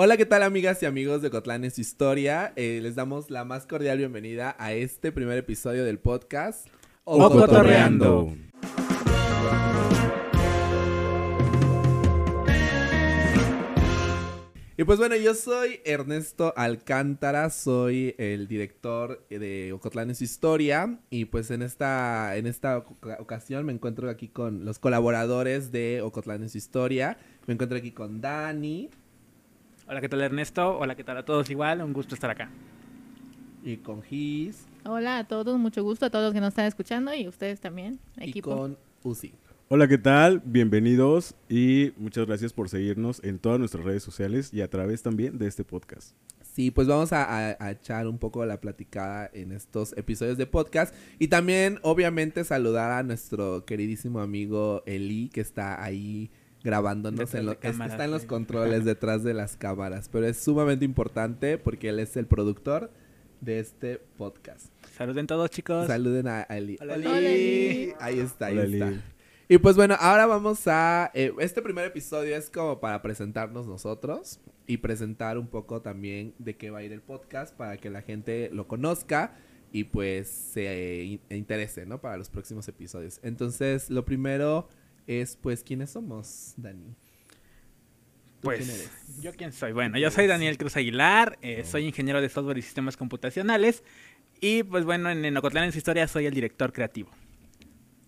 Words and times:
Hola, 0.00 0.16
¿qué 0.16 0.26
tal 0.26 0.44
amigas 0.44 0.80
y 0.80 0.86
amigos 0.86 1.22
de 1.22 1.30
Cotlán 1.30 1.64
en 1.64 1.72
su 1.72 1.80
historia? 1.80 2.52
Eh, 2.54 2.78
les 2.80 2.94
damos 2.94 3.30
la 3.30 3.44
más 3.44 3.66
cordial 3.66 3.98
bienvenida 3.98 4.54
a 4.56 4.72
este 4.72 5.10
primer 5.10 5.36
episodio 5.38 5.84
del 5.84 5.98
podcast 5.98 6.68
Ocotorreando. 7.02 8.32
Y 14.76 14.84
pues 14.84 15.00
bueno, 15.00 15.16
yo 15.16 15.34
soy 15.34 15.80
Ernesto 15.84 16.54
Alcántara, 16.56 17.50
soy 17.50 18.14
el 18.18 18.46
director 18.46 19.26
de 19.28 19.72
Ocotlán 19.72 20.10
en 20.10 20.14
su 20.14 20.22
historia 20.22 21.00
y 21.10 21.24
pues 21.24 21.50
en 21.50 21.62
esta, 21.62 22.36
en 22.36 22.46
esta 22.46 22.78
oca- 22.78 23.16
ocasión 23.18 23.66
me 23.66 23.72
encuentro 23.72 24.08
aquí 24.08 24.28
con 24.28 24.64
los 24.64 24.78
colaboradores 24.78 25.72
de 25.72 26.02
Ocotlán 26.02 26.44
en 26.44 26.50
su 26.50 26.58
historia. 26.58 27.18
Me 27.48 27.54
encuentro 27.54 27.76
aquí 27.76 27.90
con 27.90 28.20
Dani 28.20 28.88
Hola, 29.88 30.00
¿qué 30.00 30.08
tal 30.08 30.20
Ernesto? 30.20 30.78
Hola, 30.78 30.94
¿qué 30.94 31.04
tal 31.04 31.16
a 31.16 31.24
todos 31.24 31.48
igual? 31.50 31.80
Un 31.82 31.92
gusto 31.92 32.14
estar 32.14 32.30
acá. 32.30 32.50
y 33.64 33.78
con 33.78 34.02
Gis 34.02 34.66
Hola 34.84 35.18
a 35.18 35.24
todos, 35.26 35.58
mucho 35.58 35.82
gusto 35.82 36.06
a 36.06 36.10
todos 36.10 36.24
los 36.26 36.34
que 36.34 36.40
nos 36.40 36.48
están 36.50 36.66
escuchando 36.66 37.14
y 37.14 37.26
ustedes 37.28 37.60
también, 37.60 37.98
y 38.18 38.30
equipo. 38.30 38.56
con 38.56 38.78
Uzi. 39.02 39.32
Hola, 39.68 39.86
¿qué 39.86 39.98
tal? 39.98 40.40
Bienvenidos 40.44 41.34
y 41.48 41.92
muchas 41.98 42.26
gracias 42.26 42.52
por 42.54 42.68
seguirnos 42.70 43.22
en 43.22 43.38
todas 43.38 43.58
nuestras 43.58 43.84
redes 43.84 44.02
sociales 44.02 44.52
y 44.54 44.62
a 44.62 44.70
través 44.70 45.02
también 45.02 45.36
de 45.38 45.46
este 45.46 45.64
podcast. 45.64 46.14
Sí, 46.54 46.70
pues 46.70 46.88
vamos 46.88 47.12
a, 47.12 47.50
a- 47.50 47.56
a 47.60 47.70
echar 47.70 48.06
un 48.08 48.18
poco 48.18 48.44
la 48.46 48.60
platicada 48.60 49.30
en 49.34 49.52
estos 49.52 49.92
episodios 49.96 50.38
de 50.38 50.46
podcast. 50.46 50.94
Y 51.18 51.28
también, 51.28 51.78
obviamente, 51.82 52.44
saludar 52.44 52.90
a 52.92 53.02
nuestro 53.02 53.64
queridísimo 53.66 54.20
amigo 54.20 54.82
Eli, 54.86 55.28
que 55.28 55.40
está 55.42 55.82
ahí 55.84 56.30
grabándonos. 56.68 57.34
En 57.34 57.46
lo- 57.46 57.52
de 57.52 57.58
cámaras, 57.58 57.92
está 57.92 58.04
en 58.04 58.10
los 58.10 58.22
sí. 58.22 58.28
controles 58.28 58.84
detrás 58.92 59.22
de 59.24 59.34
las 59.34 59.56
cámaras. 59.56 60.08
Pero 60.08 60.26
es 60.26 60.36
sumamente 60.38 60.84
importante 60.84 61.56
porque 61.58 61.88
él 61.88 61.98
es 61.98 62.16
el 62.16 62.26
productor 62.26 62.90
de 63.40 63.58
este 63.60 63.98
podcast. 64.16 64.66
Saluden 64.96 65.26
todos, 65.26 65.48
chicos. 65.50 65.86
Saluden 65.86 66.28
a, 66.28 66.42
Eli. 66.42 66.76
Hola. 66.80 66.94
Eli. 66.96 67.92
Ahí 68.00 68.18
está, 68.20 68.46
ahí 68.46 68.58
Hola, 68.58 68.86
está. 68.88 69.02
Y 69.50 69.56
pues 69.58 69.76
bueno, 69.76 69.96
ahora 69.98 70.26
vamos 70.26 70.66
a... 70.66 71.10
eh, 71.14 71.32
este 71.40 71.62
primer 71.62 71.86
episodio 71.86 72.36
es 72.36 72.50
como 72.50 72.80
para 72.80 73.00
presentarnos 73.00 73.66
nosotros 73.66 74.40
y 74.66 74.76
presentar 74.76 75.38
un 75.38 75.46
poco 75.46 75.80
también 75.80 76.34
de 76.38 76.56
qué 76.58 76.70
va 76.70 76.78
a 76.80 76.82
ir 76.82 76.92
el 76.92 77.00
podcast 77.00 77.56
para 77.56 77.78
que 77.78 77.88
la 77.88 78.02
gente 78.02 78.50
lo 78.52 78.68
conozca 78.68 79.34
y 79.72 79.84
pues 79.84 80.28
se 80.28 80.66
eh, 80.66 81.04
in- 81.04 81.20
interese, 81.30 81.86
¿no? 81.86 81.98
Para 82.00 82.18
los 82.18 82.28
próximos 82.28 82.68
episodios. 82.68 83.20
Entonces, 83.22 83.88
lo 83.88 84.04
primero 84.04 84.68
es 85.08 85.36
pues 85.36 85.64
quiénes 85.64 85.90
somos, 85.90 86.54
Dani. 86.56 86.94
¿Tú 88.40 88.48
quién 88.50 88.58
Pues, 88.58 88.68
eres? 88.68 88.90
¿yo 89.20 89.32
quién 89.32 89.52
soy? 89.52 89.72
Bueno, 89.72 89.98
yo 89.98 90.10
soy 90.12 90.28
Daniel 90.28 90.56
Cruz 90.58 90.76
Aguilar, 90.76 91.38
eh, 91.42 91.64
soy 91.64 91.86
ingeniero 91.86 92.20
de 92.20 92.28
software 92.28 92.58
y 92.58 92.62
sistemas 92.62 92.96
computacionales. 92.96 93.82
Y 94.40 94.62
pues 94.62 94.84
bueno, 94.84 95.10
en, 95.10 95.24
en 95.24 95.36
Ocotlán 95.36 95.64
en 95.64 95.72
su 95.72 95.78
historia 95.78 96.06
soy 96.06 96.26
el 96.26 96.34
director 96.34 96.72
creativo. 96.72 97.10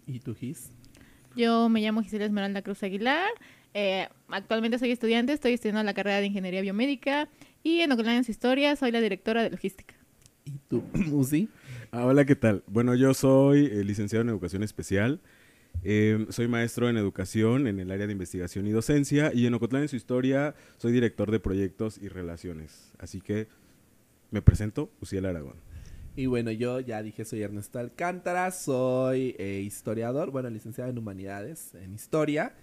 ¿Y 0.06 0.20
tú, 0.20 0.34
Gis? 0.36 0.70
Yo 1.34 1.68
me 1.68 1.80
llamo 1.80 2.02
Gisela 2.02 2.24
Esmeralda 2.26 2.62
Cruz 2.62 2.82
Aguilar, 2.82 3.28
eh, 3.74 4.08
actualmente 4.28 4.78
soy 4.78 4.90
estudiante, 4.90 5.32
estoy 5.32 5.54
estudiando 5.54 5.82
la 5.82 5.94
carrera 5.94 6.18
de 6.18 6.26
Ingeniería 6.26 6.60
Biomédica 6.60 7.28
y 7.62 7.80
en 7.80 7.92
Ocotlán 7.92 8.16
en 8.16 8.24
su 8.24 8.30
historia 8.32 8.74
soy 8.76 8.90
la 8.92 9.00
directora 9.00 9.42
de 9.42 9.50
logística. 9.50 9.94
¿Y 10.44 10.58
tú, 10.68 10.82
Uzi? 11.12 11.48
Ah, 11.92 12.04
hola, 12.04 12.24
¿qué 12.24 12.36
tal? 12.36 12.62
Bueno, 12.66 12.94
yo 12.94 13.14
soy 13.14 13.66
eh, 13.66 13.84
licenciado 13.84 14.22
en 14.22 14.28
Educación 14.28 14.62
Especial. 14.62 15.20
Eh, 15.82 16.26
soy 16.28 16.48
maestro 16.48 16.88
en 16.88 16.96
Educación 16.96 17.66
en 17.66 17.80
el 17.80 17.90
área 17.90 18.06
de 18.06 18.12
investigación 18.12 18.66
y 18.66 18.70
docencia 18.70 19.32
y 19.34 19.46
en 19.46 19.54
Ocotlán 19.54 19.82
en 19.82 19.88
su 19.88 19.96
historia 19.96 20.54
soy 20.76 20.92
director 20.92 21.30
de 21.30 21.40
proyectos 21.40 21.98
y 21.98 22.08
relaciones. 22.08 22.92
Así 22.98 23.20
que 23.20 23.48
me 24.30 24.42
presento, 24.42 24.90
Uciel 25.00 25.26
Aragón. 25.26 25.56
Y 26.16 26.26
bueno, 26.26 26.50
yo 26.50 26.80
ya 26.80 27.02
dije, 27.02 27.24
soy 27.24 27.42
Ernesto 27.42 27.78
Alcántara, 27.78 28.50
soy 28.50 29.34
eh, 29.38 29.62
historiador, 29.64 30.30
bueno, 30.30 30.50
licenciado 30.50 30.90
en 30.90 30.98
Humanidades, 30.98 31.74
en 31.74 31.94
Historia, 31.94 32.54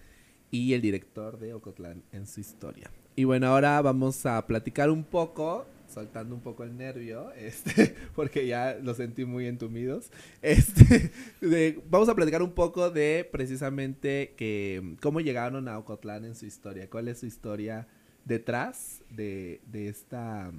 y 0.50 0.74
el 0.74 0.80
director 0.80 1.38
de 1.38 1.54
Ocotlán 1.54 2.02
en 2.12 2.26
su 2.26 2.40
historia. 2.40 2.90
Y 3.16 3.24
bueno, 3.24 3.48
ahora 3.48 3.80
vamos 3.82 4.24
a 4.26 4.46
platicar 4.46 4.90
un 4.90 5.02
poco, 5.02 5.66
soltando 5.88 6.34
un 6.34 6.40
poco 6.42 6.62
el 6.64 6.76
nervio, 6.76 7.32
este, 7.36 7.94
porque 8.14 8.46
ya 8.46 8.78
lo 8.82 8.94
sentí 8.94 9.24
muy 9.24 9.46
entumidos. 9.46 10.10
Este, 10.42 11.10
de- 11.40 11.80
vamos 11.90 12.08
a 12.08 12.14
platicar 12.14 12.42
un 12.42 12.52
poco 12.52 12.90
de 12.90 13.28
precisamente 13.30 14.34
que 14.36 14.96
cómo 15.00 15.20
llegaron 15.20 15.68
a 15.68 15.78
Ocotlán 15.78 16.24
en 16.24 16.34
su 16.34 16.46
historia, 16.46 16.88
cuál 16.90 17.08
es 17.08 17.18
su 17.20 17.26
historia 17.26 17.86
detrás 18.24 19.02
de, 19.10 19.60
de 19.66 19.88
esta 19.88 20.50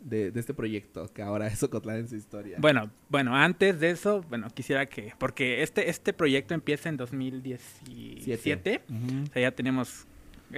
de, 0.00 0.32
de 0.32 0.40
este 0.40 0.52
proyecto 0.52 1.06
que 1.12 1.22
ahora 1.22 1.46
es 1.46 1.62
Ocotlán 1.62 1.98
en 1.98 2.08
su 2.08 2.16
historia. 2.16 2.56
Bueno, 2.60 2.90
bueno, 3.08 3.36
antes 3.36 3.78
de 3.78 3.90
eso, 3.90 4.22
bueno, 4.28 4.48
quisiera 4.52 4.86
que, 4.86 5.12
porque 5.18 5.62
este, 5.62 5.88
este 5.88 6.12
proyecto 6.12 6.54
empieza 6.54 6.88
en 6.88 6.96
2017. 6.96 8.82
Ujú. 8.88 9.22
O 9.22 9.32
sea, 9.32 9.42
ya 9.42 9.50
tenemos, 9.52 10.06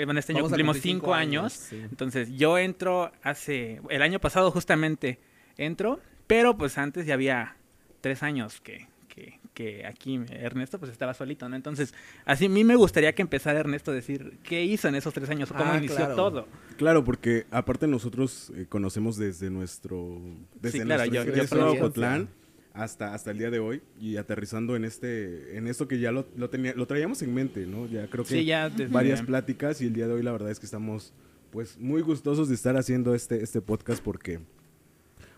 bueno, 0.04 0.18
este 0.18 0.32
año 0.32 0.38
Vamos 0.38 0.50
cumplimos 0.50 0.78
cinco 0.78 1.14
años. 1.14 1.52
sí. 1.52 1.76
Entonces 1.76 2.30
yo 2.36 2.58
entro 2.58 3.12
hace, 3.22 3.80
el 3.90 4.02
año 4.02 4.18
pasado 4.20 4.50
justamente 4.50 5.18
entro, 5.56 6.00
pero 6.26 6.56
pues 6.56 6.76
antes 6.78 7.06
ya 7.06 7.14
había 7.14 7.56
tres 8.00 8.22
años 8.22 8.60
que, 8.60 8.88
que, 9.08 9.38
que 9.54 9.86
aquí 9.86 10.20
Ernesto 10.30 10.78
pues 10.80 10.90
estaba 10.90 11.14
solito, 11.14 11.48
¿no? 11.48 11.54
Entonces, 11.56 11.94
así 12.24 12.46
a 12.46 12.48
mí 12.48 12.64
me 12.64 12.74
gustaría 12.76 13.14
que 13.14 13.22
empezara 13.22 13.60
Ernesto 13.60 13.92
a 13.92 13.94
decir 13.94 14.38
qué 14.42 14.64
hizo 14.64 14.88
en 14.88 14.96
esos 14.96 15.14
tres 15.14 15.30
años 15.30 15.50
cómo 15.52 15.70
Ah, 15.72 15.76
inició 15.78 15.96
claro. 15.96 16.16
todo. 16.16 16.48
Claro, 16.76 17.04
porque 17.04 17.46
aparte 17.50 17.86
nosotros 17.86 18.52
eh, 18.56 18.66
conocemos 18.68 19.16
desde 19.16 19.48
nuestro 19.50 20.18
desde 20.60 20.78
Sí, 20.78 20.84
claro, 20.84 21.04
nuestro 21.06 21.32
yo- 21.32 21.42
yo 21.42 21.48
conocí- 21.48 21.78
Ocotlán 21.78 22.28
hasta 22.74 23.14
hasta 23.14 23.30
el 23.30 23.38
día 23.38 23.50
de 23.50 23.60
hoy 23.60 23.82
y 24.00 24.16
aterrizando 24.16 24.74
en 24.76 24.84
este 24.84 25.56
en 25.56 25.66
esto 25.68 25.86
que 25.88 25.98
ya 26.00 26.10
lo, 26.12 26.26
lo 26.36 26.50
tenía 26.50 26.74
lo 26.74 26.86
traíamos 26.86 27.22
en 27.22 27.32
mente, 27.32 27.66
¿no? 27.66 27.86
Ya 27.86 28.08
creo 28.08 28.24
que 28.24 28.30
Sí, 28.40 28.44
ya 28.44 28.70
varias 28.90 29.22
pláticas 29.22 29.80
y 29.80 29.86
el 29.86 29.92
día 29.94 30.06
de 30.08 30.14
hoy 30.14 30.22
la 30.22 30.32
verdad 30.32 30.50
es 30.50 30.58
que 30.58 30.66
estamos 30.66 31.12
pues 31.50 31.78
muy 31.78 32.02
gustosos 32.02 32.48
de 32.48 32.54
estar 32.56 32.76
haciendo 32.76 33.14
este 33.14 33.42
este 33.42 33.60
podcast 33.60 34.02
porque 34.02 34.40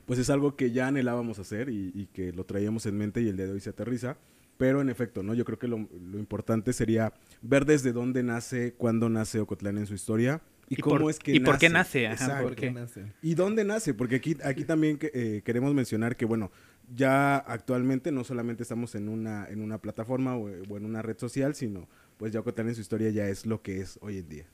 pues 0.06 0.18
es 0.18 0.30
algo 0.30 0.56
que 0.56 0.70
ya 0.70 0.86
anhelábamos 0.88 1.38
hacer 1.38 1.68
y, 1.68 1.90
y 1.94 2.06
que 2.06 2.32
lo 2.32 2.44
traíamos 2.44 2.86
en 2.86 2.96
mente 2.96 3.20
y 3.20 3.28
el 3.28 3.36
día 3.36 3.46
de 3.46 3.52
hoy 3.52 3.60
se 3.60 3.70
aterriza. 3.70 4.16
Pero 4.56 4.80
en 4.80 4.88
efecto, 4.88 5.22
¿no? 5.22 5.34
Yo 5.34 5.44
creo 5.44 5.58
que 5.58 5.68
lo, 5.68 5.86
lo 6.10 6.18
importante 6.18 6.72
sería 6.72 7.12
ver 7.42 7.66
desde 7.66 7.92
dónde 7.92 8.22
nace, 8.22 8.72
cuándo 8.72 9.10
nace 9.10 9.38
Ocotlán 9.40 9.76
en 9.76 9.86
su 9.86 9.92
historia 9.92 10.40
y, 10.70 10.74
Y 10.78 10.80
cómo 10.80 11.00
por- 11.00 11.10
es 11.10 11.18
que 11.18 11.32
y 11.34 11.40
por 11.40 11.58
qué 11.58 11.68
nace, 11.68 12.06
ajá, 12.06 12.14
Exacto. 12.24 12.42
¿Por 12.44 12.56
qué 12.56 12.70
nace? 12.70 13.12
¿Y 13.20 13.34
dónde 13.34 13.64
nace? 13.64 13.92
Porque 13.92 14.14
aquí, 14.16 14.34
aquí 14.42 14.64
también 14.64 14.96
que- 14.96 15.10
eh, 15.12 15.42
queremos 15.44 15.74
mencionar 15.74 16.16
que, 16.16 16.24
bueno, 16.24 16.50
ya 16.94 17.36
actualmente 17.36 18.12
no 18.12 18.24
solamente 18.24 18.62
estamos 18.62 18.94
en 18.94 19.08
una, 19.08 19.46
en 19.48 19.60
una 19.60 19.78
plataforma 19.78 20.36
o, 20.36 20.48
en 20.48 20.84
una 20.84 21.02
red 21.02 21.18
social, 21.18 21.54
sino 21.54 21.88
pues 22.16 22.32
ya 22.32 22.40
Ocotlán 22.40 22.68
en 22.68 22.74
su 22.74 22.80
historia 22.80 23.10
ya 23.10 23.28
es 23.28 23.46
lo 23.46 23.62
que 23.62 23.80
es 23.80 23.98
hoy 24.02 24.18
en 24.18 24.28
día. 24.28 24.46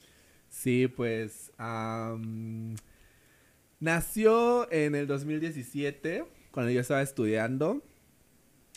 Sí, 0.49 0.89
pues 0.89 1.53
am, 1.59 2.75
nació 3.81 4.71
en 4.73 4.95
el 4.95 5.07
2017, 5.07 6.25
cuando 6.51 6.71
yo 6.71 6.81
estaba 6.81 7.03
estudiando 7.03 7.83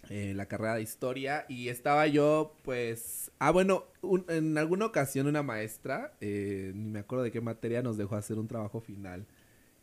eh, 0.10 0.34
la 0.36 0.48
carrera 0.48 0.76
de 0.76 0.84
historia 0.84 1.46
y 1.50 1.70
estaba 1.70 2.08
yo, 2.08 2.56
pues, 2.64 3.32
ah, 3.40 3.52
bueno, 3.52 3.86
en 4.30 4.58
alguna 4.58 4.86
ocasión 4.86 5.28
una 5.28 5.44
maestra, 5.44 6.14
eh, 6.22 6.72
ni 6.76 6.92
me 6.92 7.00
acuerdo 7.00 7.24
de 7.24 7.32
qué 7.32 7.42
materia, 7.42 7.82
nos 7.82 7.98
dejó 7.98 8.16
hacer 8.16 8.38
un 8.38 8.48
trabajo 8.48 8.80
final 8.82 9.26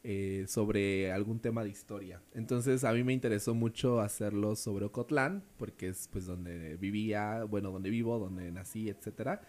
eh, 0.04 0.46
sobre 0.48 1.12
algún 1.12 1.38
tema 1.38 1.62
de 1.62 1.70
historia. 1.70 2.20
Entonces 2.34 2.82
a 2.84 2.92
mí 2.92 3.04
me 3.04 3.12
interesó 3.12 3.54
mucho 3.54 4.00
hacerlo 4.00 4.56
sobre 4.56 4.86
Ocotlán, 4.86 5.44
porque 5.58 5.88
es 5.88 6.08
pues 6.12 6.26
donde 6.26 6.76
vivía, 6.76 7.44
bueno, 7.44 7.70
donde 7.70 7.90
vivo, 7.90 8.18
donde 8.18 8.50
nací, 8.50 8.88
etcétera. 8.88 9.42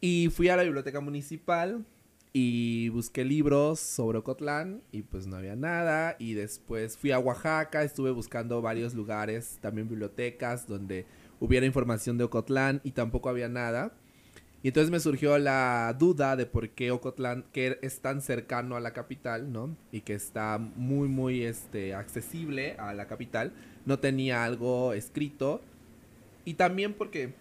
Y 0.00 0.28
fui 0.30 0.48
a 0.48 0.56
la 0.56 0.64
biblioteca 0.64 1.00
municipal 1.00 1.84
y 2.32 2.88
busqué 2.88 3.24
libros 3.24 3.78
sobre 3.78 4.18
Ocotlán 4.18 4.82
y 4.90 5.02
pues 5.02 5.28
no 5.28 5.36
había 5.36 5.54
nada. 5.54 6.16
Y 6.18 6.34
después 6.34 6.98
fui 6.98 7.12
a 7.12 7.20
Oaxaca, 7.20 7.84
estuve 7.84 8.10
buscando 8.10 8.60
varios 8.60 8.94
lugares, 8.94 9.58
también 9.60 9.88
bibliotecas, 9.88 10.66
donde 10.66 11.06
hubiera 11.38 11.64
información 11.64 12.18
de 12.18 12.24
Ocotlán 12.24 12.80
y 12.82 12.90
tampoco 12.90 13.28
había 13.28 13.48
nada. 13.48 13.96
Y 14.64 14.68
entonces 14.68 14.90
me 14.90 14.98
surgió 14.98 15.36
la 15.36 15.94
duda 15.98 16.36
de 16.36 16.46
por 16.46 16.70
qué 16.70 16.90
Ocotlán, 16.90 17.44
que 17.52 17.78
es 17.82 18.00
tan 18.00 18.22
cercano 18.22 18.76
a 18.76 18.80
la 18.80 18.94
capital, 18.94 19.52
¿no? 19.52 19.76
Y 19.92 20.00
que 20.00 20.14
está 20.14 20.56
muy, 20.56 21.06
muy 21.06 21.42
este, 21.42 21.94
accesible 21.94 22.74
a 22.78 22.94
la 22.94 23.06
capital, 23.06 23.52
no 23.84 23.98
tenía 23.98 24.42
algo 24.42 24.94
escrito. 24.94 25.60
Y 26.46 26.54
también 26.54 26.94
porque 26.94 27.34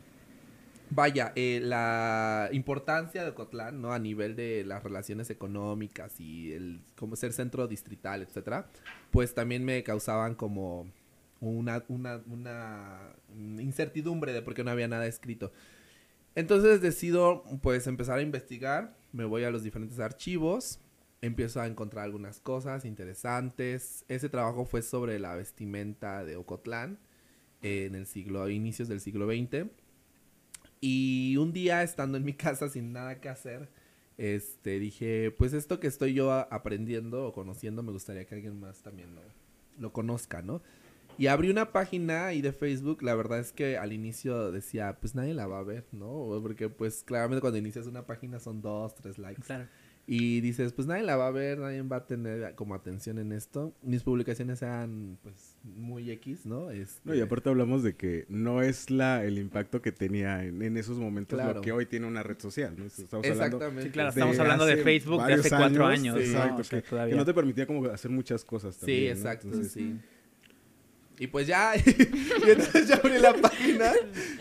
vaya, 0.90 1.31
eh, 1.38 1.62
la 1.64 2.50
importancia 2.52 3.24
de 3.24 3.30
Ocotlán, 3.30 3.81
¿no? 3.81 3.94
A 3.94 4.00
nivel 4.00 4.36
de 4.36 4.66
las 4.66 4.84
relaciones 4.84 5.30
económicas 5.30 6.19
y 6.19 6.52
el 6.52 6.81
como 6.98 7.16
ser 7.16 7.31
centro 7.31 7.69
distrital, 7.69 8.22
etcétera, 8.22 8.68
pues 9.12 9.34
también 9.34 9.64
me 9.64 9.81
causaban 9.84 10.36
como 10.36 10.92
una, 11.40 11.86
una, 11.88 12.19
una 12.28 13.14
incertidumbre 13.62 14.34
de 14.34 14.42
por 14.42 14.56
qué 14.56 14.66
no 14.66 14.72
había 14.72 14.90
nada 14.90 15.06
escrito. 15.08 15.54
Entonces 16.35 16.81
decido, 16.81 17.44
pues, 17.62 17.88
empezar 17.88 18.19
a 18.19 18.21
investigar, 18.21 18.97
me 19.12 19.25
voy 19.25 19.44
a 19.44 19.51
los 19.51 19.63
diferentes 19.63 20.00
archivos 20.00 20.80
empiezo 21.24 21.62
a 21.62 21.68
encontrar 21.68 22.03
algunas 22.03 22.41
cosas 22.41 22.83
interesantes. 22.83 24.03
Ese 24.09 24.27
trabajo 24.27 24.65
fue 24.65 24.81
sobre 24.81 25.19
la 25.19 25.35
vestimenta 25.35 26.25
de 26.25 26.35
Ocotlán 26.35 27.00
en 27.62 27.95
el 27.95 28.07
siglo, 28.07 28.50
inicios 28.50 28.89
del 28.89 29.00
siglo 29.00 29.25
XX. 29.27 29.69
Y 30.81 31.38
un 31.38 31.53
día, 31.53 31.81
estando 31.81 32.18
en 32.18 32.25
mi 32.25 32.33
casa 32.33 32.68
sin 32.68 32.91
nada 32.91 33.21
que 33.21 33.30
hacer, 33.30 33.69
este, 34.18 34.80
dije, 34.80 35.31
pues 35.31 35.53
esto 35.53 35.80
que 35.80 35.88
estoy 35.88 36.13
yo 36.13 36.33
aprendiendo 36.33 37.25
o 37.25 37.33
conociendo, 37.33 37.83
me 37.83 37.94
gustaría 37.94 38.25
que 38.25 38.35
alguien 38.35 38.59
más 38.59 38.83
también 38.83 39.12
lo 39.80 39.94
conozca, 39.94 40.41
¿no? 40.41 40.62
Y 41.18 41.27
abrí 41.27 41.50
una 41.50 41.71
página 41.71 42.27
ahí 42.27 42.42
de 42.42 42.51
Facebook, 42.54 43.04
la 43.04 43.15
verdad 43.15 43.39
es 43.39 43.51
que 43.51 43.77
al 43.77 43.94
inicio 43.94 44.51
decía, 44.51 44.98
pues 45.00 45.15
nadie 45.15 45.33
la 45.33 45.48
va 45.48 45.60
a 45.60 45.63
ver, 45.63 45.86
¿no? 45.92 46.39
Porque 46.42 46.69
pues 46.69 47.04
claramente 47.04 47.42
cuando 47.42 47.60
inicias 47.60 47.86
una 47.88 48.06
página 48.06 48.39
son 48.39 48.62
dos, 48.62 48.95
tres 48.95 49.18
likes. 49.18 49.42
Claro. 49.44 49.68
Y 50.06 50.42
dices, 50.42 50.74
pues 50.74 50.86
nadie 50.86 51.04
la 51.04 51.15
va 51.15 51.27
a 51.27 51.31
ver, 51.31 51.60
nadie 51.60 51.81
va 51.83 51.95
a 51.95 52.06
tener 52.06 52.56
como 52.56 52.75
atención 52.75 53.19
en 53.19 53.31
esto. 53.31 53.74
Mis 53.83 54.04
publicaciones 54.04 54.62
eran 54.62 55.18
pues 55.24 55.56
muy 55.63 56.12
X, 56.12 56.45
¿no? 56.45 56.71
Este, 56.71 57.00
No, 57.06 57.16
y 57.16 57.21
aparte 57.21 57.48
hablamos 57.48 57.83
de 57.83 57.95
que 57.95 58.25
no 58.27 58.62
es 58.62 58.89
la 58.92 59.24
el 59.24 59.38
impacto 59.38 59.81
que 59.81 59.94
tenía 59.94 60.44
en, 60.44 60.62
en 60.62 60.75
esos 60.75 60.98
momentos 60.98 61.38
Claro. 61.39 61.54
lo 61.54 61.62
que 61.62 61.71
hoy 61.71 61.86
tiene 61.86 62.06
una 62.06 62.21
red 62.21 62.38
social, 62.38 62.74
¿no? 62.77 62.83
Estamos 62.83 63.13
hablando 63.13 63.30
Exactamente. 63.45 63.83
Sí, 63.83 63.89
claro, 63.92 64.07
de 64.12 64.19
estamos 64.19 64.39
hablando 64.39 64.66
de 64.66 64.75
Facebook 64.77 65.25
de 65.25 65.33
hace 65.36 65.50
cuatro 65.50 65.86
años, 65.86 66.16
años. 66.16 66.27
sí, 66.27 66.33
¿no? 66.33 66.39
exacto, 66.42 66.62
O 66.62 66.63
sea, 66.66 66.81
que, 66.81 66.89
todavía- 66.89 67.13
que 67.13 67.18
no 67.19 67.25
te 67.25 67.33
permitía 67.33 67.66
como 67.66 67.86
hacer 67.86 68.12
muchas 68.12 68.44
cosas 68.44 68.75
también, 68.77 69.00
Sí, 69.00 69.06
¿no? 69.06 69.12
exacto, 69.30 69.48
Entonces, 69.48 69.71
sí. 69.71 69.95
Y 71.19 71.27
pues 71.27 71.45
ya, 71.45 71.74
y 71.77 72.50
entonces 72.50 72.88
ya 72.88 72.95
abrí 72.95 73.19
la 73.19 73.33
página 73.33 73.92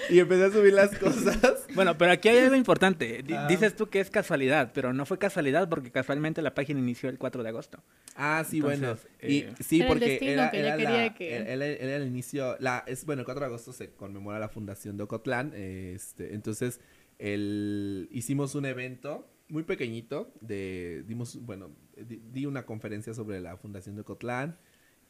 y 0.09 0.19
empecé 0.19 0.45
a 0.45 0.51
subir 0.51 0.73
las 0.73 0.97
cosas. 0.99 1.67
Bueno, 1.75 1.99
pero 1.99 2.13
aquí 2.13 2.29
hay 2.31 2.39
algo 2.39 2.55
importante. 2.57 3.23
Ah. 3.33 3.47
Dices 3.47 3.77
tú 3.77 3.89
que 3.91 4.01
es 4.01 4.09
casualidad, 4.11 4.73
pero 4.75 4.93
no 4.95 5.05
fue 5.05 5.19
casualidad 5.19 5.69
porque 5.69 5.91
casualmente 5.91 6.41
la 6.41 6.55
página 6.55 6.81
inició 6.81 7.11
el 7.11 7.19
4 7.19 7.43
de 7.43 7.49
agosto. 7.51 7.83
Ah, 8.17 8.43
sí, 8.49 8.57
Entonces, 8.57 8.81
bueno. 8.81 8.99
eh, 9.21 9.55
y, 9.59 9.63
sí, 9.63 9.77
Era 9.81 9.85
el 9.87 9.93
porque 9.93 10.09
destino 10.09 10.33
era, 10.33 10.51
que 10.51 10.59
era 10.61 10.77
la- 10.77 11.15
que- 11.15 11.35
era- 11.37 11.49
era- 11.53 11.67
era 11.67 11.97
el 11.97 12.07
inicio, 12.07 12.57
la, 12.59 12.85
es, 12.87 13.05
bueno, 13.05 13.21
el 13.21 13.27
4 13.27 13.41
de 13.41 13.47
agosto 13.47 13.73
se 13.75 13.91
conmemora 13.91 14.39
la 14.39 14.49
fundación 14.49 14.97
de 14.97 15.03
Ocotlán, 15.05 15.53
este, 15.55 16.35
entonces 16.35 16.81
el, 17.19 18.09
hicimos 18.11 18.55
un 18.55 18.65
evento 18.67 19.29
muy 19.49 19.63
pequeñito, 19.65 20.33
de, 20.41 21.05
dimos, 21.07 21.39
bueno, 21.43 21.71
di, 21.97 22.23
di 22.33 22.47
una 22.47 22.65
conferencia 22.65 23.13
sobre 23.15 23.41
la 23.41 23.57
fundación 23.59 23.95
de 23.95 24.01
Ocotlán, 24.01 24.57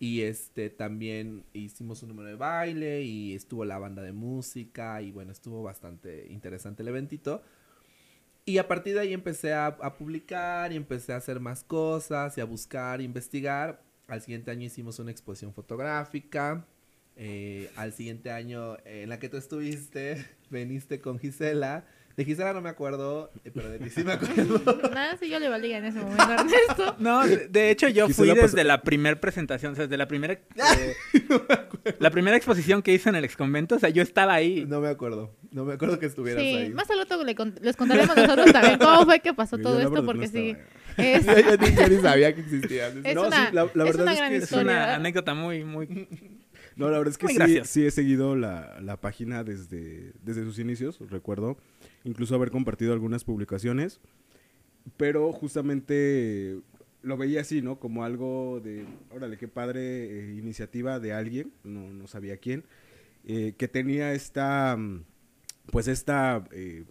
y 0.02 0.22
este, 0.22 0.68
también 0.68 1.44
hicimos 1.52 2.02
un 2.02 2.08
número 2.08 2.28
de 2.28 2.34
baile, 2.34 3.02
y 3.02 3.36
estuvo 3.36 3.64
la 3.64 3.78
banda 3.78 4.02
de 4.02 4.10
música, 4.10 5.00
y 5.00 5.12
bueno, 5.12 5.30
estuvo 5.30 5.62
bastante 5.62 6.26
interesante 6.28 6.82
el 6.82 6.88
eventito. 6.88 7.40
Y 8.44 8.58
a 8.58 8.66
partir 8.66 8.94
de 8.94 9.00
ahí 9.00 9.12
empecé 9.12 9.54
a, 9.54 9.76
publicar 9.96 10.72
y 10.72 10.76
empecé 10.76 11.12
a 11.12 11.18
hacer 11.18 11.38
más 11.38 11.62
cosas 11.62 12.36
y 12.36 12.40
a 12.40 12.44
buscar, 12.44 13.00
investigar. 13.00 13.80
Al 14.08 14.20
siguiente 14.20 14.50
año 14.50 14.66
hicimos 14.66 14.98
una 14.98 15.12
exposición 15.12 15.54
fotográfica. 15.54 16.66
Eh, 17.14 17.70
al 17.76 17.92
siguiente 17.92 18.32
año, 18.32 18.78
en 18.84 19.08
la 19.08 19.20
que 19.20 19.28
tú 19.28 19.36
estuviste, 19.36 20.26
veniste 20.50 21.00
con 21.00 21.20
Gisela. 21.20 21.84
De 22.16 22.24
Gisela 22.26 22.52
no 22.52 22.60
me 22.60 22.68
acuerdo, 22.68 23.30
eh, 23.44 23.50
pero 23.54 23.70
de 23.70 23.78
ti 23.78 23.88
sí 23.90 24.04
me 24.04 24.12
acuerdo. 24.14 24.60
Nada, 24.90 25.16
sí 25.18 25.28
yo 25.30 25.38
le 25.38 25.48
valía 25.48 25.78
en 25.78 25.86
ese 25.86 25.98
momento 26.00 26.22
a 26.22 26.34
Ernesto. 26.34 26.96
No, 27.00 27.26
de, 27.26 27.48
de 27.48 27.70
hecho 27.70 27.88
yo 27.88 28.08
fui 28.10 28.28
la 28.28 28.34
desde 28.34 28.62
pas- 28.62 28.64
la 28.66 28.82
primera 28.82 29.18
presentación, 29.20 29.72
o 29.72 29.74
sea, 29.76 29.84
desde 29.86 29.96
la 29.96 30.06
primera 30.08 30.34
eh, 30.56 30.94
la 31.98 32.10
primera 32.10 32.36
exposición 32.36 32.82
que 32.82 32.92
hice 32.92 33.08
en 33.08 33.14
el 33.16 33.24
exconvento, 33.24 33.76
o 33.76 33.78
sea, 33.78 33.88
yo 33.88 34.02
estaba 34.02 34.34
ahí. 34.34 34.64
No 34.66 34.80
me 34.80 34.88
acuerdo. 34.88 35.34
No 35.50 35.64
me 35.64 35.74
acuerdo 35.74 35.98
que 35.98 36.06
estuvieras 36.06 36.42
Sí, 36.42 36.54
ahí. 36.56 36.70
más 36.70 36.90
al 36.90 36.98
rato 36.98 37.22
le 37.24 37.34
cont- 37.36 37.58
les 37.60 37.76
contaremos 37.76 38.16
nosotros 38.16 38.52
también 38.52 38.78
cómo 38.78 39.04
fue 39.04 39.20
que 39.20 39.34
pasó 39.34 39.56
Yo 39.56 39.62
todo 39.62 39.80
esto, 39.80 40.04
porque 40.04 40.26
no 40.26 40.32
sí. 40.32 40.56
Es, 40.98 41.24
yo, 41.24 41.32
yo 41.38 41.56
ni, 41.56 41.74
yo 41.74 41.88
ni 41.88 41.96
sabía 42.02 42.34
que 42.34 42.40
existías. 42.42 42.94
Es 43.02 43.14
No, 43.14 43.26
una- 43.26 43.48
sí, 43.48 43.54
la, 43.54 43.62
la 43.74 43.84
es 43.84 43.96
verdad 43.96 44.02
una 44.02 44.12
es 44.12 44.18
gran 44.18 44.30
que 44.30 44.36
Es 44.36 44.42
historia. 44.44 44.62
una 44.64 44.94
anécdota 44.96 45.34
muy 45.34 45.64
muy 45.64 46.08
No, 46.76 46.90
la 46.90 46.98
verdad 46.98 47.12
es 47.12 47.18
que 47.18 47.28
sí, 47.28 47.60
sí 47.64 47.86
he 47.86 47.90
seguido 47.90 48.36
la, 48.36 48.78
la 48.80 48.98
página 48.98 49.44
desde, 49.44 50.12
desde 50.22 50.42
sus 50.44 50.58
inicios, 50.58 50.98
recuerdo 51.10 51.56
incluso 52.04 52.34
haber 52.34 52.50
compartido 52.50 52.92
algunas 52.92 53.24
publicaciones, 53.24 54.00
pero 54.96 55.32
justamente 55.32 56.60
lo 57.02 57.16
veía 57.16 57.40
así, 57.40 57.62
¿no? 57.62 57.78
Como 57.78 58.04
algo 58.04 58.60
de, 58.62 58.86
órale, 59.10 59.36
qué 59.36 59.48
padre 59.48 59.80
eh, 59.80 60.34
iniciativa 60.36 61.00
de 61.00 61.12
alguien, 61.12 61.52
no, 61.64 61.92
no 61.92 62.06
sabía 62.06 62.36
quién, 62.36 62.64
eh, 63.26 63.54
que 63.56 63.68
tenía 63.68 64.12
esta, 64.12 64.78
pues 65.70 65.88
esta, 65.88 66.44
eh, 66.52 66.84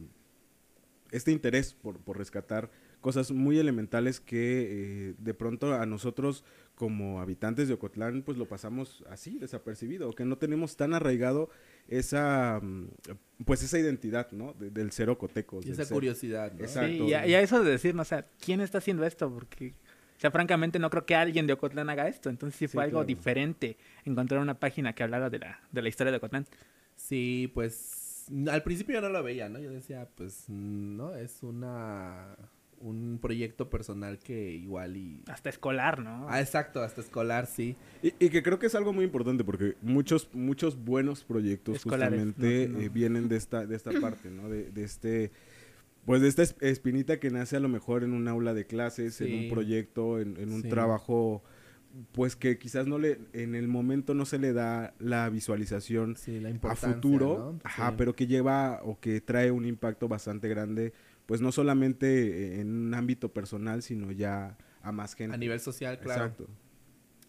este 1.12 1.31
interés 1.31 1.74
por, 1.74 2.00
por 2.00 2.18
rescatar 2.18 2.69
cosas 3.00 3.31
muy 3.31 3.58
elementales 3.58 4.19
que 4.19 5.16
de 5.18 5.34
pronto 5.34 5.74
a 5.74 5.86
nosotros 5.88 6.44
como 6.81 7.22
habitantes 7.22 7.68
de 7.68 7.75
Ocotlán 7.75 8.24
pues 8.24 8.39
lo 8.39 8.48
pasamos 8.48 9.04
así 9.07 9.38
desapercibido 9.38 10.10
o 10.10 10.13
que 10.13 10.25
no 10.25 10.39
tenemos 10.39 10.75
tan 10.78 10.95
arraigado 10.95 11.51
esa 11.88 12.60
mm, 12.60 12.88
pues 13.45 13.62
esa 13.62 13.78
identidad 13.78 14.31
no 14.31 14.54
De- 14.54 14.72
del 14.72 14.92
ser 14.92 15.12
ocotecos 15.12 15.63
Y 15.63 15.69
esa 15.69 15.86
ser- 15.86 15.94
curiosidad, 15.94 16.51
¿no? 16.54 16.62
Exacto. 16.66 16.88
Sí, 16.89 17.04
y, 17.04 17.13
a, 17.13 17.28
y 17.28 17.36
a 17.36 17.42
eso 17.42 17.63
de 17.63 17.69
decir, 17.69 17.94
no, 17.94 18.01
o 18.01 18.06
sea, 18.06 18.25
¿quién 18.44 18.62
está 18.62 18.80
haciendo 18.80 19.06
esto? 19.06 19.31
Porque, 19.31 19.75
o 20.18 20.19
sea, 20.19 20.31
francamente 20.31 20.80
no 20.80 20.89
creo 20.89 21.06
que 21.06 21.13
alguien 21.13 21.45
de 21.45 21.54
Ocotlán 21.54 21.88
haga 21.92 22.07
esto. 22.07 22.31
Entonces 22.31 22.57
sí 22.57 22.68
fue 22.68 22.81
Sí, 22.81 22.86
algo 22.86 23.01
claro. 23.01 23.06
diferente 23.06 23.77
encontrar 24.04 24.42
una 24.42 24.60
página 24.60 24.94
que 24.94 25.04
hablara 25.04 25.30
de 25.30 25.38
la, 25.38 25.60
de 25.72 25.81
la 25.84 25.89
historia 25.89 26.10
de 26.10 26.18
Ocotlán. 26.18 26.48
Sí, 26.95 27.51
pues 27.54 28.25
al 28.50 28.63
principio 28.63 28.95
yo 28.95 29.01
no 29.01 29.10
lo 29.10 29.22
veía, 29.22 29.50
¿no? 29.50 29.60
Yo 29.60 29.72
decía, 29.72 30.07
pues 30.16 30.45
no, 30.50 31.16
es 31.16 31.44
una 31.44 32.36
un 32.81 33.19
proyecto 33.22 33.69
personal 33.69 34.19
que 34.19 34.51
igual 34.51 34.98
y 34.98 35.24
Hasta 35.28 35.50
escolar, 35.50 36.00
¿no? 36.00 36.28
Ah, 36.30 36.39
exacto, 36.42 36.81
hasta 36.81 37.01
escolar, 37.01 37.45
sí. 37.45 37.75
Y, 38.01 38.13
y 38.19 38.30
que 38.30 38.42
creo 38.44 38.60
que 38.60 38.66
es 38.68 38.75
algo 38.75 38.92
muy 38.94 39.06
importante 39.06 39.44
porque 39.44 39.75
muchos 39.81 40.30
muchos 40.33 40.83
buenos 40.83 41.24
proyectos 41.24 41.78
Escolares, 41.78 42.19
justamente 42.19 42.68
no, 42.68 42.78
no. 42.80 42.83
eh, 42.83 42.89
vienen 42.89 43.28
de 43.30 43.38
esta 43.38 43.66
de 43.66 43.75
esta 43.75 43.92
parte, 44.01 44.30
¿no? 44.30 44.50
De, 44.50 44.72
de 44.72 44.83
este 44.83 45.31
pues 46.06 46.22
de 46.22 46.28
esta 46.30 46.42
es- 46.44 46.56
espinita 46.62 47.19
que 47.19 47.30
nace 47.30 47.56
a 47.56 47.60
lo 47.60 47.69
mejor 47.69 48.04
en 48.04 48.13
un 48.13 48.28
aula 48.28 48.54
de 48.56 48.66
clases, 48.66 49.22
en 49.22 49.34
un 49.45 49.50
proyecto, 49.50 50.19
en, 50.19 50.36
en 50.38 50.51
un 50.51 50.63
Sí. 50.63 50.69
trabajo 50.69 51.44
pues 52.13 52.38
que 52.38 52.57
quizás 52.57 52.88
no 52.88 52.98
le 52.98 53.19
en 53.34 53.54
el 53.54 53.68
momento 53.68 54.13
no 54.13 54.25
se 54.25 54.39
le 54.39 54.54
da 54.54 54.94
la 54.98 55.30
visualización 55.30 56.16
Sí, 56.16 56.39
la 56.39 56.50
a 56.50 56.75
futuro, 56.75 57.51
¿no? 57.54 57.60
ajá, 57.66 57.89
Sí. 57.89 57.95
pero 57.98 58.16
que 58.16 58.27
lleva 58.27 58.80
o 58.84 58.98
que 59.00 59.19
trae 59.19 59.51
un 59.51 59.66
impacto 59.66 60.07
bastante 60.07 60.48
grande, 60.48 60.94
pues 61.31 61.39
no 61.39 61.53
solamente 61.53 62.59
en 62.59 62.67
un 62.88 62.93
ámbito 62.93 63.31
personal, 63.31 63.81
sino 63.83 64.11
ya 64.11 64.57
a 64.81 64.91
más 64.91 65.13
gente. 65.15 65.33
a 65.33 65.38
nivel 65.38 65.61
social, 65.61 65.97
claro. 65.97 66.25
Exacto. 66.25 66.47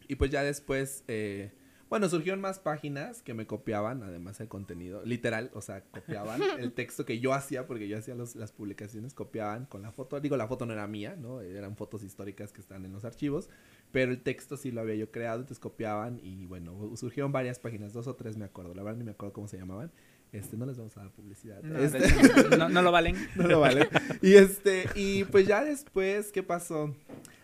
Y 0.08 0.16
pues 0.16 0.32
ya 0.32 0.42
después, 0.42 1.04
eh, 1.06 1.52
bueno, 1.88 2.08
surgieron 2.08 2.40
más 2.40 2.58
páginas 2.58 3.22
que 3.22 3.32
me 3.32 3.46
copiaban, 3.46 4.02
además 4.02 4.40
el 4.40 4.48
contenido, 4.48 5.04
literal, 5.04 5.52
o 5.54 5.60
sea, 5.60 5.84
copiaban 5.84 6.40
el 6.58 6.72
texto 6.72 7.04
que 7.04 7.20
yo 7.20 7.32
hacía, 7.32 7.68
porque 7.68 7.86
yo 7.86 7.96
hacía 7.96 8.16
los- 8.16 8.34
las 8.34 8.50
publicaciones, 8.50 9.14
copiaban 9.14 9.66
con 9.66 9.82
la 9.82 9.92
foto, 9.92 10.18
digo, 10.20 10.36
la 10.36 10.48
foto 10.48 10.66
no 10.66 10.72
era 10.72 10.88
mía, 10.88 11.14
¿no? 11.16 11.40
Eran 11.40 11.76
fotos 11.76 12.02
históricas 12.02 12.52
que 12.52 12.60
están 12.60 12.84
en 12.84 12.92
los 12.92 13.04
archivos, 13.04 13.50
pero 13.92 14.10
el 14.10 14.20
texto 14.20 14.56
sí 14.56 14.72
lo 14.72 14.80
había 14.80 14.96
yo 14.96 15.12
creado, 15.12 15.42
entonces 15.42 15.60
copiaban 15.60 16.18
y 16.24 16.44
bueno, 16.46 16.96
surgieron 16.96 17.30
varias 17.30 17.60
páginas, 17.60 17.92
dos 17.92 18.08
o 18.08 18.16
tres 18.16 18.36
me 18.36 18.46
acuerdo, 18.46 18.74
la 18.74 18.82
verdad 18.82 18.98
ni 18.98 19.04
me 19.04 19.12
acuerdo 19.12 19.32
cómo 19.32 19.46
se 19.46 19.58
llamaban. 19.58 19.92
Este, 20.32 20.56
no 20.56 20.64
les 20.64 20.78
vamos 20.78 20.96
a 20.96 21.00
dar 21.02 21.10
publicidad. 21.12 21.62
No, 21.62 21.78
Este- 21.78 21.98
de 21.98 22.06
hecho, 22.08 22.56
no, 22.56 22.68
no 22.70 22.80
lo 22.82 22.90
valen. 22.90 23.16
no 23.36 23.46
lo 23.46 23.60
vale. 23.60 23.88
Y 24.22 24.34
este, 24.34 24.84
y 24.94 25.24
pues 25.24 25.46
ya 25.46 25.62
después, 25.62 26.32
¿qué 26.32 26.42
pasó? 26.42 26.96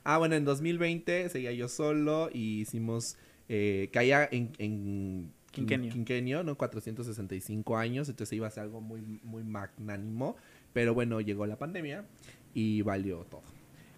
Ah, 0.05 0.17
bueno, 0.19 0.37
en 0.37 0.45
2020 0.47 1.29
seguía 1.29 1.53
yo 1.53 1.69
solo 1.69 2.31
y 2.33 2.61
hicimos, 2.63 3.19
eh, 3.51 3.91
caía 3.93 4.27
en, 4.33 4.53
en 4.59 5.33
Quinquenio. 5.51 5.93
quinquenio, 5.93 6.43
¿no? 6.45 6.57
465 6.57 7.77
años, 7.77 8.09
entonces 8.09 8.35
iba 8.37 8.47
a 8.47 8.51
ser 8.51 8.63
algo 8.65 8.81
muy, 8.81 9.01
muy 9.23 9.43
magnánimo, 9.45 10.37
pero 10.73 10.95
bueno, 10.95 11.21
llegó 11.21 11.47
la 11.47 11.57
pandemia 11.59 12.07
y 12.55 12.81
valió 12.83 13.25
todo. 13.29 13.43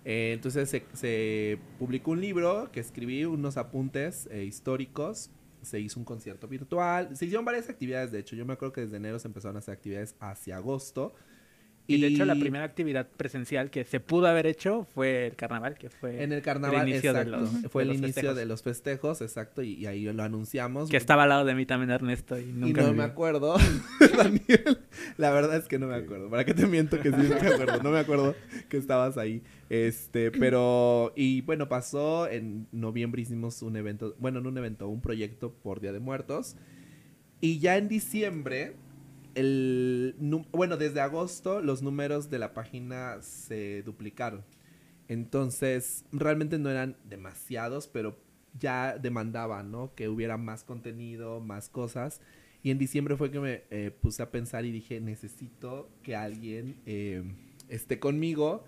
Eh, 0.04 0.32
entonces 0.34 0.68
se, 0.68 0.84
se 0.94 1.58
publicó 1.78 2.12
un 2.12 2.20
libro 2.22 2.70
que 2.72 2.80
escribí, 2.80 3.24
unos 3.24 3.56
apuntes 3.56 4.26
eh, 4.32 4.44
históricos, 4.44 5.30
se 5.62 5.80
hizo 5.80 5.98
un 5.98 6.04
concierto 6.04 6.48
virtual, 6.48 7.16
se 7.16 7.24
hicieron 7.24 7.44
varias 7.44 7.68
actividades, 7.68 8.12
de 8.12 8.20
hecho, 8.20 8.36
yo 8.36 8.44
me 8.46 8.54
acuerdo 8.54 8.72
que 8.72 8.80
desde 8.82 8.96
enero 8.96 9.18
se 9.18 9.28
empezaron 9.28 9.56
a 9.56 9.58
hacer 9.60 9.74
actividades 9.74 10.14
hacia 10.20 10.56
agosto. 10.56 11.14
Y 11.94 12.00
de 12.00 12.06
hecho 12.08 12.24
la 12.24 12.34
primera 12.34 12.64
actividad 12.64 13.08
presencial 13.16 13.70
que 13.70 13.84
se 13.84 14.00
pudo 14.00 14.26
haber 14.26 14.46
hecho 14.46 14.86
fue 14.94 15.26
el 15.26 15.36
carnaval, 15.36 15.76
que 15.78 15.90
fue 15.90 16.22
En 16.22 16.32
el 16.32 16.42
carnaval, 16.42 16.88
inicio 16.88 17.12
de 17.12 17.24
los- 17.24 17.50
Fue 17.70 17.82
de 17.84 17.84
el 17.84 17.88
los 17.88 17.96
inicio 17.98 18.14
festejos. 18.14 18.36
de 18.36 18.46
los 18.46 18.62
festejos, 18.62 19.20
exacto, 19.22 19.62
y, 19.62 19.74
y 19.74 19.86
ahí 19.86 20.04
lo 20.12 20.22
anunciamos. 20.22 20.88
que 20.90 20.96
estaba 20.96 21.24
al 21.24 21.28
lado 21.30 21.44
de 21.44 21.54
mí 21.54 21.66
también 21.66 21.90
Ernesto 21.90 22.38
y 22.38 22.46
no 22.46 22.66
me 22.94 23.02
acuerdo, 23.02 23.56
Daniel. 24.16 24.78
La 25.16 25.30
verdad 25.30 25.56
es 25.56 25.66
que 25.68 25.78
no 25.78 25.86
me 25.86 25.94
acuerdo. 25.94 26.30
¿Para 26.30 26.44
qué 26.44 26.54
te 26.54 26.66
miento 26.66 26.98
que 27.00 27.10
sí 27.10 27.16
me 27.16 27.34
acuerdo? 27.34 27.82
No 27.82 27.90
me 27.90 27.98
acuerdo 27.98 28.34
que 28.68 28.76
estabas 28.76 29.16
ahí. 29.18 29.42
Este, 29.68 30.30
pero, 30.32 31.12
y 31.16 31.42
bueno, 31.42 31.68
pasó 31.68 32.28
en 32.28 32.66
noviembre 32.72 33.22
hicimos 33.22 33.62
un 33.62 33.76
evento, 33.76 34.14
bueno, 34.18 34.40
no 34.40 34.48
un 34.48 34.58
evento, 34.58 34.88
un 34.88 35.00
proyecto 35.00 35.52
por 35.52 35.80
Día 35.80 35.92
de 35.92 36.00
Muertos. 36.00 36.56
Y 37.40 37.58
ya 37.58 37.76
en 37.76 37.88
diciembre, 37.88 38.74
el, 39.34 40.16
bueno, 40.52 40.76
desde 40.76 41.00
agosto 41.00 41.60
los 41.60 41.82
números 41.82 42.30
de 42.30 42.38
la 42.38 42.54
página 42.54 43.20
se 43.22 43.82
duplicaron. 43.82 44.44
Entonces, 45.08 46.04
realmente 46.12 46.58
no 46.58 46.70
eran 46.70 46.96
demasiados, 47.04 47.88
pero 47.88 48.16
ya 48.58 48.96
demandaban, 48.98 49.70
¿no? 49.70 49.94
Que 49.94 50.08
hubiera 50.08 50.36
más 50.36 50.64
contenido, 50.64 51.40
más 51.40 51.68
cosas. 51.68 52.20
Y 52.62 52.70
en 52.70 52.78
diciembre 52.78 53.16
fue 53.16 53.30
que 53.30 53.40
me 53.40 53.62
eh, 53.70 53.90
puse 53.90 54.22
a 54.22 54.30
pensar 54.30 54.64
y 54.64 54.70
dije, 54.70 55.00
necesito 55.00 55.90
que 56.02 56.14
alguien 56.14 56.80
eh, 56.86 57.24
esté 57.68 57.98
conmigo 57.98 58.64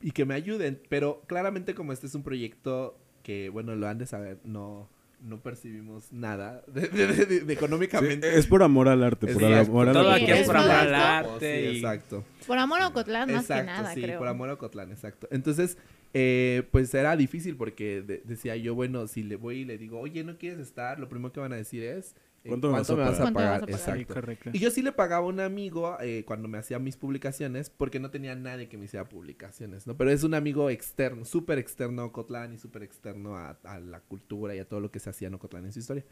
y 0.00 0.12
que 0.12 0.24
me 0.24 0.34
ayuden. 0.34 0.80
Pero 0.88 1.22
claramente 1.26 1.74
como 1.74 1.92
este 1.92 2.06
es 2.06 2.14
un 2.14 2.22
proyecto 2.22 2.98
que, 3.22 3.48
bueno, 3.48 3.74
lo 3.76 3.86
han 3.86 3.98
de 3.98 4.06
saber, 4.06 4.40
no, 4.44 4.88
no 5.26 5.40
percibimos 5.40 6.12
nada 6.12 6.62
de, 6.66 6.88
de- 6.88 7.06
de- 7.26 7.40
de 7.40 7.52
económicamente. 7.52 8.30
Sí, 8.30 8.38
es 8.38 8.46
por 8.46 8.62
amor 8.62 8.88
al 8.88 9.02
arte, 9.02 9.26
por 9.26 9.42
Exacto. 9.42 9.70
amor 9.72 9.88
al 9.88 9.92
Todo 9.94 10.16
Sí, 10.16 10.22
aquí 10.22 10.32
es 10.32 10.38
es 10.40 10.46
por 10.46 10.56
amor 10.56 10.70
al 10.70 10.94
arte. 10.94 11.70
Sí, 11.70 11.76
exacto. 11.76 12.24
Por 12.46 12.58
amor 12.58 12.80
a 12.80 12.86
Ocotlán, 12.88 13.30
más 13.32 13.42
Exacto, 13.42 13.62
que 13.62 13.66
nada, 13.66 13.94
sí, 13.94 14.02
creo. 14.02 14.18
por 14.18 14.28
amor 14.28 14.48
a 14.50 14.52
Ocotlán, 14.54 14.90
exacto. 14.92 15.28
Entonces, 15.30 15.76
eh, 16.14 16.62
pues 16.70 16.94
era 16.94 17.16
difícil 17.16 17.56
porque 17.56 18.02
de- 18.02 18.22
decía 18.24 18.56
yo, 18.56 18.74
bueno, 18.74 19.06
si 19.08 19.22
le 19.22 19.36
voy 19.36 19.58
y 19.58 19.64
le 19.64 19.76
digo, 19.78 19.98
oye, 20.00 20.22
¿no 20.24 20.38
quieres 20.38 20.60
estar? 20.60 20.98
Lo 21.00 21.08
primero 21.08 21.32
que 21.32 21.40
van 21.40 21.52
a 21.52 21.56
decir 21.56 21.82
es, 21.82 22.14
eh, 22.46 22.48
¿Cuánto 22.48 22.68
me 22.68 22.78
vas 22.78 22.90
a 22.90 22.94
me 22.96 23.00
vas 23.02 23.20
a 23.20 23.32
pagar? 23.32 23.32
¿Cuánto 23.32 23.38
me 23.40 23.44
vas 23.46 23.60
pagar? 23.60 23.62
a 23.62 23.66
pagar? 23.66 23.80
Sí, 23.96 24.02
Exacto. 24.02 24.14
correcto. 24.14 24.50
Y 24.52 24.58
yo 24.60 24.70
sí 24.70 24.82
le 24.82 24.92
pagaba 24.92 25.26
a 25.26 25.28
un 25.28 25.40
amigo 25.40 25.96
eh, 26.00 26.24
cuando 26.26 26.48
me 26.48 26.58
hacía 26.58 26.78
mis 26.78 26.96
publicaciones 26.96 27.70
porque 27.70 28.00
no 28.00 28.10
tenía 28.10 28.34
nadie 28.34 28.68
que 28.68 28.78
me 28.78 28.84
hiciera 28.86 29.08
publicaciones, 29.08 29.86
¿no? 29.86 29.96
Pero 29.96 30.10
es 30.10 30.22
un 30.24 30.34
amigo 30.34 30.70
externo, 30.70 31.24
súper 31.24 31.58
externo 31.58 32.02
a 32.02 32.04
Ocotlán 32.06 32.52
y 32.54 32.58
súper 32.58 32.82
externo 32.82 33.36
a, 33.36 33.58
a 33.64 33.80
la 33.80 34.00
cultura 34.00 34.54
y 34.54 34.58
a 34.58 34.68
todo 34.68 34.80
lo 34.80 34.90
que 34.90 34.98
se 35.00 35.10
hacía 35.10 35.28
en 35.28 35.34
Ocotlán 35.34 35.64
en 35.66 35.72
su 35.72 35.78
historia. 35.80 36.04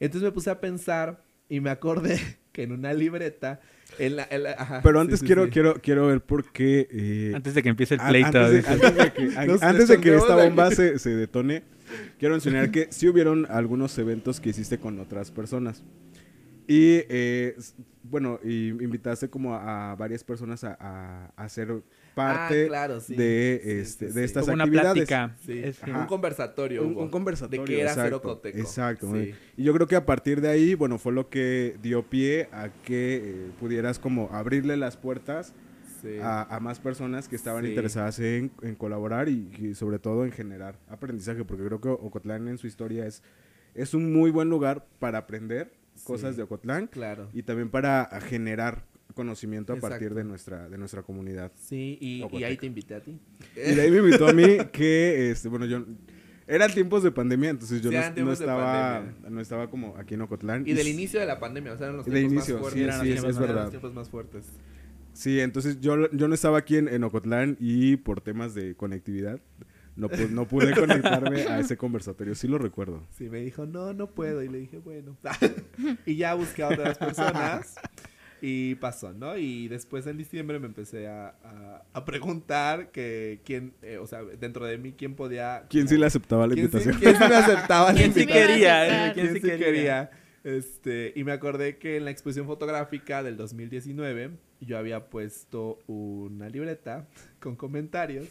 Entonces 0.00 0.22
me 0.24 0.32
puse 0.32 0.50
a 0.50 0.60
pensar 0.60 1.22
y 1.48 1.60
me 1.60 1.70
acordé 1.70 2.20
que 2.52 2.62
en 2.64 2.72
una 2.72 2.92
libreta, 2.92 3.60
en 3.98 4.16
la... 4.16 4.26
en 4.30 4.42
la- 4.44 4.52
ajá, 4.52 4.80
Pero 4.82 5.00
antes 5.00 5.20
sí, 5.20 5.26
quiero, 5.26 5.44
sí. 5.46 5.50
quiero, 5.50 5.74
quiero 5.80 6.06
ver 6.08 6.20
por 6.20 6.52
qué. 6.52 6.88
eh, 6.90 7.32
Antes 7.34 7.54
de 7.54 7.62
que 7.62 7.68
empiece 7.68 7.94
el 7.94 8.00
pleito. 8.00 8.26
antes, 8.38 8.64
de, 8.64 8.70
antes 8.70 8.94
de 8.94 9.12
que, 9.12 9.22
Nos 9.46 9.62
antes 9.62 9.88
de 9.88 10.00
que 10.00 10.16
esta 10.16 10.36
bomba 10.36 10.70
se, 10.70 10.98
se 10.98 11.10
detone, 11.16 11.62
quiero 12.18 12.34
enseñar 12.34 12.70
que 12.70 12.88
sí 12.90 13.08
hubieron 13.08 13.46
algunos 13.50 13.96
eventos 13.98 14.40
que 14.40 14.50
hiciste 14.50 14.78
con 14.78 14.98
otras 15.00 15.30
personas. 15.30 15.82
Y 16.70 17.00
eh, 17.08 17.56
bueno, 18.02 18.38
y 18.44 18.68
invitaste 18.68 19.30
como 19.30 19.54
a, 19.54 19.92
a 19.92 19.94
varias 19.96 20.22
personas 20.22 20.64
a, 20.64 20.76
a- 20.78 21.32
a 21.34 21.48
ser 21.48 21.82
parte 22.14 22.64
Ah, 22.64 22.68
claro, 22.68 23.00
sí. 23.00 23.14
de, 23.14 23.60
Sí, 23.64 23.70
este, 23.70 24.08
sí, 24.08 24.14
de 24.14 24.24
estas 24.24 24.42
Como 24.44 24.54
una 24.54 24.64
actividades. 24.64 24.92
plática. 25.08 25.36
Sí, 25.46 25.58
Es- 25.58 25.80
un 25.82 26.04
conversatorio. 26.06 26.82
Un, 26.86 26.92
hubo. 26.92 27.02
un 27.04 27.08
conversatorio. 27.08 27.62
De 27.62 27.66
que 27.66 27.80
era 27.80 27.90
exacto, 27.92 28.08
cero 28.08 28.22
coteco. 28.22 28.58
Exacto. 28.58 29.16
Y 29.16 29.34
yo 29.64 29.72
creo 29.72 29.86
que 29.86 29.96
a 29.96 30.04
partir 30.04 30.42
de 30.42 30.48
ahí, 30.48 30.74
bueno, 30.74 30.98
fue 30.98 31.12
lo 31.12 31.30
que 31.30 31.76
dio 31.82 32.02
pie 32.02 32.48
a 32.52 32.68
que 32.84 33.16
eh, 33.24 33.50
pudieras 33.58 33.98
como 33.98 34.28
abrirle 34.32 34.76
las 34.76 34.98
puertas 34.98 35.54
Sí. 36.02 36.18
a, 36.22 36.42
a 36.42 36.60
más 36.60 36.78
personas 36.80 37.28
que 37.28 37.36
estaban 37.36 37.64
Sí. 37.64 37.70
interesadas 37.70 38.18
en, 38.20 38.50
en 38.62 38.74
colaborar 38.74 39.28
y, 39.28 39.50
y 39.60 39.74
sobre 39.74 39.98
todo 39.98 40.24
en 40.24 40.32
generar 40.32 40.76
aprendizaje, 40.88 41.44
porque 41.44 41.64
creo 41.64 41.80
que 41.80 41.88
Ocotlán 41.88 42.48
en 42.48 42.58
su 42.58 42.66
historia 42.66 43.06
es, 43.06 43.22
es 43.74 43.94
un 43.94 44.12
muy 44.12 44.30
buen 44.30 44.48
lugar 44.48 44.86
para 44.98 45.18
aprender 45.18 45.72
cosas 46.04 46.36
de 46.36 46.42
Ocotlán 46.44 46.86
Claro. 46.86 47.28
y 47.32 47.42
también 47.42 47.68
para 47.70 48.08
generar 48.22 48.84
conocimiento 49.14 49.72
a 49.72 49.76
Exacto. 49.76 49.92
partir 49.94 50.14
de 50.14 50.22
nuestra, 50.22 50.68
de 50.68 50.78
nuestra 50.78 51.02
comunidad. 51.02 51.50
Sí, 51.56 51.98
y, 52.00 52.22
ahí 52.44 52.56
te 52.56 52.66
invité 52.66 52.94
a 52.94 53.00
ti. 53.02 53.18
Y 53.56 53.74
de 53.74 53.80
ahí 53.82 53.90
me 53.90 53.98
invitó 53.98 54.28
a 54.28 54.32
mí 54.32 54.58
que, 54.72 55.30
este, 55.32 55.48
bueno, 55.48 55.66
yo... 55.66 55.84
Eran 56.46 56.72
tiempos 56.72 57.02
de 57.02 57.10
pandemia, 57.10 57.50
entonces 57.50 57.82
yo 57.82 57.90
Sí, 57.90 57.96
no, 58.22 58.32
estaba, 58.32 59.04
no 59.28 59.38
estaba 59.40 59.68
como 59.68 59.94
aquí 59.98 60.14
en 60.14 60.22
Ocotlán. 60.22 60.62
Y 60.66 60.72
del 60.72 60.88
inicio 60.88 61.20
de 61.20 61.26
la 61.26 61.38
pandemia, 61.38 61.72
o 61.74 61.76
sea, 61.76 61.88
eran 61.88 61.96
los 61.98 62.06
tiempos 62.06 62.32
inicio, 62.32 62.54
más 62.54 62.72
sí, 62.72 62.78
fuertes. 62.78 62.82
eran 62.82 63.00
sí, 63.02 63.06
los 63.08 63.16
es, 63.16 63.20
tiempos 63.22 63.30
es 63.30 63.34
más- 63.36 63.42
Eran 63.44 63.48
verdad. 63.48 63.62
los 63.64 63.70
tiempos 63.70 63.94
más 63.94 64.08
fuertes. 64.08 64.46
Sí, 65.18 65.40
entonces 65.40 65.80
yo, 65.80 66.08
yo 66.12 66.28
no 66.28 66.34
estaba 66.34 66.58
aquí 66.58 66.76
en, 66.76 66.86
en 66.86 67.02
Ocotlán 67.02 67.56
y 67.58 67.96
por 67.96 68.20
temas 68.20 68.54
de 68.54 68.76
conectividad 68.76 69.40
no, 69.96 70.08
pu- 70.08 70.30
no 70.30 70.46
pude 70.46 70.72
conectarme 70.78 71.42
a 71.42 71.58
ese 71.58 71.76
conversatorio. 71.76 72.36
Sí 72.36 72.46
lo 72.46 72.56
recuerdo. 72.58 73.04
Sí, 73.16 73.28
me 73.28 73.40
dijo, 73.40 73.66
no, 73.66 73.92
no 73.94 74.06
puedo. 74.06 74.44
Y 74.44 74.48
le 74.48 74.58
dije, 74.58 74.78
bueno. 74.78 75.16
y 76.06 76.14
ya 76.14 76.34
busqué 76.34 76.62
a 76.62 76.68
otras 76.68 76.98
personas. 76.98 77.74
Y 78.40 78.76
pasó, 78.76 79.12
¿no? 79.12 79.36
Y 79.36 79.66
después 79.66 80.06
en 80.06 80.16
diciembre 80.16 80.60
me 80.60 80.66
empecé 80.66 81.08
a, 81.08 81.34
a- 81.42 81.82
a 81.92 82.04
preguntar 82.04 82.92
que 82.92 83.40
quién, 83.44 83.72
eh, 83.82 83.98
o 83.98 84.06
sea, 84.06 84.22
dentro 84.22 84.64
de 84.66 84.78
mí, 84.78 84.92
quién 84.96 85.16
podía... 85.16 85.64
¿Quién 85.68 85.88
sí 85.88 85.98
le 85.98 86.06
aceptaba 86.06 86.46
la 86.46 86.54
¿Quién 86.54 86.70
sí, 86.70 86.76
invitación? 86.76 87.00
quién 87.02 87.16
sí 87.16 87.28
me 87.28 87.34
aceptaba 87.34 87.92
la 87.92 87.98
¿Quién 87.98 88.14
sí 88.14 88.20
invitación? 88.20 88.48
quería? 88.52 88.82
aceptar? 88.82 89.08
eh? 89.08 89.12
¿Quién, 89.14 89.26
¿Quién 89.26 89.42
sí 89.42 89.50
sí 89.50 89.58
quería? 89.64 90.10
Este, 90.44 91.12
y 91.16 91.24
me 91.24 91.32
acordé 91.32 91.78
que 91.78 91.96
en 91.96 92.04
la 92.04 92.10
exposición 92.10 92.46
fotográfica 92.46 93.22
del 93.22 93.36
2019 93.36 94.30
yo 94.60 94.78
había 94.78 95.08
puesto 95.08 95.78
una 95.86 96.48
libreta 96.48 97.06
con 97.40 97.56
comentarios. 97.56 98.28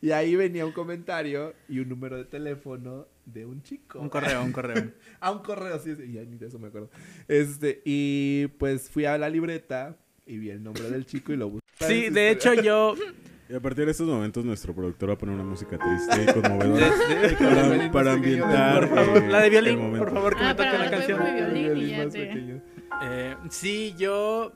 Y 0.00 0.10
ahí 0.10 0.34
venía 0.36 0.66
un 0.66 0.72
comentario 0.72 1.54
y 1.68 1.78
un 1.78 1.88
número 1.88 2.16
de 2.16 2.24
teléfono 2.24 3.06
de 3.24 3.46
un 3.46 3.62
chico. 3.62 4.00
Un 4.00 4.08
correo, 4.08 4.42
un 4.42 4.52
correo. 4.52 4.90
Ah, 5.20 5.30
un 5.30 5.38
correo, 5.38 5.78
sí, 5.78 5.94
sí, 5.96 6.12
ya 6.12 6.22
ni 6.24 6.36
de 6.36 6.48
eso 6.48 6.58
me 6.58 6.68
acuerdo. 6.68 6.90
Este, 7.28 7.80
y 7.84 8.48
pues 8.58 8.90
fui 8.90 9.06
a 9.06 9.16
la 9.16 9.30
libreta 9.30 9.96
y 10.26 10.38
vi 10.38 10.50
el 10.50 10.62
nombre 10.62 10.90
del 10.90 11.06
chico 11.06 11.32
y 11.32 11.36
lo 11.36 11.48
busqué. 11.48 11.66
Sí, 11.80 12.10
de 12.10 12.30
hecho 12.30 12.54
yo... 12.54 12.94
Y 13.48 13.54
a 13.54 13.60
partir 13.60 13.84
de 13.84 13.90
estos 13.90 14.06
momentos 14.08 14.44
nuestro 14.44 14.74
productor 14.74 15.10
va 15.10 15.14
a 15.14 15.18
poner 15.18 15.34
una 15.34 15.44
música 15.44 15.78
triste 15.78 16.22
y 16.22 16.40
conmovedora 16.40 16.86
para, 17.38 17.92
para 17.92 18.12
ambientar 18.12 18.88
Por 18.88 18.96
favor, 18.98 19.22
eh, 19.22 19.28
la 19.28 19.40
de 19.42 19.50
violín, 19.50 19.98
por 19.98 20.12
favor, 20.12 20.34
que 20.36 20.42
Ah, 20.42 20.48
me 20.48 20.54
toque 20.54 20.68
para 20.70 20.78
la 20.78 20.84
la 20.84 20.90
canción. 20.90 21.22
mi 21.24 21.32
violín 21.32 21.76
y 21.76 21.90
ya 21.90 22.08
te-. 22.08 22.60
Eh, 23.02 23.36
sí, 23.50 23.94
yo 23.98 24.52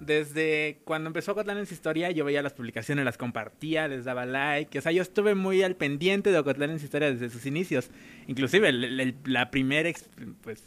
desde 0.00 0.80
cuando 0.84 1.08
empezó 1.08 1.32
Ocotlán 1.32 1.58
en 1.58 1.66
su 1.66 1.74
historia, 1.74 2.10
yo 2.10 2.24
veía 2.24 2.42
las 2.42 2.52
publicaciones, 2.52 3.04
las 3.04 3.16
compartía, 3.16 3.88
les 3.88 4.04
daba 4.04 4.26
like. 4.26 4.78
O 4.78 4.82
sea, 4.82 4.92
yo 4.92 5.02
estuve 5.02 5.34
muy 5.34 5.62
al 5.62 5.74
pendiente 5.74 6.30
de 6.30 6.38
Ocotlán 6.38 6.70
en 6.70 6.78
su 6.78 6.84
historia 6.84 7.10
desde 7.10 7.30
sus 7.30 7.46
inicios. 7.46 7.90
Inclusive 8.26 8.68
el- 8.68 9.00
el- 9.00 9.16
la 9.24 9.50
primera 9.50 9.90
pues 10.42 10.62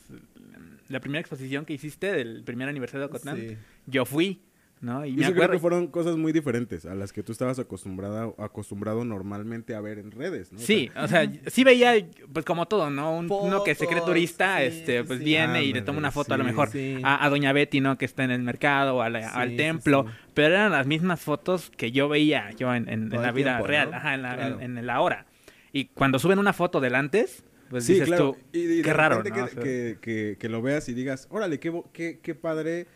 la 0.89 0.99
primera 0.99 1.21
exposición 1.21 1.63
que 1.63 1.73
hiciste 1.73 2.11
del 2.11 2.43
primer 2.43 2.67
aniversario 2.67 3.01
de 3.01 3.05
Ocotlán, 3.05 3.37
Sí. 3.37 3.55
yo 3.85 4.05
fui, 4.05 4.41
¿no? 4.81 5.05
Y 5.05 5.09
Y 5.09 5.13
me 5.13 5.21
eso 5.21 5.31
creo 5.31 5.43
acuerdo 5.43 5.53
que 5.53 5.59
fueron 5.59 5.87
cosas 5.87 6.17
muy 6.17 6.31
diferentes 6.33 6.85
a 6.85 6.95
las 6.95 7.13
que 7.13 7.21
tú 7.23 7.31
estabas 7.31 7.59
acostumbrada, 7.59 8.33
acostumbrado 8.39 9.05
normalmente 9.05 9.75
a 9.75 9.81
ver 9.81 9.99
en 9.99 10.11
redes, 10.11 10.51
¿no? 10.51 10.57
O 10.59 10.61
Sí, 10.61 10.89
o 10.95 11.07
sea, 11.07 11.31
sí 11.47 11.63
veía, 11.63 11.93
pues 12.33 12.43
como 12.45 12.67
todo, 12.67 12.89
¿no? 12.89 13.15
Un- 13.17 13.27
uno 13.29 13.63
que 13.63 13.75
se 13.75 13.85
cree 13.85 13.99
Fotos, 13.99 14.13
turista, 14.13 14.57
sí, 14.57 14.63
este, 14.65 14.99
sí, 15.01 15.03
pues 15.07 15.19
sí. 15.19 15.25
viene 15.25 15.63
y 15.63 15.71
le 15.73 15.81
toma 15.83 15.99
una 15.99 16.11
foto 16.11 16.33
a 16.33 16.37
lo 16.37 16.43
sí, 16.43 16.49
mejor 16.49 16.69
sí. 16.71 16.97
a, 17.03 17.23
a 17.25 17.29
Doña 17.29 17.53
Betty, 17.53 17.79
¿no? 17.79 17.97
Que 17.97 18.05
está 18.05 18.23
en 18.23 18.31
el 18.31 18.41
mercado 18.41 18.95
o 18.97 19.01
a 19.01 19.09
la- 19.09 19.21
Sí, 19.29 19.35
al 19.35 19.49
sí, 19.51 19.55
templo, 19.57 20.05
sí. 20.07 20.13
pero 20.33 20.55
eran 20.55 20.71
las 20.71 20.87
mismas 20.87 21.21
fotos 21.21 21.71
que 21.77 21.91
yo 21.91 22.09
veía 22.09 22.49
yo 22.57 22.73
en, 22.73 22.89
en- 22.89 23.13
en 23.13 23.21
la 23.21 23.31
vida 23.31 23.51
tiempo, 23.57 23.67
real, 23.67 23.91
¿no? 23.91 23.97
ajá, 23.97 24.15
en 24.15 24.21
la, 24.23 24.35
Claro. 24.35 24.59
en, 24.61 24.77
en 24.77 24.85
la 24.87 24.99
hora. 25.01 25.25
Y 25.71 25.85
cuando 25.85 26.17
suben 26.19 26.39
una 26.39 26.53
foto 26.53 26.79
del 26.81 26.95
antes, 26.95 27.43
pues 27.69 27.85
sí, 27.85 27.93
dices 27.93 28.07
claro. 28.09 28.35
tú, 28.51 28.57
Y- 28.57 28.79
y 28.79 28.81
qué 28.81 28.91
raro, 28.93 29.17
¿no? 29.17 29.23
que, 29.23 29.41
O 29.41 29.47
sea, 29.47 29.63
que, 29.63 29.97
que- 30.01 30.37
que 30.39 30.49
lo 30.49 30.61
veas 30.61 30.89
y 30.89 30.93
digas, 30.93 31.27
órale, 31.29 31.59
qué, 31.59 31.71
qué, 31.93 32.19
qué 32.21 32.35
padre 32.35 32.87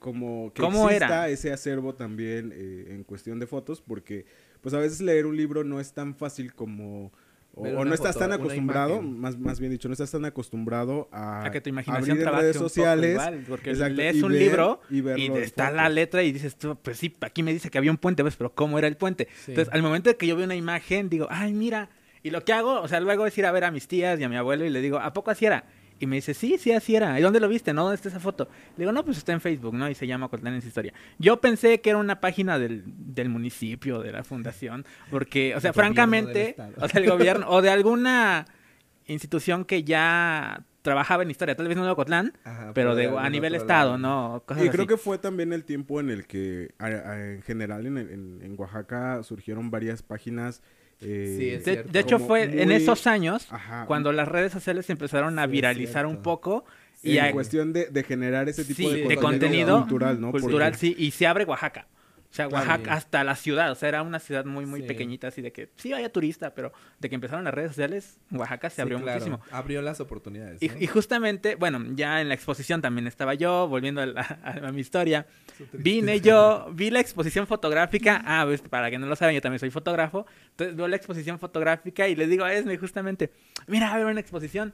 como 0.00 0.52
que 0.52 0.62
¿Cómo 0.62 0.88
exista 0.90 1.06
era? 1.06 1.28
ese 1.28 1.52
acervo 1.52 1.94
también 1.94 2.52
eh, 2.52 2.86
en 2.88 3.04
cuestión 3.04 3.38
de 3.38 3.46
fotos, 3.46 3.80
porque 3.80 4.26
pues 4.60 4.74
a 4.74 4.78
veces 4.78 5.00
leer 5.00 5.26
un 5.26 5.36
libro 5.36 5.62
no 5.62 5.78
es 5.78 5.92
tan 5.92 6.16
fácil 6.16 6.52
como... 6.54 7.12
O, 7.52 7.84
no 7.84 7.92
estás 7.92 8.14
foto, 8.14 8.20
tan 8.20 8.32
acostumbrado, 8.32 9.02
más, 9.02 9.36
más 9.36 9.58
bien 9.58 9.72
dicho, 9.72 9.88
no 9.88 9.92
estás 9.92 10.10
tan 10.12 10.24
acostumbrado 10.24 11.08
a, 11.10 11.44
a 11.44 11.50
que 11.50 11.60
tu 11.60 11.68
imaginación 11.68 12.12
abrir 12.12 12.28
redes 12.30 12.56
un 12.56 12.60
poco 12.60 12.68
sociales. 12.68 13.10
igual, 13.10 13.44
porque 13.48 13.70
exacto, 13.70 13.94
lees 13.96 14.16
y 14.16 14.22
un 14.22 14.32
ver- 14.32 14.40
libro 14.40 14.80
y, 14.88 15.00
y, 15.00 15.26
está 15.38 15.70
la 15.72 15.88
letra 15.88 16.22
y 16.22 16.30
dices 16.30 16.54
tú, 16.56 16.78
pues 16.80 16.96
sí, 16.96 17.14
aquí 17.20 17.42
me 17.42 17.52
dice 17.52 17.68
que 17.68 17.76
había 17.76 17.90
un 17.90 17.96
puente, 17.98 18.22
¿ves? 18.22 18.36
Pero 18.36 18.54
¿cómo 18.54 18.78
era 18.78 18.86
el 18.86 18.96
puente? 18.96 19.26
Sí. 19.44 19.50
Entonces, 19.50 19.74
al 19.74 19.82
momento 19.82 20.08
de 20.08 20.16
que 20.16 20.28
yo 20.28 20.36
veo 20.36 20.44
una 20.44 20.54
imagen, 20.54 21.08
digo, 21.10 21.26
ay, 21.28 21.52
mira. 21.52 21.90
Y 22.22 22.30
lo 22.30 22.44
que 22.44 22.52
hago, 22.52 22.80
o 22.80 22.86
sea, 22.86 23.00
luego 23.00 23.26
es 23.26 23.36
ir 23.36 23.44
a 23.46 23.52
ver 23.52 23.64
a 23.64 23.72
mis 23.72 23.88
tías 23.88 24.20
y 24.20 24.22
a 24.22 24.28
mi 24.28 24.36
abuelo 24.36 24.64
y 24.64 24.70
le 24.70 24.80
digo, 24.80 24.98
¿a 25.00 25.12
poco 25.12 25.32
así 25.32 25.44
era? 25.44 25.64
Y 26.00 26.06
me 26.06 26.16
dice, 26.16 26.34
sí, 26.34 26.56
sí, 26.58 26.72
así 26.72 26.96
era. 26.96 27.16
¿Y 27.20 27.22
dónde 27.22 27.38
lo 27.40 27.46
viste? 27.48 27.72
¿No? 27.72 27.82
¿Dónde 27.82 27.94
está 27.96 28.08
esa 28.08 28.18
foto? 28.20 28.48
Le 28.76 28.82
digo, 28.84 28.90
no, 28.92 29.04
pues 29.04 29.18
está 29.18 29.32
en 29.32 29.40
Facebook, 29.40 29.74
¿no? 29.74 29.88
Y 29.88 29.94
se 29.94 30.06
llama 30.06 30.28
Cotlán 30.28 30.54
en 30.54 30.62
su 30.62 30.68
historia. 30.68 30.92
Yo 31.18 31.40
pensé 31.40 31.80
que 31.82 31.90
era 31.90 31.98
una 31.98 32.20
página 32.20 32.58
del, 32.58 32.82
del 32.86 33.28
municipio, 33.28 34.00
de 34.00 34.10
la 34.10 34.24
fundación, 34.24 34.84
porque, 35.10 35.54
o 35.54 35.60
sea, 35.60 35.68
El 35.70 35.74
francamente, 35.74 36.56
o 36.78 36.88
sea, 36.88 37.00
el 37.00 37.08
gobierno, 37.08 37.46
o 37.50 37.60
de 37.62 37.70
alguna 37.70 38.46
institución 39.06 39.64
que 39.64 39.84
ya 39.84 40.64
trabajaba 40.82 41.22
en 41.22 41.30
historia, 41.30 41.54
tal 41.56 41.68
vez 41.68 41.76
no 41.76 41.84
de 41.84 41.90
Ocotlán, 41.90 42.32
Ajá, 42.44 42.72
pero 42.74 42.94
de, 42.94 43.06
a 43.08 43.28
nivel 43.28 43.54
estado, 43.54 43.98
lado. 43.98 43.98
¿no? 43.98 44.42
Cosas 44.46 44.64
Y 44.64 44.68
creo 44.70 44.82
así. 44.84 44.88
que 44.88 44.96
fue 44.96 45.18
también 45.18 45.52
el 45.52 45.64
tiempo 45.64 46.00
en 46.00 46.08
el 46.08 46.26
que 46.26 46.70
a- 46.78 46.86
a- 46.86 47.32
en 47.34 47.42
general 47.42 47.86
en, 47.86 47.98
el- 47.98 48.10
en- 48.10 48.40
en 48.42 48.54
Oaxaca 48.58 49.22
surgieron 49.22 49.70
varias 49.70 50.02
páginas. 50.02 50.62
Eh, 51.02 51.34
Sí, 51.38 51.50
es 51.50 51.64
De, 51.64 51.98
hecho, 52.00 52.16
como 52.16 52.28
fue 52.28 52.62
en 52.62 52.72
esos 52.72 53.06
años 53.06 53.46
Ajá, 53.50 53.84
cuando 53.86 54.12
las 54.12 54.28
redes 54.28 54.52
sociales 54.52 54.88
empezaron 54.90 55.38
a 55.38 55.44
Sí, 55.46 55.50
viralizar 55.52 56.06
un 56.06 56.22
poco 56.22 56.64
en 57.02 57.12
y 57.12 57.18
a- 57.18 57.32
cuestión 57.32 57.72
de, 57.72 57.86
de 57.86 58.02
generar 58.02 58.48
ese 58.48 58.64
tipo 58.64 58.76
Sí, 58.88 58.94
de, 59.00 59.08
de 59.08 59.16
contenido 59.16 59.20
contenido 59.20 59.78
cultural, 59.80 60.20
¿no? 60.20 60.30
cultural, 60.32 60.70
Porque- 60.72 60.78
sí, 60.86 60.94
y 60.98 61.10
se 61.12 61.26
abre 61.26 61.44
Oaxaca. 61.44 61.86
O 62.30 62.32
sea, 62.32 62.48
Claro. 62.48 62.64
Oaxaca, 62.68 62.94
hasta 62.94 63.24
la 63.24 63.34
ciudad, 63.34 63.72
o 63.72 63.74
sea, 63.74 63.88
era 63.88 64.02
una 64.02 64.20
ciudad 64.20 64.44
muy, 64.44 64.64
muy 64.64 64.82
Sí. 64.82 64.86
pequeñita, 64.86 65.26
así 65.28 65.42
de 65.42 65.50
que 65.52 65.68
sí 65.76 65.90
vaya 65.90 66.12
turista, 66.12 66.54
pero 66.54 66.72
de 67.00 67.08
que 67.08 67.16
empezaron 67.16 67.42
las 67.44 67.52
redes 67.52 67.70
sociales, 67.72 68.18
Oaxaca 68.30 68.70
se 68.70 68.76
Sí, 68.76 68.82
abrió 68.82 68.98
claro. 69.00 69.14
muchísimo. 69.18 69.40
Abrió 69.50 69.82
las 69.82 69.98
oportunidades. 69.98 70.62
Y, 70.62 70.68
¿no? 70.68 70.74
y 70.78 70.86
justamente, 70.86 71.56
bueno, 71.56 71.84
ya 71.96 72.20
en 72.20 72.28
la 72.28 72.34
exposición 72.34 72.80
también 72.82 73.08
estaba 73.08 73.34
yo, 73.34 73.66
volviendo 73.66 74.00
a, 74.00 74.06
la- 74.06 74.38
a 74.62 74.70
mi 74.70 74.80
historia. 74.80 75.26
Vine 75.72 76.20
yo, 76.20 76.70
vi 76.72 76.90
la 76.90 77.00
exposición 77.00 77.48
fotográfica. 77.48 78.22
Ah, 78.24 78.44
pues, 78.46 78.62
para 78.62 78.90
que 78.90 78.98
no 78.98 79.06
lo 79.06 79.16
saben, 79.16 79.34
yo 79.34 79.40
también 79.42 79.58
soy 79.58 79.70
fotógrafo. 79.70 80.24
Entonces 80.52 80.76
veo 80.76 80.86
la 80.86 80.96
exposición 80.96 81.40
fotográfica 81.40 82.06
y 82.06 82.14
le 82.14 82.28
digo 82.28 82.44
a 82.44 82.52
Esme 82.54 82.78
justamente, 82.78 83.32
mira, 83.66 83.88
a 83.90 83.94
haber 83.94 84.06
una 84.06 84.20
exposición. 84.20 84.72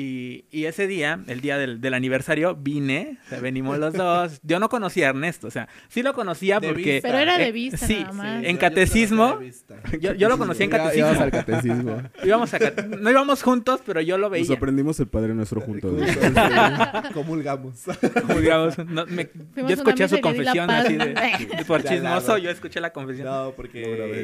Y, 0.00 0.44
y 0.52 0.66
ese 0.66 0.86
día, 0.86 1.18
el 1.26 1.40
día 1.40 1.58
del, 1.58 1.80
del 1.80 1.92
aniversario, 1.94 2.54
vine, 2.54 3.18
o 3.26 3.28
sea, 3.30 3.40
venimos 3.40 3.78
los 3.78 3.94
dos. 3.94 4.38
Yo 4.44 4.60
no 4.60 4.68
conocía 4.68 5.06
a 5.06 5.10
Ernesto, 5.10 5.48
o 5.48 5.50
sea, 5.50 5.68
sí 5.88 6.04
lo 6.04 6.12
conocía 6.14 6.60
De 6.60 6.68
porque... 6.68 6.92
vista. 6.94 7.08
Pero 7.08 7.18
era 7.18 7.36
de 7.36 7.48
Eh, 7.48 7.52
vista 7.52 7.78
sí, 7.84 7.98
nada 8.00 8.12
más. 8.12 8.44
en 8.44 8.52
yo- 8.54 8.60
catecismo, 8.60 9.34
conocía. 9.34 9.98
Yo, 10.00 10.12
yo 10.14 10.28
lo 10.28 10.38
conocí 10.38 10.62
en 10.62 10.70
catecismo. 10.70 10.98
íbamos 11.08 11.20
al 11.22 11.30
catecismo. 11.32 12.02
Íbamos 12.24 12.54
a 12.54 12.58
cat- 12.60 12.86
no 12.86 13.10
íbamos 13.10 13.42
juntos, 13.42 13.80
pero 13.84 14.00
yo 14.00 14.18
lo 14.18 14.28
Nos 14.28 14.32
veía. 14.32 14.54
aprendimos 14.56 15.00
el 15.00 15.08
Padre 15.08 15.34
Nuestro 15.34 15.60
juntos. 15.62 15.90
Juntos, 15.90 16.14
sí. 16.14 17.12
Comulgamos. 17.14 18.78
No, 18.86 19.04
me- 19.06 19.26
Fuimos 19.54 19.70
yo 19.70 19.74
escuché 19.74 20.08
su 20.08 20.20
confesión 20.20 20.70
así 20.70 20.96
de, 20.96 21.64
por 21.66 21.82
chismoso, 21.82 22.38
yo 22.38 22.50
escuché 22.50 22.80
la 22.80 22.92
confesión. 22.92 23.26
No, 23.26 23.52
porque 23.56 23.82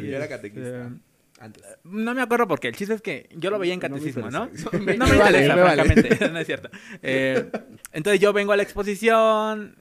yo 0.09 0.17
era 0.17 0.29
catequista. 0.29 0.91
Antes. 1.45 1.63
No 1.85 2.15
me 2.15 2.23
acuerdo 2.23 2.49
porque 2.49 2.69
el 2.69 2.75
chiste 2.75 2.95
es 2.95 3.03
que 3.03 3.29
yo 3.37 3.51
lo 3.51 3.59
veía 3.59 3.75
en 3.75 3.81
No 3.81 3.89
me 3.89 3.95
catecismo, 3.95 4.31
¿no? 4.31 4.47
interesa 4.47 4.71
No 4.73 5.07
me, 5.07 5.17
interesa, 5.17 5.55
me 5.57 5.63
vale. 5.63 5.83
francamente, 5.85 6.29
no 6.33 6.39
es 6.39 6.47
cierto. 6.47 6.71
Eh, 7.03 7.51
entonces 7.93 8.19
yo 8.21 8.33
vengo 8.33 8.53
a 8.53 8.57
la 8.57 8.63
exposición, 8.63 9.77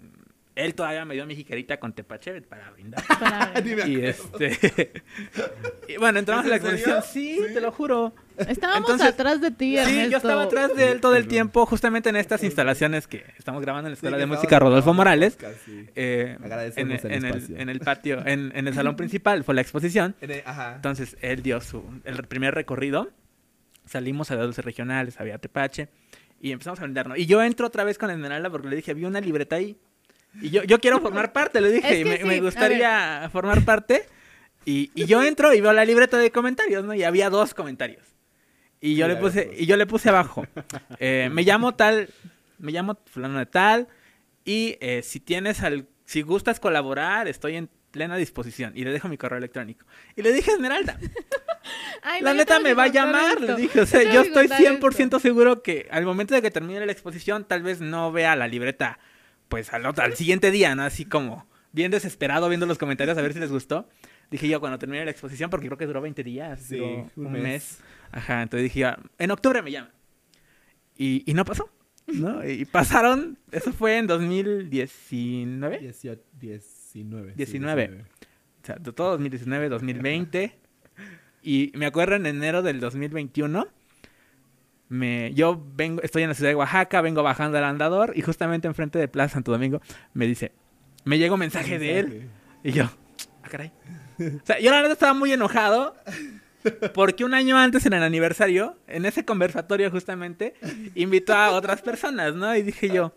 él 0.55 0.75
todavía 0.75 1.03
me 1.05 1.15
dio 1.15 1.25
mi 1.25 1.36
jicarita 1.36 1.79
con 1.79 1.93
tepache 1.93 2.41
para 2.41 2.69
brindar. 2.72 3.03
Para- 3.19 3.53
Y 3.88 4.05
este... 4.05 4.91
y 5.88 5.98
bueno, 5.98 6.19
entramos 6.19 6.45
¿Es 6.45 6.51
a 6.51 6.55
la 6.55 6.57
en 6.57 6.77
serio? 6.77 6.95
exposición, 6.98 7.03
sí, 7.48 7.53
te 7.53 7.62
lo 7.62 7.72
juro. 7.72 8.13
Estábamos 8.38 8.89
Entonces- 8.89 9.07
atrás 9.07 9.41
de 9.41 9.51
ti, 9.51 9.72
Sí, 9.72 9.77
Ernesto. 9.77 10.12
yo 10.12 10.17
estaba 10.17 10.43
atrás 10.43 10.75
de 10.75 10.91
él 10.91 11.01
todo 11.01 11.15
el 11.15 11.27
tiempo, 11.27 11.65
justamente 11.65 12.10
en 12.10 12.15
estas 12.15 12.43
instalaciones 12.43 13.07
que 13.07 13.24
estamos 13.38 13.62
grabando 13.62 13.88
en 13.88 13.91
la 13.91 13.95
Escuela 13.95 14.17
Sí, 14.17 14.22
de 14.22 14.25
Música 14.27 14.60
Rodolfo 14.60 14.93
Morales. 14.93 15.38
sí. 15.65 15.88
eh, 15.95 16.36
en, 16.38 16.43
Agradecemos 16.45 17.03
el 17.05 17.12
en 17.12 17.25
el, 17.25 17.36
espacio. 17.36 17.57
en 17.60 17.69
el 17.69 17.79
patio, 17.79 18.25
en, 18.25 18.51
en 18.55 18.67
el 18.67 18.74
salón 18.74 18.95
principal 18.95 19.43
fue 19.43 19.55
la 19.55 19.62
exposición. 19.62 20.15
En 20.22 20.31
el- 20.31 20.43
Ajá. 20.45 20.75
Entonces 20.75 21.17
él 21.22 21.41
dio 21.43 21.62
su 21.62 21.83
el 22.05 22.24
primer 22.25 22.53
recorrido. 22.55 23.10
Salimos 23.86 24.31
a 24.31 24.36
dulces 24.38 24.63
regionales, 24.63 25.19
había 25.19 25.38
tepache 25.39 25.89
y 26.39 26.51
empezamos 26.51 26.79
a 26.79 26.83
brindarnos. 26.83 27.17
Y 27.17 27.25
yo 27.25 27.43
entro 27.43 27.67
otra 27.67 27.83
vez 27.83 27.98
con 27.98 28.10
Esmeralda 28.10 28.50
porque 28.50 28.69
le 28.69 28.75
dije, 28.77 28.93
vi 28.93 29.03
una 29.05 29.19
libreta 29.19 29.57
ahí. 29.57 29.77
Y 30.42 30.50
yo, 30.50 30.63
yo 30.63 30.80
quiero 30.80 31.00
formar 31.00 31.32
parte, 31.34 31.62
le 31.62 31.72
dije, 31.72 31.94
Es 31.94 32.00
y 32.00 32.04
que 32.04 32.10
me, 32.10 32.18
sí, 32.18 32.24
me 32.24 32.42
gustaría 32.42 33.30
formar 33.32 33.63
parte. 33.66 34.08
Y, 34.66 34.92
y 34.96 35.06
yo 35.06 35.24
entro 35.24 35.54
y 35.54 35.62
veo 35.62 35.74
la 35.74 35.86
libreta 35.86 36.18
de 36.18 36.32
comentarios, 36.32 36.84
¿no? 36.84 36.94
Y 36.94 37.04
había 37.04 37.30
dos 37.30 37.54
comentarios. 37.54 38.04
Y 38.82 38.96
yo, 38.96 39.06
Sí, 39.06 39.13
le 39.13 39.18
puse, 39.18 39.52
y 39.58 39.66
yo 39.66 39.78
le 39.78 39.86
puse 39.86 40.10
abajo, 40.10 40.46
eh, 41.00 41.30
me 41.32 41.44
llamo 41.44 41.74
tal, 41.74 42.10
me 42.60 42.74
llamo 42.74 43.00
fulano 43.06 43.40
de 43.40 43.46
tal, 43.46 43.88
y 44.44 44.78
eh, 44.82 45.02
si 45.04 45.22
tienes 45.22 45.62
al, 45.63 45.88
si 46.06 46.22
gustas 46.22 46.60
colaborar, 46.60 47.30
estoy 47.30 47.56
en 47.56 47.70
plena 47.92 48.18
disposición. 48.18 48.74
Y 48.75 48.84
le 48.84 48.92
dejo 48.92 49.08
mi 49.08 49.18
correo 49.18 49.38
electrónico. 49.38 49.86
Y 50.18 50.22
le 50.22 50.34
dije 50.34 50.52
Esmeralda, 50.52 51.00
Ay, 52.02 52.22
no, 52.22 52.25
la 52.25 52.32
yo 52.32 52.38
neta 52.38 52.60
me 52.60 52.74
va 52.74 52.84
a 52.84 52.88
llamar, 52.88 53.38
esto. 53.40 53.46
le 53.46 53.56
dije. 53.56 53.80
O 53.80 53.86
sea, 53.86 54.04
yo 54.04 54.22
que 54.24 54.28
estoy 54.28 54.48
contar 54.50 55.13
100% 55.16 55.20
seguro 55.22 55.63
que 55.63 55.88
al 55.90 56.04
momento 56.04 56.36
de 56.36 56.42
que 56.42 56.52
termine 56.52 56.86
la 56.86 56.92
exposición, 56.92 57.46
tal 57.46 57.63
vez 57.63 57.80
no 57.80 58.12
vea 58.12 58.36
la 58.36 58.48
libreta, 58.48 59.00
pues 59.53 59.72
al, 59.74 59.86
otro- 59.86 60.03
al 60.03 60.15
siguiente 60.15 60.50
día, 60.51 60.74
¿no? 60.75 60.83
Así 60.83 61.05
como 61.05 61.45
bien 61.72 61.91
desesperado 61.91 62.50
viendo 62.50 62.65
los 62.65 62.77
comentarios 62.79 63.17
a 63.17 63.22
ver 63.22 63.33
si 63.33 63.39
les 63.39 63.51
gustó. 63.51 63.88
Dije 64.31 64.48
yo, 64.48 64.60
cuando 64.60 64.79
termine 64.79 65.05
la 65.05 65.12
exposición, 65.12 65.50
porque 65.51 65.67
creo 65.67 65.77
que 65.77 65.86
duró 65.86 66.01
20 66.01 66.24
días, 66.24 66.60
Sí, 66.62 66.77
duró 66.77 67.12
un 67.17 67.31
mes. 67.33 67.43
mes. 67.43 67.79
Ajá, 68.12 68.41
entonces 68.41 68.63
dije, 68.63 68.86
ah, 68.86 68.98
en 69.19 69.29
octubre 69.31 69.62
me 69.62 69.72
llama. 69.72 69.91
Y, 70.98 71.24
y 71.29 71.33
no 71.36 71.45
pasó, 71.45 71.69
¿no? 72.07 72.43
Y 72.50 72.65
pasaron, 72.65 73.38
eso 73.51 73.72
fue 73.74 73.98
en 74.00 74.07
2019. 74.07 75.79
18, 75.79 76.22
19. 76.39 77.31
sí, 77.31 77.36
19. 77.38 78.05
O 78.63 78.65
sea, 78.65 78.75
todo 78.77 79.12
2019, 79.12 79.69
2020. 79.69 80.58
Y 81.43 81.71
me 81.75 81.86
acuerdo 81.86 82.15
en 82.15 82.25
enero 82.25 82.62
del 82.63 82.80
2021. 82.80 83.67
Me, 84.93 85.34
yo 85.34 85.60
vengo, 85.75 86.03
estoy 86.03 86.21
en 86.21 86.29
la 86.29 86.36
ciudad 86.36 86.51
de 86.51 86.56
Oaxaca, 86.56 87.01
vengo 87.01 87.23
bajando 87.23 87.58
al 87.58 87.63
andador 87.63 88.13
y 88.15 88.21
justamente 88.21 88.67
enfrente 88.67 88.99
de 88.99 89.08
Plaza 89.08 89.34
Santo 89.34 89.51
Domingo 89.51 89.82
me 90.13 90.27
dice, 90.27 90.51
me 91.03 91.17
llega 91.17 91.34
un 91.34 91.39
mensaje 91.39 91.79
de 91.79 91.97
él 91.97 92.29
y 92.63 92.73
yo, 92.73 92.84
ah, 93.41 93.47
caray. 93.49 93.71
O 94.19 94.45
sea, 94.45 94.60
yo 94.60 94.69
la 94.69 94.77
verdad 94.77 94.91
estaba 94.91 95.15
muy 95.15 95.32
enojado 95.32 95.95
porque 96.93 97.25
un 97.25 97.34
año 97.34 97.58
antes 97.58 97.88
en 97.88 97.93
el 97.93 98.03
aniversario, 98.03 98.77
en 98.86 99.08
ese 99.08 99.25
conversatorio 99.25 99.89
justamente, 99.89 100.53
invitó 100.93 101.34
a 101.34 101.49
otras 101.53 101.82
personas, 101.82 102.36
¿no? 102.36 102.56
Y 102.56 102.62
dije 102.62 102.89
yo, 102.89 103.15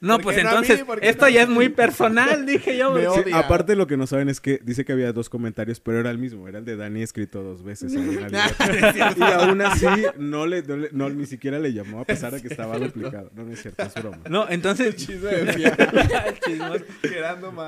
no, 0.00 0.14
¿Por 0.14 0.22
pues 0.24 0.36
mí? 0.36 0.42
entonces, 0.42 0.84
¿Por 0.84 1.00
qué 1.00 1.08
esto 1.08 1.24
no 1.26 1.28
ya 1.30 1.42
es 1.42 1.48
muy 1.48 1.68
personal, 1.70 2.46
dije 2.46 2.76
yo. 2.76 2.90
Me 2.94 3.04
porque- 3.04 3.22
Sí, 3.24 3.32
odia. 3.34 3.38
aparte 3.38 3.74
lo 3.76 3.86
que 3.86 3.96
no 3.96 4.06
saben 4.06 4.28
es 4.28 4.40
que 4.40 4.60
dice 4.62 4.84
que 4.84 4.92
había 4.92 5.12
dos 5.12 5.28
comentarios, 5.28 5.80
pero 5.80 5.98
era 6.00 6.10
el 6.10 6.18
mismo, 6.18 6.46
era 6.48 6.58
el 6.58 6.64
de 6.64 6.76
Dani 6.76 7.02
escrito 7.02 7.42
dos 7.42 7.62
veces 7.64 7.92
ahí 7.96 7.98
en 8.02 8.20
la 8.20 8.28
libreta. 8.58 9.14
y 9.16 9.22
aún 9.22 9.60
así 9.62 9.86
no 10.18 10.46
le, 10.46 10.62
no 10.62 10.76
le- 10.76 10.90
no, 10.92 11.08
ni 11.10 11.26
siquiera 11.26 11.58
le 11.58 11.72
llamó 11.72 12.00
a 12.00 12.04
pesar 12.04 12.32
de 12.32 12.40
que 12.42 12.48
estaba 12.48 12.78
duplicado. 12.78 13.30
No, 13.34 13.44
no 13.44 13.52
es 13.52 13.60
cierto, 13.62 13.82
es 13.82 13.94
broma. 13.94 14.18
No, 14.28 14.46
entonces... 14.48 14.94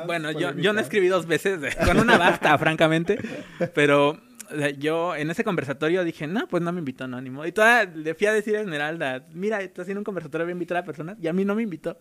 Bueno, 0.07 0.31
yo, 0.33 0.55
yo 0.57 0.73
no 0.73 0.81
escribí 0.81 1.09
dos 1.09 1.27
veces, 1.27 1.59
con 1.85 1.99
una 1.99 2.16
basta, 2.19 2.57
francamente. 2.59 3.19
Pero 3.75 4.19
o 4.53 4.57
sea, 4.59 4.71
yo 4.71 5.15
en 5.17 5.31
ese 5.31 5.45
conversatorio 5.45 6.05
dije, 6.05 6.27
no, 6.27 6.47
pues 6.49 6.63
no 6.63 6.73
me 6.73 6.79
invitó, 6.81 7.07
no, 7.09 7.21
ni 7.21 7.31
modo. 7.31 7.47
Y 7.47 7.53
todavía 7.53 7.93
le 7.95 8.15
fui 8.15 8.27
a 8.27 8.33
decir 8.33 8.57
a 8.57 8.61
Esmeralda, 8.61 9.27
mira, 9.33 9.61
está 9.63 9.83
haciendo 9.83 10.01
un 10.01 10.05
conversatorio, 10.05 10.45
voy 10.47 10.53
a 10.53 10.55
invitar 10.55 10.77
a 10.77 10.85
personas. 10.85 11.17
Y 11.21 11.29
a 11.29 11.33
mí 11.33 11.45
no 11.45 11.55
me 11.55 11.63
invitó. 11.63 11.97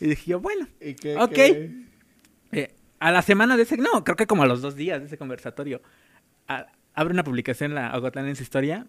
Y 0.00 0.06
dije 0.08 0.30
yo, 0.32 0.40
bueno, 0.40 0.66
¿Y 0.80 0.94
qué, 0.94 1.16
Ok. 1.16 1.32
qué? 1.32 1.70
eh, 2.52 2.74
a 3.00 3.10
la 3.10 3.22
semana 3.22 3.56
de 3.56 3.64
ese, 3.64 3.76
no, 3.76 4.04
creo 4.04 4.16
que 4.16 4.26
como 4.26 4.42
a 4.42 4.46
los 4.46 4.62
dos 4.62 4.76
días 4.76 5.00
de 5.00 5.06
ese 5.06 5.18
conversatorio, 5.18 5.82
a- 6.48 6.66
abre 6.94 7.12
una 7.12 7.24
publicación 7.24 7.74
la 7.74 7.96
Ocotlán 7.96 8.26
en 8.28 8.36
su 8.36 8.42
historia. 8.42 8.86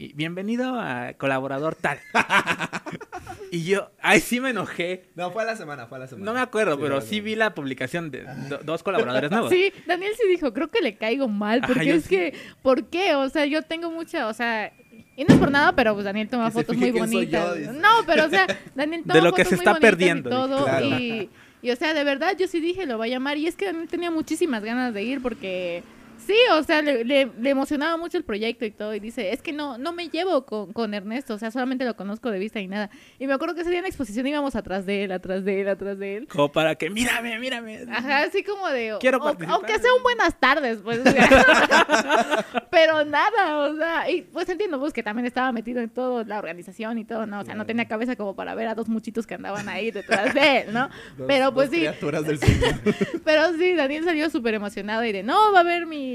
Y 0.00 0.12
bienvenido 0.12 0.78
a 0.78 1.14
colaborador 1.14 1.74
tal. 1.74 1.98
y 3.50 3.64
yo, 3.64 3.90
ay, 4.00 4.20
sí 4.20 4.38
me 4.38 4.50
enojé. 4.50 5.06
No, 5.16 5.32
fue 5.32 5.42
a 5.42 5.46
la 5.46 5.56
semana, 5.56 5.88
fue 5.88 5.98
a 5.98 6.02
la 6.02 6.06
semana. 6.06 6.24
No 6.24 6.34
me 6.34 6.40
acuerdo, 6.40 6.76
Sí, 6.76 6.80
pero 6.80 7.00
sí 7.00 7.20
vi 7.20 7.34
la 7.34 7.52
publicación 7.52 8.12
de 8.12 8.22
do- 8.48 8.60
dos 8.62 8.84
colaboradores 8.84 9.28
nuevos. 9.32 9.50
Sí, 9.50 9.72
Daniel 9.88 10.12
sí 10.16 10.28
dijo, 10.28 10.52
creo 10.54 10.68
que 10.70 10.82
le 10.82 10.96
caigo 10.96 11.26
mal, 11.26 11.58
Ajá, 11.64 11.66
porque 11.74 11.90
es 11.94 12.04
sí. 12.04 12.10
que, 12.10 12.34
¿por 12.62 12.84
qué? 12.86 13.16
O 13.16 13.28
sea, 13.28 13.44
yo 13.46 13.62
tengo 13.62 13.90
mucha, 13.90 14.28
o 14.28 14.34
sea, 14.34 14.72
y 15.16 15.24
no 15.24 15.34
es 15.34 15.40
por 15.40 15.50
nada, 15.50 15.72
pero 15.74 15.94
pues 15.94 16.04
Daniel 16.04 16.28
toma 16.28 16.44
Que 16.46 16.52
se 16.52 16.58
fotos 16.60 16.76
muy 16.76 16.92
yo, 16.92 16.98
bonitas. 17.00 17.58
no, 17.74 17.88
pero 18.06 18.26
o 18.26 18.28
sea, 18.28 18.46
Daniel 18.76 19.02
toma 19.02 19.14
De 19.14 19.22
lo 19.22 19.32
que 19.32 19.44
fotos 19.44 19.48
se 19.48 19.56
muy 19.56 19.60
está 19.62 19.72
bonitas 19.72 19.88
y 19.88 19.90
perdiendo, 19.90 20.30
todo, 20.30 20.64
claro. 20.64 20.86
y, 20.86 21.28
y, 21.60 21.70
o 21.72 21.76
sea, 21.76 21.92
de 21.92 22.04
verdad 22.04 22.36
yo 22.38 22.46
sí 22.46 22.60
dije, 22.60 22.86
lo 22.86 22.98
va 22.98 23.06
a 23.06 23.08
llamar, 23.08 23.36
y 23.36 23.48
es 23.48 23.56
que 23.56 23.64
Daniel 23.66 23.88
tenía 23.88 24.12
muchísimas 24.12 24.62
ganas 24.62 24.94
de 24.94 25.02
ir 25.02 25.20
porque... 25.20 25.82
Sí, 26.26 26.36
o 26.52 26.62
sea, 26.62 26.82
le, 26.82 27.04
le- 27.04 27.30
le 27.38 27.50
emocionaba 27.50 27.96
mucho 27.96 28.18
el 28.18 28.24
proyecto 28.24 28.64
y 28.64 28.70
todo. 28.70 28.94
Y 28.94 29.00
dice, 29.00 29.32
es 29.32 29.40
que 29.42 29.52
no, 29.52 29.78
no 29.78 29.92
me 29.92 30.08
llevo 30.08 30.44
con, 30.44 30.72
con 30.72 30.92
Ernesto, 30.94 31.34
o 31.34 31.38
sea, 31.38 31.50
solamente 31.50 31.84
lo 31.84 31.96
conozco 31.96 32.30
de 32.30 32.38
vista 32.38 32.60
y 32.60 32.68
nada. 32.68 32.90
Y 33.18 33.26
me 33.26 33.32
acuerdo 33.34 33.54
que 33.54 33.62
ese 33.62 33.70
día 33.70 33.78
en 33.78 33.84
la 33.84 33.88
exposición 33.88 34.26
íbamos 34.26 34.54
atrás 34.56 34.84
de 34.86 35.04
él, 35.04 35.12
atrás 35.12 35.44
de 35.44 35.60
él, 35.62 35.68
atrás 35.68 35.98
de 35.98 36.16
él. 36.16 36.28
Como 36.28 36.50
para 36.52 36.74
que, 36.74 36.90
mírame, 36.90 37.38
mírame. 37.38 37.84
Ajá, 37.90 38.22
así 38.22 38.42
como 38.42 38.68
de. 38.68 38.96
Quiero 39.00 39.18
o- 39.18 39.22
participar. 39.22 39.54
Aunque 39.54 39.78
sea 39.78 39.94
un 39.94 40.02
buenas 40.02 40.38
tardes, 40.38 40.78
pues. 40.82 40.98
o 41.00 41.10
sea. 41.10 42.44
Pero 42.70 43.04
nada, 43.04 43.58
o 43.58 43.76
sea. 43.76 44.10
Y 44.10 44.22
pues 44.22 44.48
entiendo, 44.48 44.78
pues 44.78 44.92
que 44.92 45.02
también 45.02 45.26
estaba 45.26 45.52
metido 45.52 45.80
en 45.80 45.88
todo, 45.90 46.24
la 46.24 46.38
organización 46.38 46.98
y 46.98 47.04
todo, 47.04 47.26
¿no? 47.26 47.40
O 47.40 47.44
sea, 47.44 47.54
no 47.54 47.66
tenía 47.66 47.86
cabeza 47.88 48.16
como 48.16 48.34
para 48.34 48.54
ver 48.54 48.68
a 48.68 48.74
dos 48.74 48.88
muchitos 48.88 49.26
que 49.26 49.34
andaban 49.34 49.68
ahí 49.68 49.90
detrás 49.90 50.34
de 50.34 50.58
él, 50.62 50.72
¿no? 50.72 50.88
Dos- 51.16 51.26
pero 51.26 51.52
pues 51.54 51.70
dos 51.70 51.74
sí, 51.78 51.86
criaturas 51.86 52.24
del 52.24 52.38
pero 53.24 53.52
sí, 53.58 53.74
Daniel 53.74 54.04
salió 54.04 54.30
súper 54.30 54.54
emocionado 54.54 55.04
y 55.04 55.12
de, 55.12 55.22
no, 55.22 55.52
va 55.52 55.60
a 55.60 55.64
ver 55.64 55.86
mi, 55.86 56.07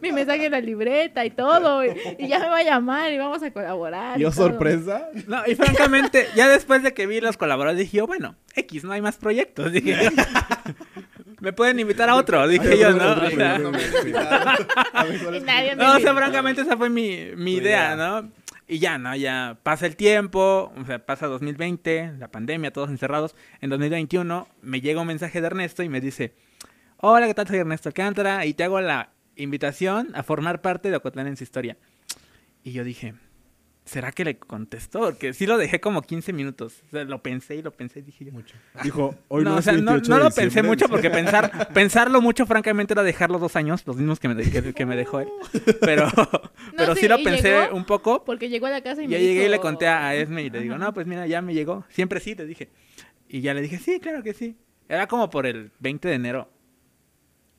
mi 0.00 0.12
mensaje 0.12 0.46
en 0.46 0.52
la 0.52 0.60
libreta 0.60 1.24
y 1.24 1.30
todo. 1.30 1.84
Y, 1.84 1.92
y 2.18 2.28
ya 2.28 2.38
me 2.38 2.48
va 2.48 2.58
a 2.58 2.62
llamar 2.62 3.12
y 3.12 3.18
vamos 3.18 3.42
a 3.42 3.50
colaborar. 3.50 4.18
y 4.18 4.22
Yo 4.22 4.32
sorpresa. 4.32 5.08
No, 5.26 5.42
y 5.46 5.54
francamente, 5.54 6.26
ya 6.34 6.48
después 6.48 6.82
de 6.82 6.94
que 6.94 7.06
vi 7.06 7.20
los 7.20 7.36
colaboradores, 7.36 7.80
dije 7.80 7.98
yo, 7.98 8.06
bueno, 8.06 8.36
X, 8.54 8.84
no 8.84 8.92
hay 8.92 9.00
más 9.00 9.16
proyectos. 9.16 9.72
Dije 9.72 9.96
yo. 10.04 10.10
Me 11.40 11.54
pueden 11.54 11.80
invitar 11.80 12.08
a 12.10 12.16
otro, 12.16 12.46
dije 12.46 12.78
yo, 12.78 12.90
¿no? 12.92 13.12
O 13.12 13.30
sea, 13.30 13.58
No 13.58 13.70
o 13.70 13.78
sea, 16.00 16.14
francamente 16.14 16.62
esa 16.62 16.76
fue 16.76 16.90
mi, 16.90 17.30
mi 17.36 17.54
idea, 17.54 17.94
idea. 17.94 17.96
¿no? 17.96 18.30
Y 18.68 18.78
ya, 18.78 18.98
¿no? 18.98 19.16
Ya 19.16 19.58
pasa 19.62 19.86
el 19.86 19.96
tiempo, 19.96 20.72
o 20.76 20.84
sea, 20.84 21.04
pasa 21.04 21.26
2020, 21.26 22.12
la 22.18 22.28
pandemia, 22.28 22.72
todos 22.72 22.90
encerrados. 22.90 23.34
En 23.60 23.70
2021 23.70 24.48
me 24.62 24.80
llega 24.80 25.00
un 25.00 25.06
mensaje 25.08 25.40
de 25.40 25.46
Ernesto 25.46 25.82
y 25.82 25.88
me 25.88 26.00
dice, 26.00 26.34
hola, 26.98 27.26
¿qué 27.26 27.34
tal? 27.34 27.48
Soy 27.48 27.58
Ernesto 27.58 27.88
Alcántara 27.88 28.44
y 28.46 28.54
te 28.54 28.64
hago 28.64 28.80
la 28.80 29.10
invitación 29.42 30.08
a 30.14 30.22
formar 30.22 30.60
parte 30.62 30.90
de 30.90 30.96
Ocotlán 30.96 31.26
en 31.26 31.36
su 31.36 31.44
historia. 31.44 31.76
Y 32.62 32.72
yo 32.72 32.84
dije, 32.84 33.14
¿será 33.84 34.12
que 34.12 34.24
le 34.24 34.38
contestó? 34.38 35.00
Porque 35.00 35.32
sí 35.32 35.46
lo 35.46 35.56
dejé 35.58 35.80
como 35.80 36.02
15 36.02 36.32
minutos. 36.32 36.82
O 36.88 36.90
sea, 36.90 37.04
lo 37.04 37.22
pensé 37.22 37.56
y 37.56 37.62
lo 37.62 37.70
pensé 37.72 38.00
y 38.00 38.02
dije 38.02 38.24
yo. 38.26 38.32
Mucho. 38.32 38.54
Dijo, 38.82 39.14
hoy 39.28 39.44
no, 39.44 39.50
no, 39.50 39.56
o 39.56 39.62
sea, 39.62 39.72
no, 39.72 39.92
28 39.92 40.10
no 40.10 40.18
lo 40.22 40.30
pensé 40.30 40.62
mucho 40.62 40.88
porque 40.88 41.08
pensar, 41.10 41.72
pensarlo 41.72 42.20
mucho, 42.20 42.44
francamente, 42.46 42.92
era 42.94 43.02
dejar 43.02 43.30
los 43.30 43.40
dos 43.40 43.56
años, 43.56 43.82
los 43.86 43.96
mismos 43.96 44.20
que 44.20 44.28
me, 44.28 44.42
que, 44.42 44.74
que 44.74 44.86
me 44.86 44.96
dejó 44.96 45.20
él. 45.20 45.28
Pero, 45.80 46.08
pero 46.76 46.94
sí, 46.94 47.02
sí, 47.02 47.08
lo 47.08 47.18
¿y 47.18 47.24
pensé 47.24 47.50
llegó? 47.62 47.76
un 47.76 47.84
poco. 47.84 48.24
Porque 48.24 48.48
llegó 48.48 48.66
a 48.66 48.70
la 48.70 48.82
casa 48.82 49.02
y 49.02 49.06
me 49.08 49.12
Ya 49.12 49.18
llegué 49.18 49.46
y 49.46 49.48
le 49.48 49.52
dijo- 49.52 49.62
conté 49.62 49.88
a 49.88 50.14
Esme 50.14 50.42
y 50.42 50.50
le 50.50 50.60
digo, 50.60 50.74
Ajá. 50.74 50.84
no, 50.84 50.92
pues 50.94 51.06
mira, 51.06 51.26
ya 51.26 51.40
me 51.42 51.54
llegó. 51.54 51.84
Siempre 51.88 52.20
sí, 52.20 52.34
le 52.34 52.44
dije. 52.46 52.68
Y 53.28 53.40
ya 53.40 53.54
le 53.54 53.62
dije, 53.62 53.78
sí, 53.78 54.00
claro 54.00 54.22
que 54.22 54.34
sí. 54.34 54.56
Era 54.88 55.06
como 55.06 55.30
por 55.30 55.46
el 55.46 55.70
20 55.78 56.08
de 56.08 56.14
enero. 56.14 56.50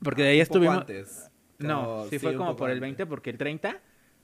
Porque 0.04 0.24
de 0.24 0.30
ahí 0.30 0.38
poco 0.39 0.44
estuvimos... 0.44 0.78
antes. 0.80 1.31
No, 1.67 2.06
sí, 2.10 2.19
fue 2.19 2.36
como 2.36 2.56
por 2.56 2.69
el 2.69 2.78
antes. 2.78 2.82
20 2.82 3.06
porque 3.06 3.30
el 3.32 3.38
30 3.38 3.80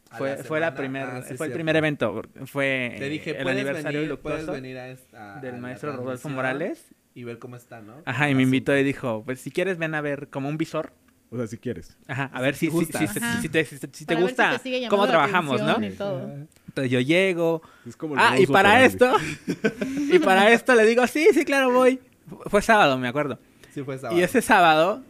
A 0.09 0.17
fue, 0.17 0.37
la 0.37 0.43
fue 0.43 0.59
la 0.59 0.75
primer, 0.75 1.03
Ah, 1.05 1.21
sí, 1.21 1.35
fue 1.35 1.47
el 1.47 1.53
primer 1.53 1.75
evento. 1.75 2.21
Fue 2.45 2.95
Te 2.97 3.09
dije, 3.09 3.31
el 3.37 3.43
¿puedes 3.43 3.59
aniversario 3.59 4.01
venir, 4.01 4.17
puedes 4.19 4.39
luctuoso 4.39 4.51
venir 4.53 4.77
a 4.77 4.89
esta, 4.89 5.37
a 5.37 5.41
del 5.41 5.57
maestro 5.57 5.95
Rodolfo 5.95 6.29
Morales. 6.29 6.85
Y 7.13 7.23
ver 7.23 7.39
cómo 7.39 7.55
está, 7.55 7.81
¿no? 7.81 8.03
Ajá, 8.05 8.29
y 8.29 8.35
me 8.35 8.43
invitó 8.43 8.77
y 8.77 8.83
dijo, 8.83 9.23
pues 9.25 9.39
si 9.41 9.49
quieres 9.51 9.77
ven 9.79 9.95
a 9.95 10.01
ver 10.01 10.29
como 10.29 10.49
un 10.49 10.57
visor. 10.57 10.93
O 11.29 11.35
sea, 11.35 11.47
si 11.47 11.57
quieres. 11.57 11.97
Ajá, 12.07 12.29
a 12.31 12.41
ver 12.41 12.55
si, 12.55 12.67
te 12.67 12.71
si, 12.71 12.77
gusta. 12.77 12.99
si, 12.99 13.07
si- 13.07 13.49
te, 13.49 13.65
si 13.65 13.79
te- 13.79 13.89
si 13.91 14.05
te 14.05 14.15
Para 14.15 14.25
ver 14.25 14.29
si 14.35 14.43
gusta 14.43 14.59
te 14.59 14.87
cómo 14.87 15.07
trabajamos, 15.07 15.61
¿no? 15.61 15.75
Entonces 15.77 16.91
yo 16.91 16.99
llego. 17.01 17.61
Es 17.85 17.97
como 17.97 18.13
el 18.13 18.19
Ah, 18.21 18.39
y 18.39 18.45
para 18.47 18.85
esto, 18.85 19.13
y 20.09 20.19
para 20.19 20.51
esto 20.51 20.73
le 20.75 20.85
digo, 20.85 21.05
sí, 21.07 21.27
sí, 21.33 21.43
claro, 21.43 21.71
voy. 21.71 21.99
Fue 22.45 22.61
sábado, 22.61 22.97
me 22.97 23.07
acuerdo. 23.07 23.39
Sí, 23.73 23.83
fue 23.83 23.97
sábado. 23.97 24.17
Y 24.19 24.23
ese 24.23 24.41
sábado, 24.41 25.03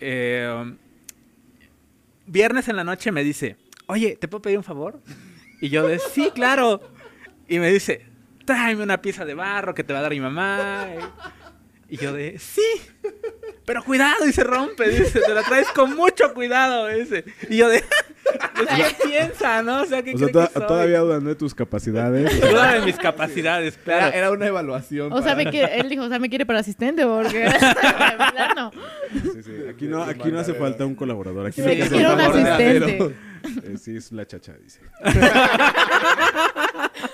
eh, 0.00 0.74
viernes 2.26 2.68
en 2.68 2.76
la 2.76 2.84
noche 2.84 3.12
me 3.12 3.24
dice, 3.24 3.56
oye, 3.86 4.16
¿te 4.16 4.28
puedo 4.28 4.42
pedir 4.42 4.58
un 4.58 4.64
favor? 4.64 5.00
Y 5.60 5.68
yo 5.68 5.86
de, 5.86 5.98
sí, 5.98 6.30
claro. 6.34 6.80
Y 7.48 7.58
me 7.58 7.70
dice, 7.72 8.06
tráeme 8.44 8.82
una 8.82 9.00
pieza 9.00 9.24
de 9.24 9.34
barro 9.34 9.74
que 9.74 9.84
te 9.84 9.92
va 9.92 10.00
a 10.00 10.02
dar 10.02 10.12
mi 10.12 10.20
mamá. 10.20 10.88
Y 11.88 11.96
yo 11.96 12.12
de, 12.12 12.38
sí. 12.38 12.62
Pero 13.66 13.82
cuidado, 13.82 14.26
y 14.28 14.32
se 14.32 14.44
rompe, 14.44 14.88
dice, 14.90 15.20
te 15.20 15.32
la 15.34 15.42
traes 15.42 15.68
con 15.68 15.96
mucho 15.96 16.34
cuidado, 16.34 16.86
dice. 16.88 17.24
Y 17.48 17.56
yo 17.56 17.68
de, 17.70 17.82
pues, 18.56 18.68
¿qué 18.76 19.08
piensa, 19.08 19.62
no? 19.62 19.80
O 19.82 19.86
sea, 19.86 20.02
¿qué 20.02 20.14
O 20.14 20.18
sea, 20.18 20.28
cree 20.28 20.46
que 20.48 20.52
soy? 20.52 20.66
todavía 20.66 20.98
dudando 21.00 21.30
de 21.30 21.36
tus 21.36 21.54
capacidades. 21.54 22.40
Duda 22.50 22.74
de 22.74 22.80
mis 22.82 22.96
capacidades, 22.96 23.74
Era, 23.86 23.98
claro. 23.98 24.16
era 24.16 24.30
una 24.32 24.46
evaluación. 24.46 25.12
O 25.12 25.22
sea, 25.22 25.34
me 25.34 25.46
quiere, 25.50 25.78
él 25.80 25.88
dijo, 25.88 26.02
o 26.04 26.08
sea, 26.08 26.18
me 26.18 26.28
quiere 26.28 26.44
para 26.44 26.58
asistente 26.58 27.06
porque 27.06 27.38
de 27.40 27.50
plano. 28.32 28.70
Sí, 29.12 29.42
sí. 29.42 29.52
Aquí, 29.70 29.86
no, 29.86 30.02
aquí 30.02 30.30
no 30.30 30.40
hace 30.40 30.52
falta 30.54 30.84
un 30.84 30.94
colaborador. 30.94 31.46
Aquí 31.46 31.62
Sí, 31.62 31.76
yo 31.76 31.84
hace 31.84 31.94
quiero 31.94 32.12
un 32.14 32.20
falta- 32.20 32.54
asistente. 32.56 33.14
Eh, 33.64 33.76
sí, 33.78 33.96
es 33.96 34.10
la 34.12 34.26
chacha, 34.26 34.54
dice. 34.62 34.80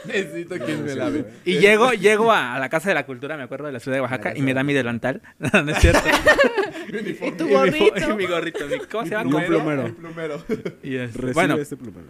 Necesito 0.06 0.56
quien 0.64 0.84
me 0.84 0.94
lave. 0.94 1.24
Y 1.44 1.58
llego, 1.58 1.92
llego 1.92 2.32
a, 2.32 2.54
a 2.54 2.58
la 2.58 2.68
Casa 2.68 2.88
de 2.88 2.94
la 2.94 3.06
Cultura, 3.06 3.36
me 3.36 3.42
acuerdo, 3.44 3.66
de 3.66 3.72
la 3.72 3.80
ciudad 3.80 3.96
de 3.96 4.00
Oaxaca, 4.00 4.30
La 4.32 4.38
y 4.38 4.42
me 4.42 4.54
da 4.54 4.62
mi 4.64 4.72
delantal. 4.72 5.22
No, 5.38 5.70
es 5.70 5.78
cierto. 5.78 6.00
Y 6.88 6.92
tu 6.92 6.98
Y 6.98 7.02
mi 7.02 7.12
fo- 7.14 7.48
gorrito. 7.50 8.10
y 8.10 8.14
mi 8.16 8.26
gorrito. 8.26 8.66
mi- 8.66 8.78
¿Cómo 8.90 9.04
se 9.04 9.10
llama? 9.10 9.36
un 9.36 9.44
plumero. 9.44 9.86
El 9.86 9.92
plumero. 9.94 10.42
Y 10.82 10.96
es- 10.96 11.12
Recibe 11.14 11.32
bueno, 11.34 11.56
este 11.56 11.76
plumero. 11.76 12.06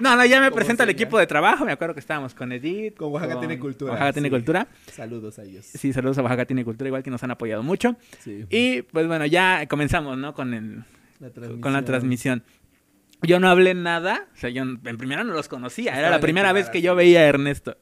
no, 0.00 0.16
no, 0.16 0.24
ya 0.24 0.40
me 0.40 0.50
presenta 0.50 0.82
el 0.84 0.90
equipo 0.90 1.18
de 1.18 1.26
trabajo. 1.26 1.64
Me 1.64 1.72
acuerdo 1.72 1.94
que 1.94 2.00
estábamos 2.00 2.34
con 2.34 2.50
Edith. 2.52 2.96
Con 2.96 3.12
Oaxaca 3.12 3.38
Tiene 3.38 3.58
Cultura, 3.58 3.92
Oaxaca 3.92 4.12
Tiene. 4.12 4.30
Cultura. 4.30 4.66
Saludos 4.92 5.38
a 5.38 5.42
ellos. 5.42 5.66
Sí, 5.66 5.92
saludos 5.92 6.18
a 6.18 6.22
Oaxaca 6.22 6.44
Tiene 6.46 6.64
Cultura, 6.64 6.88
igual 6.88 7.02
que 7.02 7.10
nos 7.10 7.22
han 7.22 7.30
apoyado 7.30 7.62
mucho. 7.62 7.96
Sí. 8.20 8.44
Y 8.50 8.82
pues 8.82 9.06
bueno, 9.06 9.26
ya 9.26 9.66
comenzamos, 9.68 10.16
¿no? 10.18 10.34
Con, 10.34 10.54
el, 10.54 10.84
La 11.20 11.30
con 11.60 11.72
la 11.72 11.84
transmisión. 11.84 12.42
Yo 13.24 13.40
no 13.40 13.48
hablé 13.48 13.74
nada, 13.74 14.28
o 14.34 14.36
sea, 14.36 14.50
yo 14.50 14.62
en 14.62 14.78
primera 14.98 15.24
no 15.24 15.32
los 15.32 15.48
conocía, 15.48 15.98
era 15.98 16.10
la 16.10 16.20
primera 16.20 16.52
vez 16.52 16.70
que 16.70 16.82
yo 16.82 16.94
veía 16.94 17.20
a 17.20 17.24
Ernesto. 17.24 17.76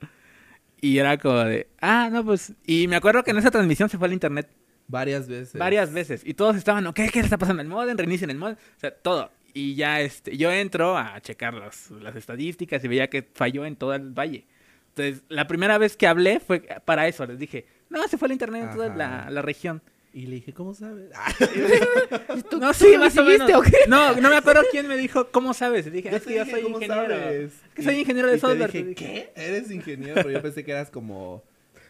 Y 0.81 0.98
era 0.98 1.16
como 1.16 1.38
de, 1.44 1.68
ah, 1.81 2.09
no, 2.11 2.24
pues. 2.24 2.55
Y 2.66 2.88
me 2.88 2.96
acuerdo 2.96 3.22
que 3.22 3.31
en 3.31 3.38
esa 3.38 3.52
transmisión 3.52 3.88
se 3.88 3.98
fue 3.98 4.09
al 4.09 4.12
internet 4.12 4.50
Varias 4.88 5.28
veces. 5.28 5.59
varias 5.59 5.92
veces. 5.92 6.22
Y 6.24 6.35
todos 6.35 6.57
estaban, 6.57 6.92
¿qué, 6.92 7.09
¿qué 7.09 7.20
está 7.20 7.38
pasando 7.38 7.62
al 7.62 7.68
modem? 7.68 7.96
Reinicien 7.96 8.31
el 8.31 8.37
modem. 8.37 8.57
O 8.57 8.81
sea, 8.81 8.90
todo. 8.90 9.31
Y 9.55 9.74
ya 9.74 10.00
este, 10.00 10.37
yo 10.37 10.50
entro 10.50 10.96
a 10.96 11.20
checar 11.20 11.55
las, 11.55 11.90
las 11.92 12.16
estadísticas 12.16 12.83
y 12.85 12.88
veía 12.88 13.09
que 13.09 13.22
falló 13.35 13.64
en 13.64 13.76
todo 13.76 13.94
el 13.94 14.12
valle. 14.12 14.46
Entonces, 14.88 15.22
la 15.28 15.46
primera 15.46 15.78
vez 15.78 15.96
que 15.96 16.07
hablé 16.07 16.40
fue 16.40 16.61
para 16.85 17.07
eso. 17.07 17.24
Les 17.26 17.38
dije, 17.38 17.66
no, 17.88 18.07
se 18.09 18.18
fue 18.18 18.26
el 18.28 18.33
internet 18.33 18.64
en 18.64 18.70
toda 18.76 18.88
la, 18.94 19.31
la 19.31 19.42
región. 19.42 19.83
Y 20.14 20.27
le 20.27 20.35
dije, 20.37 20.53
¿cómo 20.53 20.75
sabes? 20.75 21.11
¿Tú, 22.51 22.59
no, 22.59 22.72
tú 22.72 22.85
sí, 22.85 22.98
más 22.98 23.16
o 23.16 23.25
menos. 23.25 23.51
o 23.55 23.62
qué? 23.62 23.79
No, 23.88 24.14
no 24.16 24.29
me 24.29 24.37
acuerdo 24.37 24.62
quién 24.70 24.87
me 24.87 24.96
dijo, 24.98 25.29
¿cómo 25.31 25.55
sabes? 25.55 25.87
Y 25.87 25.90
dije, 25.90 26.11
Yo 26.11 26.16
es 26.18 26.22
que 26.25 26.29
te 26.31 26.37
yo 26.37 26.44
soy 26.44 26.62
¿cómo 26.62 26.77
ingeniero. 26.81 27.14
sabes? 27.18 27.53
Que 27.75 27.83
soy 27.83 27.94
ingeniero 28.01 28.29
de 28.31 28.37
y 28.37 28.40
software. 28.40 28.70
dije, 28.70 28.83
te 28.83 28.88
dije. 28.90 29.33
¿qué? 29.35 29.46
Eres 29.46 29.70
ingeniero, 29.70 30.14
pero 30.16 30.31
yo 30.31 30.42
pensé 30.42 30.64
que 30.64 30.70
eras 30.72 30.90
como. 30.90 31.42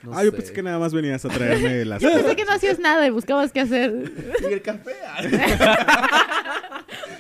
No 0.05 0.13
ah, 0.19 0.25
yo 0.25 0.31
sé. 0.33 0.37
pensé 0.37 0.53
que 0.53 0.63
nada 0.63 0.79
más 0.81 0.93
venías 0.93 1.25
a 1.25 1.29
traerme 1.29 1.85
las 1.85 2.03
Yo 2.03 2.13
pensé 2.13 2.35
que 2.37 2.45
no 2.45 2.53
hacías 2.53 2.79
nada 2.81 3.07
y 3.07 3.11
buscabas 3.11 3.53
qué 3.53 3.61
hacer. 3.61 4.13
Y 4.49 4.53
el 4.53 4.63
café. 4.63 4.95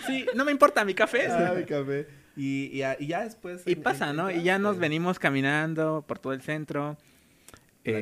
Sí, 0.06 0.26
no 0.34 0.44
me 0.44 0.50
importa 0.52 0.84
mi 0.84 0.94
café. 0.94 1.26
Ah, 1.28 1.52
mi 1.56 1.64
café. 1.64 2.06
Y, 2.36 2.70
y, 2.72 2.78
ya- 2.78 2.96
y 2.98 3.06
ya 3.08 3.22
después. 3.24 3.62
Y 3.66 3.72
en- 3.72 3.82
pasa, 3.82 4.10
en- 4.10 4.16
¿no? 4.16 4.30
en- 4.30 4.40
Y 4.40 4.42
ya 4.42 4.58
nos 4.58 4.78
venimos 4.78 5.18
caminando 5.18 6.04
por 6.06 6.18
todo 6.18 6.32
el 6.32 6.42
centro. 6.42 6.96
Eh, 7.84 7.92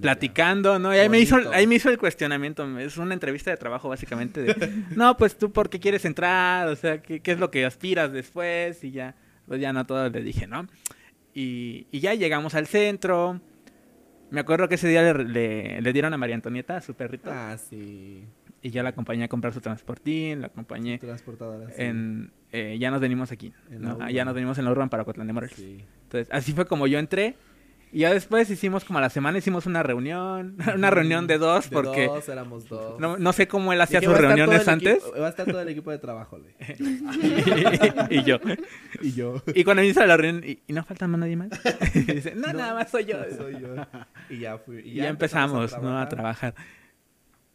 platicando, 0.00 0.78
¿no? 0.78 0.94
Y 0.94 0.98
ahí 0.98 1.08
me, 1.08 1.18
hizo, 1.20 1.36
ahí 1.52 1.66
me 1.66 1.76
hizo 1.76 1.88
el 1.90 1.98
cuestionamiento. 1.98 2.78
Es 2.78 2.96
una 2.98 3.14
entrevista 3.14 3.50
de 3.50 3.56
trabajo, 3.56 3.88
básicamente. 3.88 4.42
De, 4.42 4.72
no, 4.96 5.16
pues 5.16 5.36
tú, 5.38 5.50
¿por 5.52 5.70
qué 5.70 5.80
quieres 5.80 6.04
entrar? 6.04 6.68
O 6.68 6.76
sea, 6.76 7.00
¿qué, 7.02 7.20
qué 7.20 7.32
es 7.32 7.38
lo 7.38 7.50
que 7.50 7.64
aspiras 7.64 8.12
después? 8.12 8.84
Y 8.84 8.90
ya, 8.90 9.14
pues 9.46 9.60
ya 9.60 9.72
no 9.72 9.86
todo 9.86 10.08
le 10.10 10.22
dije, 10.22 10.46
¿no? 10.46 10.66
Y, 11.34 11.86
y 11.90 12.00
ya 12.00 12.14
llegamos 12.14 12.54
al 12.54 12.66
centro. 12.66 13.40
Me 14.30 14.40
acuerdo 14.40 14.68
que 14.68 14.76
ese 14.76 14.88
día 14.88 15.02
le, 15.02 15.24
le- 15.24 15.80
le 15.80 15.92
dieron 15.92 16.12
a 16.14 16.16
María 16.16 16.34
Antonieta, 16.36 16.76
a 16.76 16.80
su 16.80 16.94
perrito. 16.94 17.30
Ah, 17.32 17.56
sí. 17.58 18.24
Y 18.62 18.70
ya 18.70 18.82
la 18.82 18.90
acompañé 18.90 19.24
a 19.24 19.28
comprar 19.28 19.54
su 19.54 19.60
transportín, 19.62 20.42
la 20.42 20.48
acompañé 20.48 20.98
Transportadora. 20.98 21.66
sí. 21.70 21.82
en... 21.82 22.30
eh, 22.52 22.76
ya 22.78 22.90
nos 22.90 23.00
venimos 23.00 23.32
aquí, 23.32 23.54
¿no? 23.70 23.96
Ah, 24.00 24.10
ya 24.10 24.24
nos 24.26 24.34
venimos 24.34 24.58
en 24.58 24.66
la 24.66 24.70
Urban 24.70 24.90
para 24.90 25.04
Cotlán 25.04 25.26
de 25.26 25.32
Morelos. 25.32 25.56
Sí. 25.56 25.82
Entonces, 26.02 26.28
así 26.30 26.52
fue 26.52 26.66
como 26.66 26.86
yo 26.86 26.98
entré. 26.98 27.36
Y 27.92 28.00
ya 28.00 28.12
después 28.12 28.48
hicimos 28.50 28.84
como 28.84 29.00
a 29.00 29.02
la 29.02 29.10
semana, 29.10 29.38
hicimos 29.38 29.66
una 29.66 29.82
reunión, 29.82 30.56
una 30.76 30.90
reunión 30.90 31.26
de 31.26 31.38
dos, 31.38 31.68
De 31.70 31.74
porque 31.74 32.06
Dos, 32.06 32.28
éramos 32.28 32.68
dos. 32.68 33.00
no, 33.00 33.18
no 33.18 33.32
sé 33.32 33.48
cómo 33.48 33.72
él 33.72 33.80
hacía 33.80 33.98
Dije, 34.00 34.12
sus 34.12 34.22
"Va 34.22 34.28
a 34.28 34.30
estar 34.30 34.36
todo 34.36 34.46
reuniones 34.46 34.68
antes. 34.68 34.96
equipo- 35.04 35.20
va 35.20 35.26
a 35.26 35.30
estar 35.30 35.46
todo 35.46 35.60
el 35.60 35.68
equipo 35.68 35.90
de 35.90 35.98
trabajo, 35.98 36.38
le. 36.38 36.54
y 38.10 38.22
yo. 38.22 38.38
Y 39.02 39.12
yo. 39.12 39.42
Y 39.54 39.64
cuando 39.64 39.82
inicia 39.82 40.06
la 40.06 40.16
reunión, 40.16 40.44
¿y, 40.46 40.60
y 40.66 40.72
no 40.72 40.84
falta 40.84 41.06
más 41.08 41.20
nadie 41.20 41.36
más? 41.36 41.48
y 41.94 42.00
dice, 42.00 42.34
no, 42.34 42.48
No, 42.48 42.52
nada 42.54 42.74
más 42.74 42.90
soy 42.90 43.06
yo. 43.06 43.16
Soy 43.36 43.54
yo. 43.60 43.74
Y 44.28 44.38
ya 44.40 44.58
fui. 44.58 44.80
Y 44.80 44.94
ya, 44.94 45.08
empezamos, 45.08 45.76
¿no? 45.80 45.98
A 45.98 46.08
trabajar. 46.08 46.54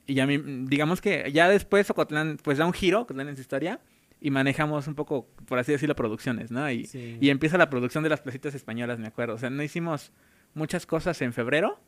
Y 0.07 0.13
ya, 0.15 0.27
digamos 0.27 1.01
que 1.01 1.31
ya 1.31 1.49
después 1.49 1.89
Ocotlán, 1.89 2.37
pues 2.43 2.57
da 2.57 2.65
un 2.65 2.73
giro, 2.73 3.01
Ocotlán 3.01 3.27
en 3.29 3.35
su 3.35 3.41
historia, 3.41 3.79
y 4.21 4.31
manejamos 4.31 4.87
un 4.87 4.95
poco, 4.95 5.27
por 5.47 5.59
así 5.59 5.71
decirlo, 5.71 5.95
producciones, 5.95 6.51
¿no? 6.51 6.69
Y, 6.71 6.85
Sí. 6.85 7.17
y 7.21 7.29
empieza 7.29 7.57
la 7.57 7.69
producción 7.69 8.03
de 8.03 8.09
las 8.09 8.21
placitas 8.21 8.55
españolas, 8.55 8.97
me 8.99 9.07
acuerdo. 9.07 9.35
O 9.35 9.37
sea, 9.37 9.49
no 9.49 9.61
hicimos 9.63 10.11
muchas 10.53 10.85
cosas 10.85 11.21
en 11.21 11.33
febrero, 11.33 11.79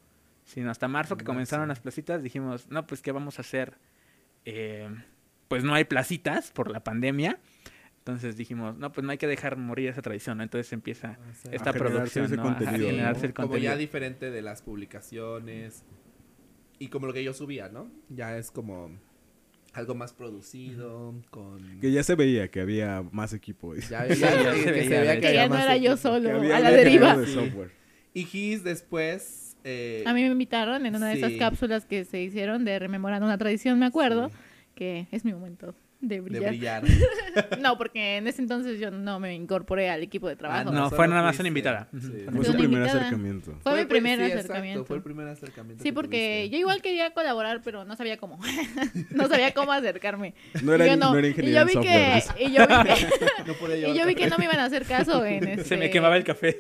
sino 0.43 0.69
hasta 0.71 0.87
marzo 0.87 1.15
que 1.17 1.23
Marzo. 1.23 1.33
comenzaron 1.33 1.67
las 1.69 1.79
placitas, 1.79 2.21
dijimos, 2.23 2.69
no, 2.69 2.85
pues, 2.87 3.01
¿qué 3.01 3.11
vamos 3.11 3.39
a 3.39 3.41
hacer? 3.41 3.77
Eh, 4.45 4.89
pues 5.47 5.63
no 5.63 5.73
hay 5.73 5.85
placitas 5.85 6.51
por 6.51 6.69
la 6.69 6.83
pandemia. 6.83 7.39
Entonces 7.99 8.37
dijimos, 8.37 8.77
no, 8.77 8.91
pues 8.93 9.03
no 9.03 9.11
hay 9.11 9.17
que 9.17 9.27
dejar 9.27 9.57
morir 9.57 9.89
esa 9.89 10.01
tradición, 10.01 10.37
¿no? 10.37 10.43
Entonces 10.43 10.71
empieza 10.71 11.17
Ah, 11.19 11.31
esta 11.51 11.71
A 11.71 11.73
producción, 11.73 12.25
ese 12.25 12.37
¿no? 12.37 12.43
Ajá, 12.43 12.55
contenido, 12.55 12.75
a 12.87 12.91
¿no? 12.91 12.95
generarse 12.95 13.25
el 13.25 13.33
Como 13.33 13.47
contenido. 13.49 13.73
ya 13.73 13.77
diferente 13.77 14.31
de 14.31 14.41
las 14.41 14.61
publicaciones. 14.61 15.83
Y 16.79 16.87
como 16.89 17.07
lo 17.07 17.13
que 17.13 17.23
yo 17.23 17.33
subía, 17.33 17.67
¿no? 17.69 17.89
Ya 18.09 18.37
es 18.37 18.51
como 18.51 18.91
algo 19.77 19.95
más 19.95 20.13
producido, 20.13 21.13
con... 21.29 21.79
Que 21.79 21.91
ya 21.91 22.03
se 22.03 22.15
veía 22.15 22.49
que 22.49 22.61
había 22.61 23.03
más 23.11 23.33
equipo. 23.33 23.75
Ya, 23.75 24.07
ya- 24.07 24.15
ya 24.15 24.51
que 24.53 24.57
se 24.63 24.83
se 24.83 24.99
veía, 24.99 25.19
Que 25.21 25.33
ya 25.33 25.47
no 25.47 25.55
era 25.57 25.75
yo 25.77 25.93
equipo. 25.93 25.95
Que 25.95 26.01
solo, 26.01 26.35
había 26.37 26.57
a 26.57 26.59
la 26.59 26.71
deriva. 26.71 27.15
de 27.17 27.27
Sí. 27.27 27.51
Y 28.13 28.23
Gis 28.25 28.63
después... 28.63 29.55
eh, 29.63 30.03
A 30.05 30.13
mí 30.13 30.21
me 30.23 30.27
invitaron 30.29 30.85
en 30.85 30.95
una 30.95 31.09
de 31.09 31.15
esas 31.17 31.33
cápsulas 31.33 31.85
que 31.85 32.03
se 32.05 32.21
hicieron 32.21 32.65
de 32.65 32.79
rememorando 32.79 33.25
una 33.25 33.37
tradición, 33.37 33.77
me 33.79 33.85
acuerdo, 33.85 34.31
que 34.75 35.07
es 35.11 35.23
mi 35.25 35.33
momento 35.33 35.75
de 35.99 36.21
de 36.21 36.39
brillar. 36.39 36.83
No, 37.61 37.77
porque 37.77 38.17
en 38.17 38.27
ese 38.27 38.41
entonces 38.41 38.79
yo 38.79 38.89
no 38.91 39.19
me 39.19 39.33
incorporé 39.35 39.89
al 39.89 40.01
equipo 40.03 40.27
de 40.27 40.35
trabajo. 40.35 40.69
Ah, 40.69 40.71
No, 40.71 40.85
solo 40.85 40.95
fue 40.95 41.07
nada 41.07 41.21
más 41.23 41.37
una 41.39 41.47
invitada. 41.47 41.87
sí. 41.91 41.99
Fue 42.25 42.33
Fue 42.33 42.45
su 42.45 42.51
primer 42.53 42.79
invitada. 42.79 42.99
acercamiento. 43.01 43.57
Fue 43.61 43.79
mi 43.79 43.85
primer 43.85 44.17
sí, 44.19 44.25
exacto, 44.25 44.39
acercamiento. 44.53 44.85
fue 44.85 44.97
el 44.97 45.03
primer 45.03 45.27
acercamiento. 45.27 45.83
Sí, 45.83 45.89
que 45.89 45.93
porque 45.93 46.17
tuviste. 46.39 46.49
yo 46.49 46.57
igual 46.59 46.81
quería 46.81 47.11
colaborar, 47.11 47.61
pero 47.63 47.85
no 47.85 47.95
sabía 47.95 48.17
cómo. 48.17 48.39
no 49.11 49.27
sabía 49.27 49.53
cómo 49.53 49.71
acercarme. 49.71 50.33
No 50.63 50.73
era, 50.73 50.85
Y 50.87 50.89
yo 50.91 50.97
no. 50.97 51.15
era 51.15 51.27
y 51.27 51.29
ingeniero 51.31 51.59
yo 51.61 51.65
vi 51.81 51.87
que, 51.87 52.13
dice. 52.15 52.33
y 52.39 52.51
yo 52.53 52.67
vi 52.67 52.75
que, 52.83 53.07
No 53.47 53.53
podía 53.53 53.87
y 53.89 53.97
yo 53.97 54.05
vi 54.05 54.15
que 54.15 54.27
no 54.27 54.37
me 54.37 54.45
iban 54.45 54.59
a 54.59 54.65
hacer 54.65 54.85
caso 54.85 55.25
en 55.25 55.47
este... 55.47 55.63
Se 55.65 55.77
me 55.77 55.89
quemaba 55.89 56.17
el 56.17 56.23
café. 56.23 56.57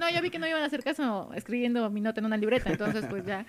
No, 0.00 0.10
yo 0.10 0.22
vi 0.22 0.30
que 0.30 0.38
no 0.38 0.44
me 0.46 0.50
iban 0.50 0.62
a 0.62 0.66
hacer 0.66 0.82
caso 0.82 1.30
escribiendo 1.34 1.88
mi 1.90 2.00
nota 2.00 2.20
en 2.20 2.26
una 2.26 2.36
libreta, 2.36 2.70
entonces 2.70 3.04
pues 3.08 3.24
ya 3.26 3.44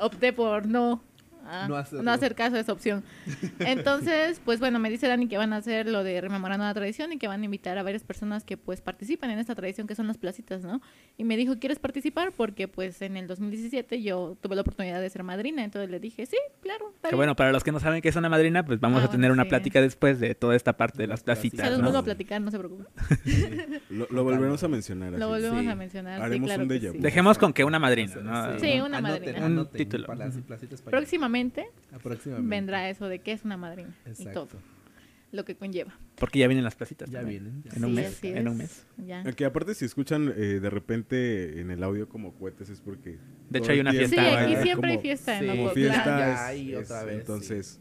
opté 0.00 0.32
por 0.32 0.66
no 0.66 1.02
a 1.46 1.68
No 1.68 1.76
hacerlo. 1.76 2.02
no 2.02 2.10
hacer 2.12 2.34
caso 2.34 2.54
de 2.54 2.60
esa 2.62 2.72
opción. 2.72 3.02
Entonces, 3.60 4.40
pues 4.44 4.60
bueno, 4.60 4.78
me 4.78 4.90
dice 4.90 5.08
Dani 5.08 5.26
que 5.28 5.36
van 5.36 5.52
a 5.52 5.56
hacer 5.56 5.86
lo 5.88 6.04
de 6.04 6.20
rememorando 6.20 6.64
la 6.64 6.74
tradición 6.74 7.12
y 7.12 7.18
que 7.18 7.28
van 7.28 7.42
a 7.42 7.44
invitar 7.44 7.78
a 7.78 7.82
varias 7.82 8.02
personas 8.04 8.44
que 8.44 8.56
pues 8.56 8.80
participan 8.80 9.30
en 9.30 9.38
esta 9.38 9.54
tradición 9.54 9.86
que 9.86 9.94
son 9.94 10.06
las 10.06 10.18
placitas, 10.18 10.62
¿no? 10.62 10.80
Y 11.16 11.24
me 11.24 11.36
dijo, 11.36 11.58
¿quieres 11.58 11.78
participar? 11.78 12.32
Porque 12.32 12.68
pues 12.68 13.00
en 13.02 13.16
el 13.16 13.26
2017 13.26 14.02
yo 14.02 14.36
tuve 14.40 14.54
la 14.56 14.62
oportunidad 14.62 15.00
de 15.00 15.10
ser 15.10 15.22
madrina, 15.22 15.64
entonces 15.64 15.90
le 15.90 16.00
dije, 16.00 16.26
sí, 16.26 16.36
claro, 16.60 16.90
está 16.94 17.08
Que 17.08 17.14
bien". 17.14 17.18
bueno, 17.18 17.36
para 17.36 17.52
los 17.52 17.64
que 17.64 17.72
no 17.72 17.80
saben 17.80 18.02
qué 18.02 18.08
es 18.08 18.16
una 18.16 18.28
madrina, 18.28 18.64
pues 18.64 18.80
vamos 18.80 19.02
Ah, 19.02 19.06
a 19.06 19.10
tener 19.10 19.30
bueno, 19.30 19.34
una 19.34 19.42
sí. 19.44 19.48
plática 19.50 19.80
después 19.80 20.20
de 20.20 20.34
toda 20.34 20.54
esta 20.56 20.76
parte 20.76 20.98
de 20.98 21.06
las 21.06 21.14
Las 21.14 21.20
Se 21.20 21.24
placitas, 21.24 21.68
los 21.70 21.78
¿no? 21.78 21.84
vuelvo 21.84 21.98
a 21.98 22.02
platicar, 22.04 22.40
no 22.40 22.50
se 22.50 22.58
preocupen. 22.58 22.86
Lo, 23.90 24.08
lo 24.10 24.24
volveremos 24.24 24.62
a 24.64 24.68
mencionar. 24.68 25.12
Lo 25.12 25.16
así. 25.16 25.24
volvemos 25.26 25.62
Sí. 25.62 25.68
a 25.68 25.74
mencionar, 25.76 26.18
sí, 26.18 26.24
Haremos 26.24 26.48
claro 26.48 26.62
un 26.64 26.68
déjà 26.68 26.92
sí. 26.92 26.98
Dejemos 26.98 27.38
con 27.38 27.52
que 27.52 27.62
una 27.64 27.78
madrina, 27.78 28.16
¿no? 28.16 28.58
Sí, 28.58 28.72
una 28.80 28.98
Anoten, 28.98 29.02
madrina. 29.02 29.38
Un 29.38 29.44
anoten, 29.44 29.76
título. 29.78 30.06
Palacio- 30.06 30.42
Placita 30.42 30.74
Española. 30.74 30.98
Próximamente 31.00 31.33
Próximamente. 32.02 32.48
vendrá 32.48 32.88
eso 32.90 33.08
de 33.08 33.18
qué 33.20 33.32
es 33.32 33.44
una 33.44 33.56
madrina 33.56 33.94
y 34.06 34.10
Exacto. 34.10 34.46
todo 34.46 34.60
lo 35.32 35.44
que 35.44 35.56
conlleva. 35.56 35.92
Porque 36.16 36.38
ya 36.38 36.46
vienen 36.46 36.62
las 36.64 36.76
placitas. 36.76 37.10
Ya 37.10 37.20
también. 37.20 37.42
vienen. 37.44 37.62
ya 37.64 37.72
En 37.76 37.84
un 37.84 37.90
Sí, 37.90 37.96
mes, 37.96 38.06
así 38.06 38.28
en 38.28 38.48
un 38.48 38.60
es. 38.60 38.86
mes. 38.98 39.06
Ya. 39.08 39.32
Que 39.32 39.44
aparte 39.44 39.74
si 39.74 39.84
escuchan 39.84 40.28
eh, 40.36 40.60
de 40.60 40.70
repente 40.70 41.60
en 41.60 41.70
el 41.72 41.82
audio 41.82 42.08
como 42.08 42.32
cohetes 42.34 42.68
es 42.70 42.80
porque... 42.80 43.18
De 43.50 43.58
hecho, 43.58 43.72
hay 43.72 43.80
una 43.80 43.90
tiempo 43.90 44.08
Sí, 44.10 44.14
fiesta. 44.16 44.40
aquí 44.44 44.56
siempre 44.62 44.90
hay 44.92 44.98
fiesta 44.98 45.38
Sí, 45.40 45.44
en 45.44 45.50
Como 45.50 45.64
Ocotlán. 45.64 45.90
fiesta 45.92 46.18
Ya 46.18 46.32
es- 46.34 46.40
hay 46.40 46.72
es- 46.74 46.84
otra 46.84 47.04
vez, 47.04 47.14
entonces 47.18 47.80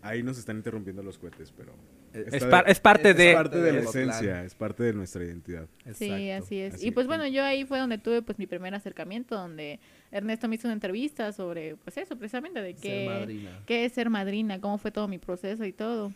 ahí 0.00 0.22
nos 0.22 0.38
están 0.38 0.56
interrumpiendo 0.56 1.02
los 1.02 1.18
cohetes, 1.18 1.52
pero 1.54 1.72
Es 2.12 2.34
Es, 2.34 2.44
par- 2.44 2.64
parte 2.82 3.10
es 3.10 3.16
de... 3.16 3.30
es 3.30 3.36
parte 3.36 3.58
de 3.58 3.72
la 3.72 3.80
esencia, 3.80 4.44
es 4.44 4.54
parte 4.54 4.82
de 4.82 4.92
nuestra 4.92 5.24
identidad. 5.24 5.66
Sí, 5.94 6.10
Exacto. 6.10 6.44
así 6.44 6.60
es. 6.60 6.74
Así 6.74 6.86
y 6.88 6.90
pues 6.90 7.04
es. 7.04 7.08
bueno, 7.08 7.26
yo 7.26 7.44
ahí 7.44 7.64
fue 7.64 7.78
donde 7.78 7.98
tuve 7.98 8.22
pues 8.22 8.38
mi 8.38 8.46
primer 8.46 8.74
acercamiento, 8.74 9.34
donde 9.36 9.78
Ernesto 10.10 10.48
me 10.48 10.56
hizo 10.56 10.66
una 10.68 10.74
entrevista 10.74 11.32
sobre 11.32 11.76
pues 11.76 11.96
eso, 11.96 12.16
precisamente 12.16 12.62
de 12.62 12.74
qué, 12.74 13.48
qué 13.66 13.84
es 13.84 13.92
ser 13.92 14.10
madrina, 14.10 14.60
cómo 14.60 14.78
fue 14.78 14.90
todo 14.90 15.08
mi 15.08 15.18
proceso 15.18 15.64
y 15.64 15.72
todo. 15.72 16.12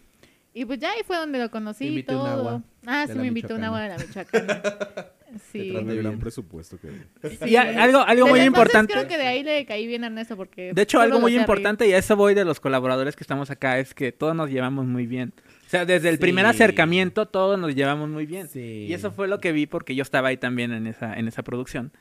Y 0.55 0.64
pues 0.66 0.78
ya 0.78 0.90
ahí 0.90 1.00
fue 1.07 1.16
donde 1.16 1.38
lo 1.38 1.50
conocí 1.50 1.87
y 1.87 1.96
un 2.00 2.05
todo. 2.05 2.26
agua 2.26 2.62
ah, 2.87 3.07
sí 3.07 3.14
me 3.18 3.28
invitó 3.28 3.55
un 3.55 3.64
agua 3.64 3.81
de 3.81 3.88
la 3.88 3.96
Michoacana. 3.98 4.62
sí. 5.50 5.70
trato 5.70 5.87
Con 5.87 5.90
el 5.90 6.02
gran 6.02 6.18
presupuesto 6.18 6.78
que... 6.78 7.48
Y 7.48 7.57
a- 7.57 7.83
algo, 7.83 8.00
algo 8.00 8.26
muy 8.26 8.40
importante. 8.40 8.92
Creo 8.92 9.09
que 9.09 9.16
de 9.16 9.26
ahí 9.26 9.42
le 9.42 9.64
caí 9.64 9.87
bien 9.87 10.05
a 10.05 10.09
Ernesto 10.09 10.37
porque... 10.37 10.74
De 10.74 10.83
hecho, 10.83 11.00
algo 11.00 11.20
muy 11.20 11.37
importante, 11.38 11.88
y 11.88 11.94
a 11.94 11.98
eso 11.98 12.16
voy 12.16 12.35
de 12.35 12.44
los 12.44 12.61
colaboradores 12.61 13.16
que 13.16 13.24
estamos 13.24 13.50
acá, 13.50 13.78
es 13.78 13.94
que 13.94 14.12
todos 14.12 14.37
nos 14.37 14.50
llevamos 14.50 14.85
muy 14.85 15.07
bien. 15.07 15.33
O 15.72 15.74
sea, 15.74 15.87
desde 15.87 16.11
el 16.11 16.18
primer 16.18 16.44
acercamiento, 16.44 17.24
todos 17.26 17.58
nos 17.58 17.74
llevamos 17.74 18.06
muy 18.11 18.26
bien. 18.26 18.46
Sí. 18.48 18.87
Y 18.88 18.92
eso 18.92 19.11
fue 19.11 19.26
lo 19.26 19.40
que 19.40 19.52
vi 19.52 19.64
porque 19.66 19.94
yo 19.94 20.02
estaba 20.02 20.28
ahí 20.28 20.37
también 20.37 20.70
en 20.72 20.87
esa, 20.87 21.14
en 21.18 21.28
esa 21.28 21.42
producción. 21.42 21.92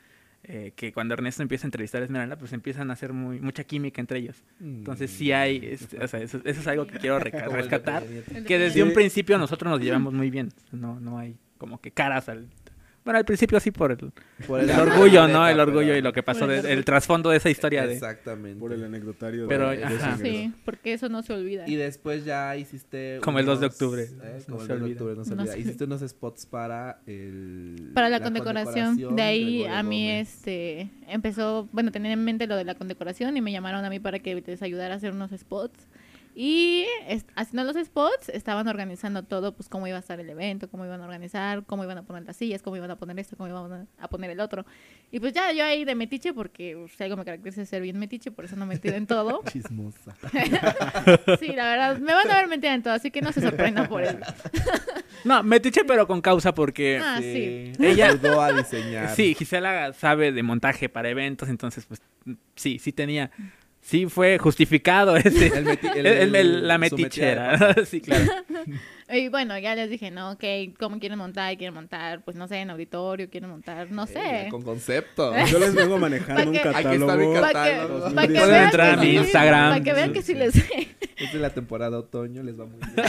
eh, 0.44 0.72
que 0.76 0.92
cuando 0.92 1.14
Ernesto 1.14 1.40
empieza 1.42 1.66
a 1.66 1.68
entrevistar 1.68 2.02
a 2.02 2.04
Esmeralda, 2.04 2.36
pues 2.36 2.52
empiezan 2.52 2.90
a 2.90 2.94
hacer 2.94 3.12
muy, 3.12 3.38
mucha 3.40 3.62
química 3.64 4.00
entre 4.00 4.18
ellos. 4.18 4.42
Entonces 4.60 5.10
sí 5.10 5.30
hay, 5.32 5.58
es- 5.64 5.88
o 5.98 6.06
sea, 6.08 6.20
eso, 6.20 6.38
eso 6.44 6.60
es 6.60 6.66
algo 6.66 6.86
que 6.86 6.98
quiero 6.98 7.18
rescatar. 7.20 8.02
Que 8.46 8.58
desde 8.58 8.82
un 8.82 8.92
principio 8.92 9.38
nosotros 9.38 9.70
nos 9.70 9.80
llevamos 9.80 10.12
muy 10.12 10.30
bien. 10.30 10.48
No, 10.72 10.98
no 11.00 11.18
hay 11.18 11.36
como 11.58 11.80
que 11.80 11.92
caras 11.92 12.28
al... 12.28 12.48
Bueno, 13.04 13.18
al 13.18 13.24
principio 13.24 13.58
sí 13.58 13.70
por 13.72 13.90
el, 13.92 14.12
Por 14.46 14.60
el 14.60 14.70
orgullo, 14.70 15.26
¿no? 15.26 15.48
El 15.48 15.58
orgullo 15.58 15.96
y 15.96 16.00
lo 16.02 16.12
que 16.12 16.22
pasó, 16.22 16.44
el 16.50 16.62
de- 16.62 16.72
el 16.72 16.84
trasfondo 16.84 17.30
de 17.30 17.38
esa 17.38 17.50
historia 17.50 17.84
de... 17.86 17.94
Exactamente. 17.94 18.60
Por 18.60 18.72
el 18.72 18.84
anecdotario 18.84 19.48
Pero, 19.48 19.70
de, 19.70 19.78
de 19.78 19.84
ajá. 19.84 20.12
ingreso. 20.16 20.22
Sí, 20.22 20.52
porque 20.64 20.92
eso 20.92 21.08
no 21.08 21.22
se 21.22 21.32
olvida. 21.32 21.68
Y 21.68 21.74
después 21.74 22.24
ya 22.24 22.56
hiciste. 22.56 23.18
Como 23.22 23.40
el 23.40 23.46
2 23.46 23.58
de 23.60 23.66
unos- 23.66 23.74
octubre. 23.74 24.02
eh, 24.04 24.42
No 24.46 24.54
como 24.54 24.58
se 24.58 24.62
el 24.62 24.68
2 24.68 24.68
de 24.68 24.74
olvida. 24.74 24.92
octubre, 24.94 25.14
no 25.16 25.24
se 25.24 25.34
No 25.34 25.42
olvida. 25.42 25.52
se- 25.54 25.60
Hiciste 25.60 25.84
unos 25.84 26.00
spots 26.02 26.46
para 26.46 27.00
el. 27.06 27.90
Para 27.94 28.08
la, 28.08 28.20
condecoración. 28.20 29.16
De 29.16 29.22
ahí 29.22 29.58
Gregorio 29.62 29.74
a 29.76 29.82
mí 29.82 30.06
Gómez. 30.06 30.28
este 30.36 30.90
empezó, 31.08 31.68
bueno, 31.72 31.90
tenía 31.92 32.12
en 32.12 32.24
mente 32.24 32.46
lo 32.46 32.56
de 32.56 32.64
la 32.64 32.74
condecoración 32.74 33.36
y 33.36 33.40
me 33.40 33.50
llamaron 33.52 33.84
a 33.84 33.90
mí 33.90 33.98
para 34.00 34.18
que 34.20 34.34
les 34.46 34.62
ayudara 34.62 34.94
a 34.94 34.96
hacer 34.98 35.12
unos 35.12 35.30
spots. 35.32 35.88
Y 36.34 36.86
haciendo 37.36 37.64
los 37.70 37.76
spots 37.86 38.30
estaban 38.30 38.66
organizando 38.66 39.22
todo, 39.22 39.54
pues 39.54 39.68
cómo 39.68 39.86
iba 39.86 39.98
a 39.98 40.00
estar 40.00 40.18
el 40.18 40.30
evento, 40.30 40.70
cómo 40.70 40.86
iban 40.86 41.00
a 41.02 41.04
organizar, 41.04 41.64
cómo 41.66 41.84
iban 41.84 41.98
a 41.98 42.02
poner 42.04 42.22
las 42.24 42.36
sillas, 42.36 42.62
cómo 42.62 42.76
iban 42.76 42.90
a 42.90 42.96
poner 42.96 43.18
esto, 43.18 43.36
cómo 43.36 43.50
iban 43.50 43.86
a 43.98 44.08
poner 44.08 44.30
el 44.30 44.40
otro. 44.40 44.64
Y 45.10 45.20
pues 45.20 45.34
ya 45.34 45.52
yo 45.52 45.62
ahí 45.62 45.84
de 45.84 45.94
metiche, 45.94 46.32
porque 46.32 46.74
pues, 46.78 46.92
si 46.92 47.04
algo 47.04 47.18
me 47.18 47.24
caracteriza 47.26 47.60
es 47.60 47.68
ser 47.68 47.82
bien 47.82 47.98
metiche, 47.98 48.30
por 48.30 48.46
eso 48.46 48.56
no 48.56 48.64
metida 48.64 48.96
en 48.96 49.06
todo. 49.06 49.42
Chismosa. 49.52 50.14
Sí, 51.38 51.48
la 51.48 51.68
verdad, 51.70 51.98
me 51.98 52.12
van 52.14 52.30
a 52.30 52.36
ver 52.36 52.48
metida 52.48 52.72
en 52.74 52.82
todo, 52.82 52.94
así 52.94 53.10
que 53.10 53.20
no 53.20 53.32
se 53.32 53.40
sorprendan 53.40 53.88
por 53.88 54.02
eso. 54.02 54.16
No, 55.24 55.40
metiche 55.44 55.84
pero 55.84 56.06
con 56.08 56.20
causa 56.20 56.52
porque... 56.52 56.98
Ah, 57.00 57.18
sí. 57.20 57.72
Ella- 57.78 58.08
ayudó 58.08 58.40
a 58.42 58.52
diseñar. 58.52 59.14
Sí, 59.14 59.34
Gisela 59.36 59.92
sabe 59.92 60.32
de 60.32 60.42
montaje 60.42 60.88
para 60.88 61.10
eventos, 61.10 61.48
entonces 61.48 61.84
pues 61.86 62.00
sí, 62.56 62.78
sí 62.80 62.90
tenía... 62.92 63.30
Sí 63.84 64.06
fue 64.06 64.38
justificado 64.38 65.16
ese... 65.16 65.46
El 65.58 65.66
meti- 65.66 65.90
el- 65.96 66.06
el- 66.06 66.34
el- 66.36 66.68
la 66.68 66.78
metichera. 66.78 67.74
sí, 67.84 68.00
claro. 68.00 68.24
Y 69.14 69.28
bueno, 69.28 69.58
ya 69.58 69.74
les 69.74 69.90
dije, 69.90 70.10
no, 70.10 70.30
ok, 70.30 70.44
¿cómo 70.78 70.98
quieren 70.98 71.18
montar? 71.18 71.54
¿Quieren 71.58 71.74
montar? 71.74 72.22
Pues 72.24 72.34
no 72.34 72.48
sé, 72.48 72.60
en 72.60 72.70
auditorio, 72.70 73.28
quieren 73.28 73.50
montar, 73.50 73.90
no 73.90 74.06
sé. 74.06 74.46
Eh, 74.46 74.48
con 74.48 74.62
concepto. 74.62 75.34
Yo 75.48 75.58
les 75.58 75.74
vengo 75.74 75.98
manejando 75.98 76.44
un 76.46 76.52
que- 76.52 76.60
Aquí 76.60 76.78
está 76.78 76.90
mi 76.94 76.98
catálogo. 77.00 77.32
cat- 77.34 77.42
Para 77.52 77.64
que, 77.66 77.76
Catálogo. 77.76 78.14
pa' 78.14 78.26
que 78.26 78.32
Pueden 78.32 78.62
entrar 78.64 78.90
a 78.90 78.96
mi 78.96 79.14
Instagram. 79.16 79.70
Para 79.72 79.84
que 79.84 79.92
vean 79.92 80.12
que 80.14 80.22
sí 80.22 80.32
les 80.34 80.54
sé. 80.54 80.88
Es 81.18 81.30
de 81.30 81.38
la 81.40 81.50
temporada 81.50 81.98
otoño, 81.98 82.42
les 82.42 82.58
va 82.58 82.64
muy 82.64 82.78
bien. 82.78 83.06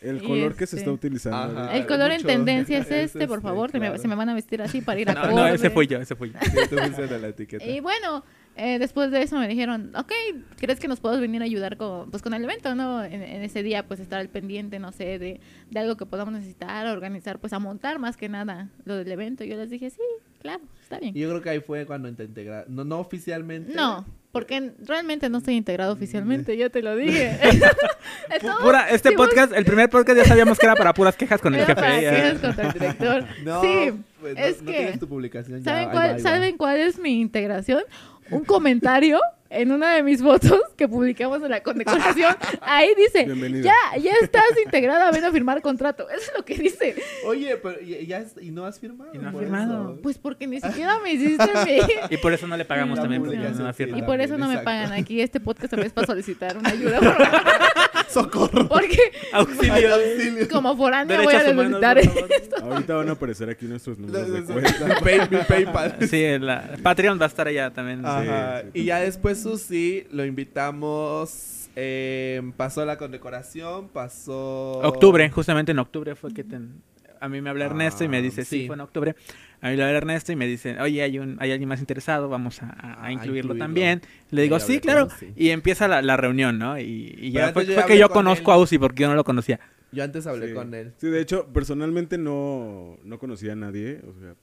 El 0.00 0.22
color 0.22 0.52
que 0.54 0.58
se 0.58 0.76
este- 0.76 0.78
está 0.78 0.92
utilizando. 0.92 1.60
Ajá. 1.60 1.76
El 1.76 1.86
color 1.86 2.12
en 2.12 2.16
mucho. 2.18 2.28
tendencia 2.28 2.78
es 2.78 2.86
Es 2.90 3.04
este, 3.06 3.26
por 3.26 3.38
este, 3.38 3.48
favor. 3.48 3.70
se 3.72 3.80
me- 3.80 3.86
claro. 3.86 4.00
Se, 4.00 4.06
me, 4.06 4.14
van 4.14 4.28
a 4.28 4.34
vestir 4.34 4.62
así 4.62 4.80
para 4.80 5.00
ir 5.00 5.10
a 5.10 5.14
No, 5.14 5.30
no, 5.32 5.46
ese 5.48 5.70
fui 5.70 5.88
yo, 5.88 5.98
ese 6.00 6.14
fui 6.14 6.30
yo. 6.30 6.38
Sí, 6.40 6.56
tú 6.70 6.76
de 6.76 7.18
la 7.18 7.28
etiqueta. 7.28 7.64
Y 7.64 7.80
bueno, 7.80 8.24
eh, 8.58 8.78
después 8.78 9.10
de 9.10 9.22
eso 9.22 9.38
me 9.38 9.48
dijeron, 9.48 9.92
ok, 9.96 10.12
¿crees 10.58 10.78
que 10.80 10.88
nos 10.88 11.00
puedes 11.00 11.20
venir 11.20 11.40
a 11.42 11.44
ayudar 11.44 11.76
con, 11.76 12.10
pues, 12.10 12.22
con 12.22 12.34
el 12.34 12.44
evento, 12.44 12.74
no? 12.74 13.02
En, 13.04 13.22
en 13.22 13.42
ese 13.42 13.62
día, 13.62 13.86
pues, 13.86 14.00
estar 14.00 14.18
al 14.20 14.28
pendiente, 14.28 14.78
no 14.78 14.92
sé, 14.92 15.18
de, 15.18 15.40
de 15.70 15.78
algo 15.80 15.96
que 15.96 16.04
podamos 16.06 16.34
necesitar, 16.34 16.86
organizar, 16.88 17.38
pues, 17.38 17.52
a 17.52 17.58
montar 17.58 17.98
más 17.98 18.16
que 18.16 18.28
nada 18.28 18.68
lo 18.84 18.96
del 18.96 19.10
evento. 19.10 19.44
Yo 19.44 19.56
les 19.56 19.70
dije, 19.70 19.88
sí, 19.90 20.00
claro, 20.42 20.62
está 20.82 20.98
bien. 20.98 21.14
Yo 21.14 21.28
creo 21.30 21.40
que 21.42 21.50
ahí 21.50 21.60
fue 21.60 21.86
cuando 21.86 22.12
te 22.12 22.24
integraste. 22.24 22.70
No, 22.70 22.84
no 22.84 22.98
oficialmente. 22.98 23.72
No, 23.74 24.04
porque 24.32 24.72
realmente 24.84 25.28
no 25.30 25.38
estoy 25.38 25.54
integrado 25.56 25.92
oficialmente, 25.92 26.56
yo 26.56 26.70
te 26.70 26.82
lo 26.82 26.94
dije. 26.96 27.38
Es 27.42 28.42
Pu- 28.42 28.46
todo- 28.46 28.60
pura- 28.60 28.88
este 28.90 29.08
si 29.10 29.14
vos- 29.16 29.26
podcast, 29.28 29.52
el 29.54 29.64
primer 29.64 29.88
podcast 29.88 30.18
ya 30.18 30.24
sabíamos 30.24 30.58
que 30.58 30.66
era 30.66 30.74
para 30.76 30.92
puras 30.92 31.16
quejas 31.16 31.40
con 31.40 31.54
el 31.54 31.60
era 31.62 31.74
para 31.74 31.92
jefe. 31.92 32.02
ya. 32.02 32.10
quejas 32.14 32.38
contra 32.40 32.66
el 32.66 32.72
director. 32.72 33.24
No, 33.44 33.62
sí, 33.62 33.92
pues, 34.20 34.34
es 34.36 34.62
no 34.62 34.70
que... 34.70 34.76
tienes 34.78 34.98
tu 35.00 35.08
publicación 35.08 35.62
ya, 35.62 35.70
¿Saben 35.72 35.90
cuál, 35.90 36.14
va. 36.14 36.18
¿Saben 36.18 36.56
cuál 36.58 36.76
es 36.78 36.98
mi 36.98 37.20
integración? 37.20 37.82
Un 38.30 38.44
comentario 38.44 39.20
en 39.50 39.72
una 39.72 39.94
de 39.94 40.02
mis 40.02 40.22
fotos 40.22 40.60
que 40.76 40.86
publicamos 40.88 41.42
en 41.42 41.50
la 41.50 41.62
condecoración. 41.62 42.36
Ahí 42.60 42.90
dice, 42.96 43.24
Bienvenido. 43.24 43.64
ya, 43.64 43.98
ya 43.98 44.12
estás 44.22 44.42
integrada, 44.64 45.10
ven 45.10 45.24
a 45.24 45.32
firmar 45.32 45.60
contrato. 45.62 46.08
Eso 46.10 46.20
es 46.30 46.32
lo 46.36 46.44
que 46.44 46.54
dice. 46.56 46.94
Oye, 47.26 47.56
pero 47.56 47.80
y, 47.80 48.06
ya 48.06 48.18
es- 48.18 48.34
y 48.40 48.50
no 48.50 48.64
has 48.64 48.78
firmado. 48.78 49.10
Y 49.14 49.18
no 49.18 49.28
has 49.30 49.36
firmado. 49.36 49.92
eso. 49.92 50.02
Pues 50.02 50.18
porque 50.18 50.46
ni 50.46 50.60
siquiera 50.60 50.98
me 51.00 51.12
hiciste 51.12 51.44
mi... 51.64 51.78
Y 52.10 52.16
por 52.18 52.32
eso 52.32 52.46
no 52.46 52.56
le 52.56 52.64
pagamos 52.64 52.96
La 52.96 53.02
también, 53.02 53.22
porque 53.22 53.36
no 53.38 53.66
ha 53.68 53.72
sí, 53.72 53.76
firmado. 53.78 54.02
Y 54.02 54.06
por 54.06 54.20
eso 54.20 54.36
no 54.38 54.48
me 54.48 54.58
pagan 54.58 54.92
aquí. 54.92 55.20
Este 55.20 55.40
podcast 55.40 55.70
también 55.70 55.86
es 55.88 55.92
para 55.92 56.06
solicitar 56.06 56.56
una 56.56 56.70
ayuda. 56.70 57.00
¡Socorro! 58.08 58.68
Porque 58.68 58.98
Auxilio. 59.32 59.94
Auxilio. 59.94 60.48
como 60.48 60.76
foránea 60.76 61.20
voy 61.20 61.34
a 61.34 61.40
por 61.44 61.68
favor. 61.70 62.72
Ahorita 62.72 62.94
van 62.94 63.08
a 63.08 63.12
aparecer 63.12 63.50
aquí 63.50 63.66
nuestros 63.66 63.98
números 63.98 64.30
de 64.32 64.40
Mi 64.40 64.46
cuenta. 64.46 64.96
pay- 65.02 65.28
mi 65.30 65.36
PayPal. 65.46 65.96
Sí, 66.08 66.38
la 66.38 66.70
Patreon 66.82 67.20
va 67.20 67.24
a 67.24 67.28
estar 67.28 67.46
allá 67.48 67.70
también. 67.70 68.04
Ajá. 68.04 68.62
sí. 68.62 68.68
Y 68.80 68.84
ya 68.84 69.00
después 69.00 69.37
Susi 69.42 70.06
lo 70.10 70.24
invitamos. 70.24 71.54
eh, 71.80 72.42
pasó 72.56 72.84
la 72.84 72.98
condecoración, 72.98 73.88
pasó. 73.88 74.78
Octubre, 74.80 75.30
justamente 75.30 75.70
en 75.72 75.78
octubre 75.78 76.14
fue 76.16 76.32
que 76.34 76.42
ten- 76.42 76.82
a 77.20 77.28
mí 77.28 77.40
me 77.40 77.50
habla 77.50 77.66
Ernesto 77.66 78.02
y 78.04 78.08
me 78.08 78.18
Ah, 78.18 78.22
dice, 78.22 78.44
sí, 78.44 78.60
sí. 78.62 78.66
fue 78.66 78.74
en 78.74 78.80
octubre. 78.80 79.14
A 79.60 79.70
mí 79.70 79.76
me 79.76 79.82
habla 79.84 79.96
Ernesto 79.98 80.32
y 80.32 80.36
me 80.36 80.46
dice, 80.46 80.80
oye, 80.80 81.02
hay, 81.02 81.18
un, 81.20 81.36
hay 81.40 81.52
alguien 81.52 81.68
más 81.68 81.78
interesado, 81.80 82.28
vamos 82.28 82.62
a, 82.62 82.66
a- 82.70 82.94
a 82.94 83.04
A 83.06 83.12
incluirlo, 83.12 83.54
incluirlo. 83.54 83.64
también. 83.64 84.02
Le 84.30 84.42
digo, 84.42 84.58
sí, 84.60 84.80
claro. 84.80 85.04
él, 85.04 85.10
sí. 85.18 85.32
Y 85.36 85.50
empieza 85.50 85.86
la, 85.88 86.02
la 86.02 86.16
reunión, 86.16 86.58
¿no? 86.58 86.78
Y, 86.80 87.14
y 87.18 87.30
ya 87.32 87.52
fue, 87.52 87.64
fue 87.66 87.84
que 87.86 87.98
yo 87.98 88.08
con 88.08 88.24
conozco 88.24 88.50
él. 88.52 88.58
a 88.58 88.60
Uzi 88.60 88.78
porque 88.78 89.02
yo 89.02 89.08
no 89.08 89.14
lo 89.14 89.24
conocía. 89.24 89.60
Yo 89.92 90.02
antes 90.04 90.26
hablé 90.26 90.48
Sí. 90.48 90.54
con 90.54 90.74
él. 90.74 90.92
Sí, 90.98 91.08
de 91.08 91.20
hecho, 91.20 91.46
personalmente 91.52 92.18
no, 92.18 92.98
no 93.04 93.18
conocía 93.18 93.52
a 93.52 93.56
nadie, 93.56 94.00
o 94.08 94.18
sea, 94.20 94.34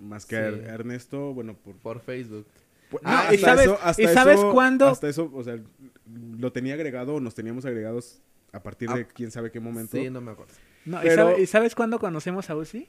más 0.00 0.26
que 0.26 0.36
a 0.36 0.48
Ernesto, 0.48 1.32
bueno, 1.34 1.54
por... 1.54 1.76
Por 1.76 2.00
Facebook. 2.00 2.46
Por- 2.90 3.02
No, 3.02 3.08
hasta 3.10 3.34
¿y 3.34 3.38
sabes- 3.38 3.70
hasta 3.82 4.02
y 4.02 4.06
sabes 4.08 4.38
eso- 4.38 4.52
cuándo? 4.52 4.88
Hasta 4.88 5.08
eso, 5.08 5.30
o 5.32 5.42
sea, 5.44 5.58
lo 6.38 6.52
tenía 6.52 6.74
agregado, 6.74 7.14
o 7.14 7.20
nos 7.20 7.34
teníamos 7.34 7.64
agregados 7.64 8.20
a 8.52 8.62
partir 8.62 8.88
de 8.90 9.02
Ah, 9.02 9.08
quién 9.14 9.30
sabe 9.30 9.50
qué 9.50 9.60
momento. 9.60 9.96
Sí, 9.96 10.10
no 10.10 10.20
me 10.20 10.32
acuerdo. 10.32 10.52
No, 10.84 10.98
¿y, 10.98 11.02
Pero- 11.08 11.30
sabe- 11.30 11.42
y 11.42 11.46
sabes 11.46 11.74
cuándo 11.74 11.98
conocemos 11.98 12.50
a 12.50 12.56
Uzi? 12.56 12.88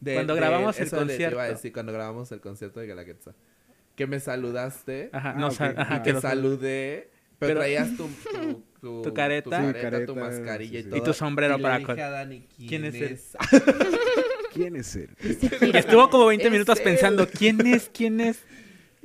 De- 0.00 0.14
Cuando 0.14 0.34
de- 0.34 0.40
grabamos 0.40 0.78
el 0.78 0.86
eso 0.86 1.04
le- 1.04 1.16
te 1.16 1.22
iba 1.22 1.28
a 1.28 1.30
concierto. 1.30 1.54
decir, 1.56 1.72
cuando 1.72 1.92
grabamos 1.92 2.32
el 2.32 2.40
concierto 2.40 2.80
de 2.80 2.86
Galaguetza. 2.86 3.34
Que 3.94 4.06
me 4.06 4.20
saludaste. 4.20 5.08
Ajá, 5.12 5.30
Ah, 5.30 5.34
no, 5.38 5.46
ok. 5.48 5.52
sa- 5.54 5.72
y 5.72 5.74
ajá, 5.80 6.02
te 6.02 6.12
que 6.12 6.20
saludé. 6.20 7.10
Pero, 7.38 7.50
Pero- 7.50 7.60
traías 7.60 7.96
tu, 7.96 8.08
tu, 8.32 8.62
tu, 8.80 9.02
Tu 9.02 9.14
careta. 9.14 9.44
tu, 9.44 9.72
careta, 9.80 10.14
mascarilla 10.14 10.78
sí, 10.78 10.82
sí. 10.82 10.86
y 10.88 10.90
todo. 10.90 10.96
Y 11.00 11.02
tu 11.02 11.12
sombrero 11.14 11.58
Y 11.58 11.62
para 11.62 11.78
dije 11.78 11.86
col- 11.92 12.00
a 12.00 12.10
Dani, 12.10 12.46
¿quién, 12.56 12.68
¿Quién 12.68 12.84
es 12.86 12.94
él? 12.94 13.18
¿Quién 14.52 14.76
es 14.76 14.96
él? 14.96 15.10
Estuvo 15.74 16.08
como 16.10 16.26
20 16.26 16.46
Es 16.46 16.52
minutos 16.52 16.78
él. 16.78 16.84
pensando, 16.84 17.26
¿quién 17.28 17.66
es? 17.66 17.90
¿Quién 17.92 18.20
es? 18.20 18.38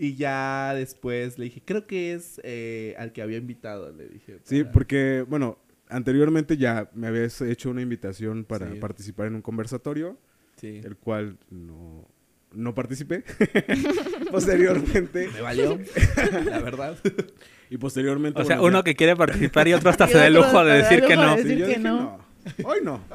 Y 0.03 0.15
ya 0.15 0.73
después 0.73 1.37
le 1.37 1.45
dije, 1.45 1.61
creo 1.63 1.85
que 1.85 2.13
es 2.13 2.41
eh, 2.43 2.95
al 2.97 3.11
que 3.13 3.21
había 3.21 3.37
invitado, 3.37 3.91
le 3.93 4.07
dije. 4.09 4.39
Sí, 4.45 4.63
porque, 4.63 5.23
bueno, 5.29 5.59
anteriormente 5.89 6.57
ya 6.57 6.89
me 6.95 7.05
habías 7.05 7.39
hecho 7.41 7.69
una 7.69 7.81
invitación 7.83 8.43
para 8.43 8.71
Sí. 8.71 8.79
participar 8.79 9.27
en 9.27 9.35
un 9.35 9.41
conversatorio, 9.43 10.17
Sí. 10.55 10.81
el 10.83 10.95
cual 10.97 11.37
no, 11.51 12.07
no 12.51 12.73
participé. 12.73 13.23
posteriormente, 14.31 15.29
Me 15.33 15.41
valió, 15.41 15.77
la 16.45 16.59
verdad. 16.59 16.97
y 17.69 17.77
posteriormente... 17.77 18.41
O 18.41 18.45
sea, 18.45 18.55
bueno, 18.57 18.69
uno 18.69 18.79
ya- 18.79 18.83
que 18.83 18.95
quiere 18.95 19.15
participar 19.15 19.67
y 19.67 19.73
otro 19.73 19.89
hasta 19.89 20.05
Y 20.09 20.11
se 20.11 20.17
da 20.17 20.27
el 20.27 20.33
lujo 20.33 20.63
de 20.65 20.77
decir 20.77 21.01
que 21.05 21.15
no. 21.15 21.37
Sí, 21.37 21.43
yo 21.57 21.65
que 21.67 21.67
dije, 21.67 21.79
no. 21.79 22.19
Hoy 22.63 22.80
no. 22.84 22.95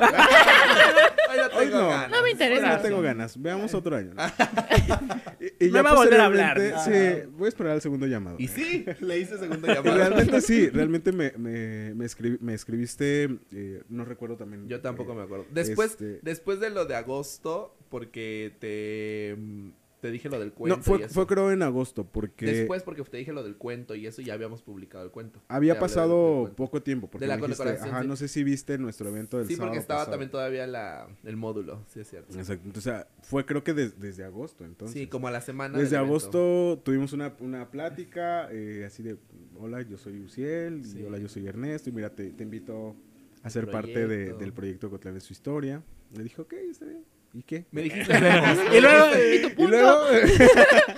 Hoy 1.28 1.36
no 1.36 1.58
Hoy 1.58 1.64
tengo 1.66 1.78
no. 1.80 1.88
ganas. 1.88 2.10
No 2.10 2.22
me 2.22 2.30
interesa. 2.30 2.70
Hoy 2.70 2.76
no 2.76 2.82
tengo 2.82 3.02
ganas. 3.02 3.40
Veamos 3.42 3.74
otro 3.74 3.96
año. 3.96 4.12
y, 5.60 5.66
y 5.66 5.70
Me 5.70 5.82
va 5.82 5.90
a 5.90 5.94
volver 5.94 6.20
a 6.20 6.24
hablar. 6.26 6.54
posteriormente, 6.56 7.22
Sí, 7.24 7.28
voy 7.36 7.46
a 7.46 7.48
esperar 7.48 7.74
el 7.74 7.80
segundo 7.80 8.06
llamado. 8.06 8.36
Y 8.38 8.48
sí, 8.48 8.84
le 9.00 9.18
hice 9.18 9.38
segunda 9.38 9.72
Y 9.72 9.74
llamada. 9.74 9.96
realmente 9.96 10.40
sí, 10.40 10.68
realmente 10.72 11.12
me, 11.12 11.32
me, 11.36 11.94
me, 11.94 12.04
escribi- 12.04 12.38
me 12.40 12.54
escribiste, 12.54 13.24
eh, 13.52 13.82
no 13.88 14.04
recuerdo 14.04 14.36
también. 14.36 14.68
Yo 14.68 14.80
tampoco 14.80 15.12
eh, 15.12 15.16
me 15.16 15.22
acuerdo. 15.22 15.46
Después, 15.50 15.92
este- 15.92 16.20
después 16.22 16.60
de 16.60 16.70
lo 16.70 16.84
de 16.84 16.94
agosto, 16.96 17.76
porque 17.88 18.54
te, 18.60 19.36
te 20.00 20.10
dije 20.10 20.28
lo 20.28 20.38
del 20.38 20.52
cuento. 20.52 20.76
No, 20.76 20.82
fue, 20.82 20.98
y 20.98 21.02
eso. 21.04 21.14
fue 21.14 21.26
creo 21.26 21.50
en 21.50 21.62
agosto, 21.62 22.04
porque 22.04 22.44
Después, 22.46 22.82
porque 22.82 23.02
te 23.02 23.16
dije 23.16 23.32
lo 23.32 23.42
del 23.42 23.56
cuento 23.56 23.94
y 23.94 24.06
eso 24.06 24.20
ya 24.22 24.34
habíamos 24.34 24.62
publicado 24.62 25.04
el 25.04 25.10
cuento. 25.10 25.40
Había 25.48 25.78
pasado 25.78 26.40
cuento. 26.42 26.56
poco 26.56 26.82
tiempo. 26.82 27.08
Porque 27.10 27.24
De 27.24 27.28
la 27.28 27.36
me 27.38 27.48
dijiste, 27.48 27.68
Ajá, 27.88 28.02
sí. 28.02 28.06
no 28.08 28.14
sé 28.16 28.28
si 28.28 28.44
viste 28.44 28.76
nuestro 28.78 29.08
evento 29.08 29.38
del 29.38 29.46
Sí, 29.48 29.56
porque 29.56 29.78
estaba 29.78 30.00
pasado. 30.00 30.12
también 30.12 30.30
todavía 30.30 30.66
la, 30.66 31.08
el 31.24 31.36
módulo, 31.36 31.82
sí 31.88 32.00
es 32.00 32.08
cierto. 32.10 32.38
Exacto, 32.38 32.66
entonces, 32.66 32.92
o 32.92 32.96
sea, 32.96 33.08
fue 33.22 33.46
creo 33.46 33.64
que 33.64 33.72
des- 33.74 33.98
desde 33.98 34.22
agosto, 34.24 34.64
entonces. 34.64 35.00
sí, 35.00 35.06
como 35.06 35.28
a 35.28 35.30
la 35.30 35.40
semana. 35.40 35.78
Desde 35.78 35.96
evento. 35.96 36.10
agosto 36.12 36.82
tuvimos 36.84 37.12
una, 37.14 37.34
una 37.40 37.70
plática 37.70 38.48
eh, 38.52 38.84
así 38.86 39.02
de, 39.02 39.16
hola, 39.58 39.80
yo 39.82 39.96
soy 39.96 40.20
Uciel, 40.20 40.84
Sí. 40.84 41.00
y 41.00 41.02
hola, 41.04 41.18
yo 41.18 41.28
soy 41.28 41.46
Ernesto, 41.46 41.88
y 41.90 41.92
mira, 41.94 42.10
te, 42.10 42.30
te 42.30 42.42
invito 42.42 42.94
a 43.42 43.48
ser 43.50 43.70
parte 43.70 44.06
de- 44.06 44.34
del 44.34 44.52
proyecto 44.52 44.90
Cotlán 44.90 45.14
de 45.14 45.20
su 45.20 45.32
historia. 45.32 45.82
Le 46.14 46.22
dije, 46.22 46.40
ok, 46.42 46.52
está 46.70 46.84
bien. 46.84 47.04
¿Y 47.36 47.42
qué? 47.42 47.66
Me 47.70 47.82
dijiste. 47.82 48.16
Y 48.72 48.80
luego, 48.80 49.06
Y 49.58 49.66
luego, 49.66 49.90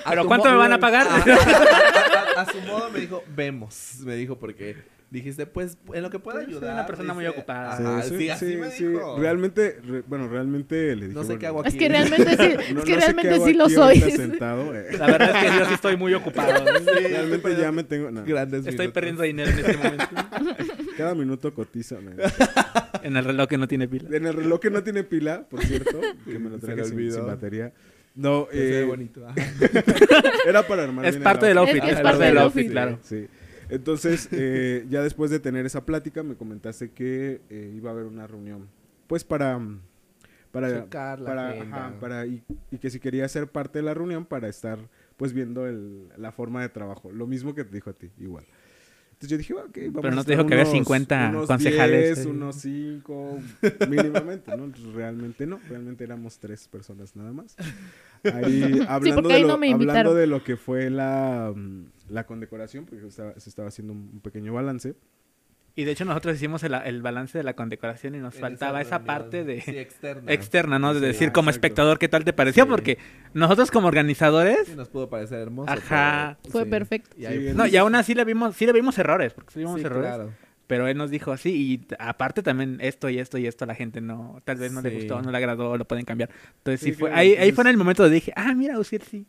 A 0.04 0.10
¿pero 0.10 0.26
cuánto 0.26 0.48
me 0.50 0.56
van 0.56 0.72
a 0.72 0.78
pagar? 0.78 1.06
A, 1.08 1.16
a- 1.16 2.38
a- 2.38 2.42
a 2.42 2.52
su 2.52 2.60
modo 2.60 2.90
me 2.90 3.00
dijo, 3.00 3.24
vemos. 3.34 3.96
Me 4.04 4.14
dijo 4.14 4.38
porque 4.38 4.76
dijiste, 5.10 5.46
pues, 5.46 5.78
en 5.94 6.02
lo 6.02 6.10
que 6.10 6.18
pueda 6.20 6.38
Soy 6.42 6.48
ayudar. 6.50 6.74
una 6.74 6.86
persona 6.86 7.14
muy 7.14 7.26
ocupada. 7.26 7.72
Ajá, 7.72 8.02
sí, 8.02 8.16
sí, 8.18 8.30
así 8.30 8.50
sí, 8.52 8.56
me 8.56 8.70
sí. 8.70 8.84
dijo. 8.86 9.16
Realmente, 9.18 9.80
re- 9.82 10.02
bueno, 10.06 10.28
realmente 10.28 10.94
le 10.94 11.06
dije, 11.08 11.14
No 11.14 11.22
sé 11.22 11.26
bueno, 11.28 11.40
qué 11.40 11.46
hago 11.48 11.60
aquí. 11.60 11.68
Es 11.70 11.74
que 11.74 11.88
realmente 11.88 12.30
sí, 12.36 12.54
no- 12.74 12.80
es 12.80 12.84
que 12.84 12.92
no 12.92 13.00
realmente 13.00 13.40
sí 13.40 13.54
lo 13.54 13.68
soy. 13.68 14.00
sentado, 14.00 14.74
eh. 14.76 14.96
La 14.98 15.06
verdad 15.06 15.30
es 15.44 15.50
que 15.52 15.58
yo 15.58 15.64
sí 15.66 15.74
estoy 15.74 15.96
muy 15.96 16.14
ocupado. 16.14 16.52
Realmente 16.64 17.56
ya 17.60 17.72
me 17.72 17.82
tengo, 17.82 18.10
no, 18.12 18.22
Grandes 18.24 18.60
Estoy 18.60 18.72
minutos. 18.86 18.92
perdiendo 18.94 19.22
dinero 19.24 19.50
en 19.50 19.58
este 19.58 19.76
momento. 19.76 20.04
cada 20.96 21.14
minuto 21.16 21.52
cotizo. 21.52 21.98
En 23.02 23.16
el 23.16 23.24
reloj 23.24 23.48
que 23.48 23.58
no 23.58 23.68
tiene 23.68 23.88
pila. 23.88 24.16
En 24.16 24.26
el 24.26 24.34
reloj 24.34 24.60
que 24.60 24.70
no 24.70 24.82
tiene 24.82 25.04
pila, 25.04 25.46
por 25.48 25.62
cierto, 25.64 26.00
que 26.24 26.38
me 26.38 26.50
lo 26.50 26.58
traje 26.58 26.84
sin, 26.84 27.26
batería. 27.26 27.72
No, 28.14 28.48
Se 28.50 28.58
ve 28.58 28.80
eh, 28.80 28.84
bonito. 28.84 29.26
era 30.46 30.66
para 30.66 30.84
armar 30.84 31.06
Es 31.06 31.16
parte 31.18 31.46
del 31.46 31.58
outfit. 31.58 31.82
Es 31.84 31.92
Es 31.92 32.00
parte 32.00 32.24
del 32.24 32.38
outfit, 32.38 32.62
outfit. 32.62 32.72
claro. 32.72 32.98
Sí. 33.02 33.28
Entonces, 33.70 34.28
eh, 34.32 34.86
ya 34.88 35.02
después 35.02 35.30
de 35.30 35.40
tener 35.40 35.66
esa 35.66 35.84
plática, 35.84 36.22
me 36.22 36.34
comentaste 36.34 36.90
que 36.90 37.42
eh, 37.50 37.72
iba 37.76 37.90
a 37.90 37.92
haber 37.92 38.06
una 38.06 38.26
reunión. 38.26 38.68
Pues 39.06 39.24
para. 39.24 39.60
Para, 40.50 40.84
Checar 40.84 41.20
la 41.20 41.26
para, 41.26 41.48
agenda. 41.50 41.76
ajá, 41.76 42.00
para 42.00 42.26
y, 42.26 42.42
y 42.70 42.78
que 42.78 42.88
si 42.88 42.98
quería 42.98 43.28
ser 43.28 43.48
parte 43.48 43.80
de 43.80 43.82
la 43.82 43.92
reunión 43.92 44.24
para 44.24 44.48
estar 44.48 44.78
pues 45.18 45.34
viendo 45.34 45.66
el, 45.66 46.08
la 46.16 46.32
forma 46.32 46.62
de 46.62 46.70
trabajo. 46.70 47.12
Lo 47.12 47.26
mismo 47.26 47.54
que 47.54 47.64
te 47.64 47.74
dijo 47.74 47.90
a 47.90 47.92
ti, 47.92 48.10
igual. 48.18 48.44
Entonces 49.20 49.30
yo 49.30 49.38
dije, 49.38 49.52
ok, 49.54 49.76
vamos 49.88 50.02
Pero 50.02 50.14
no 50.14 50.22
te 50.24 50.30
dijo 50.30 50.46
que 50.46 50.54
había 50.54 50.62
unos- 50.62 50.72
50 50.74 51.28
unos 51.30 51.46
concejales, 51.48 52.14
10, 52.18 52.26
eh. 52.26 52.30
unos 52.30 52.54
5, 52.54 53.38
mínimamente, 53.88 54.56
¿no? 54.56 54.72
Realmente 54.94 55.44
no, 55.44 55.58
realmente 55.68 56.04
éramos 56.04 56.38
tres 56.38 56.68
personas 56.68 57.16
nada 57.16 57.32
más. 57.32 57.56
Ahí, 58.22 58.80
hablando, 58.88 59.14
porque 59.16 59.28
de 59.28 59.34
ahí 59.34 59.42
lo, 59.42 59.48
no 59.48 59.58
me 59.58 59.72
hablando 59.72 60.14
de 60.14 60.28
lo 60.28 60.44
que 60.44 60.56
fue 60.56 60.88
la, 60.88 61.52
mm, 61.52 61.86
la 62.10 62.26
condecoración, 62.26 62.84
porque 62.84 63.02
se 63.02 63.08
estaba, 63.08 63.40
se 63.40 63.50
estaba 63.50 63.68
haciendo 63.68 63.92
un 63.92 64.20
pequeño 64.20 64.52
balance. 64.54 64.94
Y 65.78 65.84
de 65.84 65.92
hecho 65.92 66.04
nosotros 66.04 66.34
hicimos 66.34 66.64
el, 66.64 66.74
el 66.74 67.02
balance 67.02 67.38
de 67.38 67.44
la 67.44 67.52
condecoración 67.54 68.16
y 68.16 68.18
nos 68.18 68.34
En 68.34 68.40
faltaba 68.40 68.80
esa 68.80 69.04
parte 69.04 69.44
de 69.44 69.60
Sí, 69.60 69.78
externa. 69.78 70.32
externa, 70.32 70.78
¿no? 70.80 70.92
De 70.92 70.98
Sí, 70.98 71.06
decir 71.06 71.28
ah, 71.28 71.32
como 71.32 71.50
exacto. 71.50 71.66
espectador 71.68 71.98
qué 72.00 72.08
tal 72.08 72.24
te 72.24 72.32
pareció, 72.32 72.64
Sí. 72.64 72.68
porque 72.70 72.98
nosotros 73.32 73.70
como 73.70 73.86
organizadores, 73.86 74.66
Sí, 74.66 74.74
nos 74.74 74.88
pudo 74.88 75.08
parecer 75.08 75.38
hermoso. 75.38 75.70
Ajá. 75.70 76.36
pero- 76.42 76.50
Fue 76.52 76.64
sí. 76.64 76.68
perfecto. 76.70 77.10
Y 77.16 77.26
ahí- 77.26 77.50
Sí, 77.50 77.54
no, 77.54 77.64
y 77.68 77.76
aún 77.76 77.94
así 77.94 78.14
le 78.14 78.24
vimos, 78.24 78.56
sí 78.56 78.66
le 78.66 78.72
vimos 78.72 78.98
errores, 78.98 79.32
porque 79.34 79.52
sí 79.52 79.60
vimos 79.60 79.78
Sí, 79.78 79.86
errores. 79.86 80.08
claro. 80.08 80.32
Pero 80.66 80.88
él 80.88 80.98
nos 80.98 81.10
dijo 81.10 81.30
así, 81.30 81.50
y 81.54 81.86
aparte 82.00 82.42
también 82.42 82.78
esto 82.80 83.08
y 83.08 83.20
esto 83.20 83.38
y 83.38 83.46
esto 83.46 83.62
a 83.64 83.68
la 83.68 83.76
gente 83.76 84.00
no, 84.00 84.42
tal 84.44 84.56
vez 84.56 84.72
no 84.72 84.82
le 84.82 84.90
gustó, 84.90 85.22
no 85.22 85.30
le 85.30 85.36
agradó, 85.38 85.76
lo 85.78 85.84
pueden 85.86 86.04
cambiar. 86.04 86.28
Entonces 86.56 86.80
sí, 86.80 86.86
Sí, 86.86 86.92
fue, 86.98 87.08
claro, 87.10 87.20
ahí, 87.20 87.34
ahí 87.36 87.52
fue 87.52 87.62
en 87.62 87.68
el 87.68 87.76
momento 87.76 88.02
donde 88.02 88.16
dije, 88.16 88.32
ah, 88.34 88.52
mira, 88.52 88.76
Uciel 88.80 89.02
sí. 89.02 89.26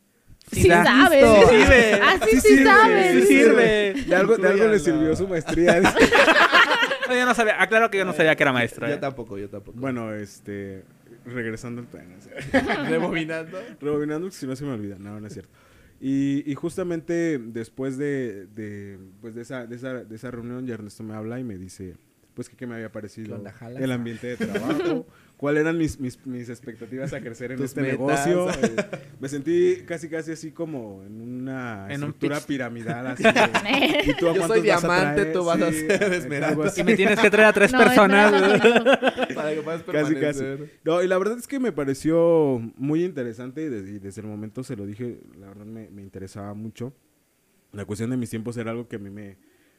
Sí 0.52 0.68
da. 0.68 0.84
sabes. 0.84 1.26
Sí 1.26 1.56
sirve. 1.58 1.94
Así 1.94 2.30
Sí 2.32 2.42
sí, 2.42 2.48
sirve, 2.50 2.64
sabes. 2.66 3.12
sí 3.14 3.28
sirve. 3.28 3.94
De 4.08 4.16
algo, 4.16 4.38
de 4.38 4.48
algo 4.48 4.68
le 4.68 4.80
sirvió 4.80 5.16
su 5.16 5.28
maestría. 5.28 5.82
No, 7.10 7.16
yo 7.16 7.26
no 7.26 7.34
sabía, 7.34 7.60
aclaro 7.60 7.90
que 7.90 7.98
yo 7.98 8.06
no 8.06 8.14
sabía 8.14 8.36
que 8.36 8.44
era 8.44 8.54
maestro. 8.54 8.88
Yo 8.88 8.94
¿eh? 8.94 8.98
tampoco, 8.98 9.36
yo 9.40 9.50
tampoco. 9.50 9.80
bueno, 9.80 10.14
este, 10.14 10.84
regresando 11.26 11.82
al 11.82 11.88
plan. 11.88 12.16
o 12.16 12.22
sea, 12.22 12.84
rebobinando. 12.88 13.60
Rebobinando, 13.82 14.30
si 14.30 14.46
no 14.46 14.56
se 14.56 14.64
me 14.64 14.74
olvida, 14.74 14.98
no, 15.00 15.20
no 15.20 15.26
es 15.26 15.34
cierto. 15.34 15.52
Y, 16.00 16.44
y 16.50 16.54
justamente 16.54 17.40
después 17.40 17.98
de, 17.98 18.46
de, 18.54 19.00
pues 19.22 19.34
de, 19.34 19.42
esa, 19.42 19.66
de, 19.66 19.76
esa, 19.76 20.04
de 20.04 20.16
esa 20.16 20.30
reunión, 20.30 20.68
ya 20.68 20.76
Ernesto 20.76 21.04
me 21.04 21.16
habla 21.16 21.40
y 21.40 21.44
me 21.44 21.58
dice, 21.58 21.96
pues 22.36 22.48
que 22.48 22.56
qué 22.56 22.68
me 22.68 22.76
había 22.76 22.88
¿Qué 22.88 22.94
parecido 22.94 23.44
el 23.78 23.92
ambiente 23.92 24.28
de 24.28 24.38
trabajo, 24.38 25.06
cuáles 25.39 25.62
eran 25.62 25.78
mis, 25.78 25.97
mis, 26.02 26.23
mis 26.28 26.49
expectativas 26.49 27.13
a 27.13 27.21
crecer 27.21 27.54
en 27.54 27.63
este 27.63 27.82
metas. 27.82 28.28
negocio. 28.28 28.47
Eh, 28.62 28.75
me 29.21 29.30
sentí 29.30 29.78
casi 29.86 30.10
casi 30.10 30.34
así 30.34 30.52
como 30.52 31.02
en 31.06 31.21
una 31.21 31.86
En 31.86 32.04
un 32.04 32.10
estructura 32.10 32.36
pitch. 32.38 32.45
piramidal. 32.47 33.08
Así 33.08 33.23
de, 34.04 34.04
¿y 34.06 34.13
tú 34.15 34.30
a 34.30 34.34
Yo 34.34 34.47
soy 34.47 34.60
vas 34.67 34.84
a 34.84 34.88
diamante, 34.88 35.21
traer? 35.21 35.34
tú 35.34 35.45
vas 35.45 35.62
a 35.62 35.71
Sí, 35.71 35.80
ser 35.88 36.04
eh, 36.13 36.17
esmeralda. 36.17 36.71
Y 36.75 36.84
me 36.84 36.95
tienes 36.95 37.19
que 37.19 37.30
traer 37.30 37.47
a 37.47 37.54
tres 37.54 37.71
No, 37.73 37.80
personas. 37.80 38.32
Para 39.34 39.54
que 39.56 39.62
puedas 39.62 39.84
Casi, 39.84 40.15
casi. 40.15 40.39
permanecer. 40.39 40.80
No, 40.84 41.02
y 41.02 41.08
la 41.08 41.17
verdad 41.17 41.38
es 41.38 41.47
que 41.47 41.60
me 41.60 41.71
pareció 41.71 42.62
muy 42.75 43.04
interesante 43.06 43.62
y 43.63 43.69
desde, 43.69 43.91
y 43.91 43.99
desde 43.99 44.21
el 44.21 44.28
momento 44.28 44.63
se 44.63 44.75
lo 44.75 44.86
dije, 44.86 45.19
la 45.39 45.47
verdad 45.47 45.65
me, 45.65 45.89
me 45.89 46.02
interesaba 46.02 46.54
mucho. 46.54 46.93
La 47.71 47.86
cuestión 47.86 48.10
de 48.10 48.17
mis 48.17 48.30
tiempos 48.30 48.58
era 48.58 48.71
algo 48.71 48.88
que 48.88 48.97
a 48.97 48.99
mí 48.99 49.10
me, 49.10 49.38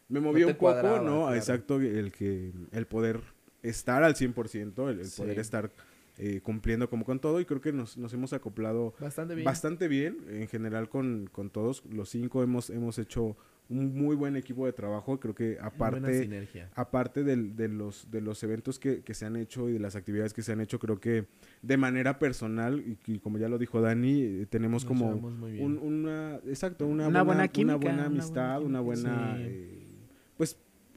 me 0.08 0.20
movía 0.20 0.46
te 0.46 0.52
un 0.52 0.56
poco, 0.56 0.72
cuadraba, 0.72 0.98
¿no? 1.00 1.22
claro. 1.22 1.34
Exacto, 1.34 1.80
el 1.80 2.12
que 2.12 2.52
el 2.72 2.86
poder 2.86 3.20
estar 3.62 4.02
al 4.02 4.14
100%, 4.14 4.90
el, 4.90 5.00
el 5.00 5.06
Sí. 5.06 5.22
poder 5.22 5.38
estar 5.38 5.70
eh, 6.18 6.40
cumpliendo 6.42 6.90
como 6.90 7.04
con 7.04 7.18
todo 7.18 7.40
y 7.40 7.44
creo 7.46 7.60
que 7.62 7.72
nos, 7.72 7.96
nos 7.96 8.12
hemos 8.12 8.32
acoplado 8.34 8.94
Bastante 9.00 9.34
bien. 9.34 9.44
bastante 9.46 9.88
bien 9.88 10.18
en 10.28 10.48
general 10.48 10.88
con, 10.88 11.28
con 11.32 11.48
todos. 11.50 11.82
Los 11.90 12.10
cinco 12.10 12.42
hemos, 12.42 12.68
hemos 12.68 12.98
hecho 12.98 13.36
un 13.70 13.94
muy 13.96 14.16
buen 14.16 14.36
equipo 14.36 14.66
de 14.66 14.72
trabajo. 14.72 15.18
Creo 15.20 15.34
que 15.34 15.56
aparte 15.62 16.68
aparte 16.74 17.22
del- 17.24 17.54
de, 17.56 17.68
los, 17.68 18.10
de 18.10 18.20
los 18.20 18.42
eventos 18.42 18.78
que, 18.78 19.00
que 19.02 19.14
se 19.14 19.24
han 19.26 19.36
hecho 19.36 19.68
y 19.70 19.74
de 19.74 19.78
las 19.78 19.96
actividades 19.96 20.34
que 20.34 20.42
se 20.42 20.52
han 20.52 20.60
hecho, 20.60 20.78
creo 20.78 20.98
que 21.00 21.26
de 21.62 21.76
manera 21.76 22.18
personal, 22.18 22.80
y, 22.86 22.98
y 23.06 23.18
como 23.20 23.38
ya 23.38 23.48
lo 23.48 23.56
dijo 23.58 23.80
Dani, 23.80 24.20
eh, 24.22 24.46
tenemos 24.50 24.84
Nos 24.84 24.88
como 24.88 25.12
un- 25.14 25.78
una, 25.78 26.34
exacto, 26.46 26.86
una, 26.86 27.06
Una 27.08 27.22
buena 27.22 27.44
buena, 27.44 27.48
química, 27.48 27.76
una 27.76 27.84
buena 27.84 27.96
una 27.98 28.06
amistad, 28.06 28.62
una 28.62 28.80
buena, 28.80 29.36
Sí. 29.36 29.42
eh, 29.46 29.79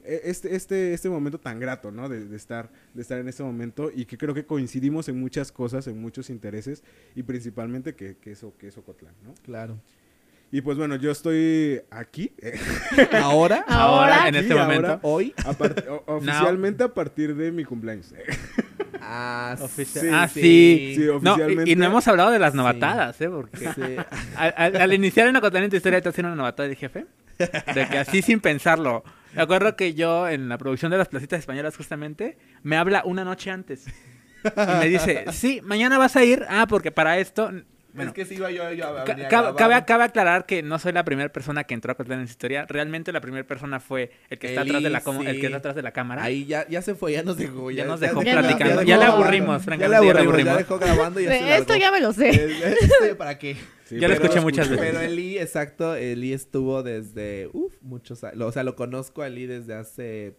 este, 0.04 0.54
este, 0.54 0.92
este 0.94 1.08
momento 1.08 1.38
tan 1.38 1.58
grato, 1.58 1.90
¿no? 1.90 2.08
De, 2.08 2.24
de 2.26 2.36
estar, 2.36 2.70
de 2.92 3.02
estar 3.02 3.18
en 3.18 3.28
este 3.28 3.42
momento 3.42 3.90
y 3.94 4.04
que 4.04 4.16
creo 4.18 4.34
que 4.34 4.44
coincidimos 4.44 5.08
en 5.08 5.18
muchas 5.18 5.50
cosas, 5.50 5.86
en 5.86 6.00
muchos 6.00 6.30
intereses 6.30 6.82
y 7.14 7.22
principalmente 7.22 7.94
que, 7.94 8.16
que 8.18 8.32
eso, 8.32 8.54
que 8.58 8.68
eso 8.68 8.82
Cotlán, 8.82 9.14
¿no? 9.24 9.34
Claro. 9.44 9.78
Y 10.52 10.60
pues 10.60 10.78
bueno, 10.78 10.94
yo 10.96 11.10
estoy 11.10 11.80
aquí, 11.90 12.32
eh, 12.38 12.58
Ahora, 13.22 13.64
Ahora, 13.66 14.28
en 14.28 14.36
este 14.36 14.52
ahora. 14.52 14.64
momento. 14.66 14.98
hoy. 15.02 15.34
a 15.44 15.52
part- 15.52 15.84
o- 15.88 16.04
oficialmente 16.16 16.84
a 16.84 16.88
partir 16.94 17.34
de 17.34 17.50
mi 17.50 17.64
cumpleaños. 17.64 18.12
eh. 18.12 18.22
Ah, 19.00 19.56
Ofici- 19.60 20.00
Sí, 20.00 20.08
ah, 20.12 20.28
sí. 20.28 20.40
sí. 20.40 20.92
Sí, 20.96 21.00
No, 21.00 21.06
y- 21.06 21.16
oficialmente. 21.32 21.70
y, 21.70 21.76
no 21.76 21.84
hemos 21.86 22.06
hablado 22.08 22.30
de 22.30 22.38
las 22.38 22.52
Sí. 22.52 22.56
novatadas, 22.56 23.20
¿eh? 23.20 23.28
Porque 23.28 23.58
Sí. 23.58 23.96
al, 24.36 24.54
al- 24.56 24.76
al 24.76 24.92
iniciar 24.94 25.26
en 25.28 25.36
Ocotlán 25.36 25.64
en 25.64 25.70
tu 25.70 25.76
historia 25.76 26.00
te 26.00 26.08
hacen 26.08 26.24
una 26.26 26.36
novatada 26.36 26.68
de 26.68 26.76
jefe. 26.76 27.06
De 27.38 27.88
que 27.90 27.98
así 27.98 28.22
sin 28.22 28.40
pensarlo. 28.40 29.02
Me 29.34 29.42
acuerdo 29.42 29.76
que 29.76 29.94
yo 29.94 30.28
en 30.28 30.48
la 30.48 30.58
producción 30.58 30.90
de 30.90 30.98
las 30.98 31.08
placitas 31.08 31.40
españolas 31.40 31.76
justamente 31.76 32.38
me 32.62 32.76
habla 32.76 33.02
una 33.04 33.24
noche 33.24 33.50
antes. 33.50 33.86
Y 34.44 34.78
me 34.78 34.88
dice, 34.88 35.24
sí, 35.32 35.60
mañana 35.64 35.98
vas 35.98 36.16
a 36.16 36.24
ir. 36.24 36.44
Ah, 36.48 36.66
porque 36.68 36.92
para 36.92 37.18
esto 37.18 37.50
Bueno, 37.94 38.10
es 38.10 38.14
que 38.14 38.24
si 38.24 38.34
iba 38.34 38.50
yo, 38.50 38.72
yo 38.72 38.88
a 38.88 39.04
Ca- 39.04 39.14
venir 39.14 39.26
a 39.26 39.84
Cabe, 39.86 40.04
aclarar 40.04 40.46
que 40.46 40.62
no 40.64 40.78
soy 40.80 40.92
la 40.92 41.04
primera 41.04 41.28
persona 41.32 41.62
que 41.62 41.74
entró 41.74 41.92
a 41.92 41.94
Cotlán 41.94 42.20
en 42.20 42.26
su 42.26 42.32
historia. 42.32 42.66
Realmente 42.68 43.12
la 43.12 43.20
primera 43.20 43.46
persona 43.46 43.78
fue 43.78 44.10
el 44.30 44.38
que 44.40 44.48
está 44.48 44.62
Eli, 44.62 44.70
atrás 44.70 44.82
de 44.82 44.90
la 44.90 45.00
como- 45.02 45.22
el 45.22 45.34
sí. 45.36 45.40
que 45.40 45.46
está 45.46 45.58
atrás 45.58 45.74
de 45.76 45.82
la 45.82 45.92
cámara. 45.92 46.22
Ahí 46.24 46.44
ya, 46.44 46.66
ya 46.68 46.82
se 46.82 46.94
fue, 46.96 47.12
ya 47.12 47.22
nos 47.22 47.36
dejó. 47.36 47.70
Ya 47.70 47.84
nos 47.84 48.00
dejó 48.00 48.22
Ya 48.22 48.32
platicando. 48.40 48.82
Ya, 48.82 48.96
le 48.98 49.04
aburrimos, 49.04 49.62
francamente. 49.62 49.82
Ya 49.82 49.88
le 49.88 49.96
aburrimos, 49.96 50.26
aburrimos. 50.26 50.52
ya 50.54 50.58
dejó 50.58 50.78
grabando 50.78 51.20
y 51.20 51.24
ya 51.24 51.56
esto 51.56 51.76
ya 51.76 51.90
me 51.92 52.00
lo 52.00 52.12
sé. 52.12 52.30
¿Esto 52.30 53.16
para 53.16 53.38
qué? 53.38 53.56
Sí, 53.84 53.96
Ya 54.00 54.08
lo 54.08 54.14
escuché 54.14 54.40
muchas 54.40 54.68
veces. 54.68 54.84
Pero 54.84 55.00
Eli, 55.00 55.38
exacto, 55.38 55.94
Eli 55.94 56.32
estuvo 56.32 56.82
desde, 56.82 57.48
uff, 57.52 57.74
muchos 57.80 58.24
años. 58.24 58.40
O 58.42 58.50
sea, 58.52 58.64
lo 58.64 58.74
conozco 58.74 59.22
a 59.22 59.28
Eli 59.28 59.46
desde 59.46 59.74
hace, 59.74 60.36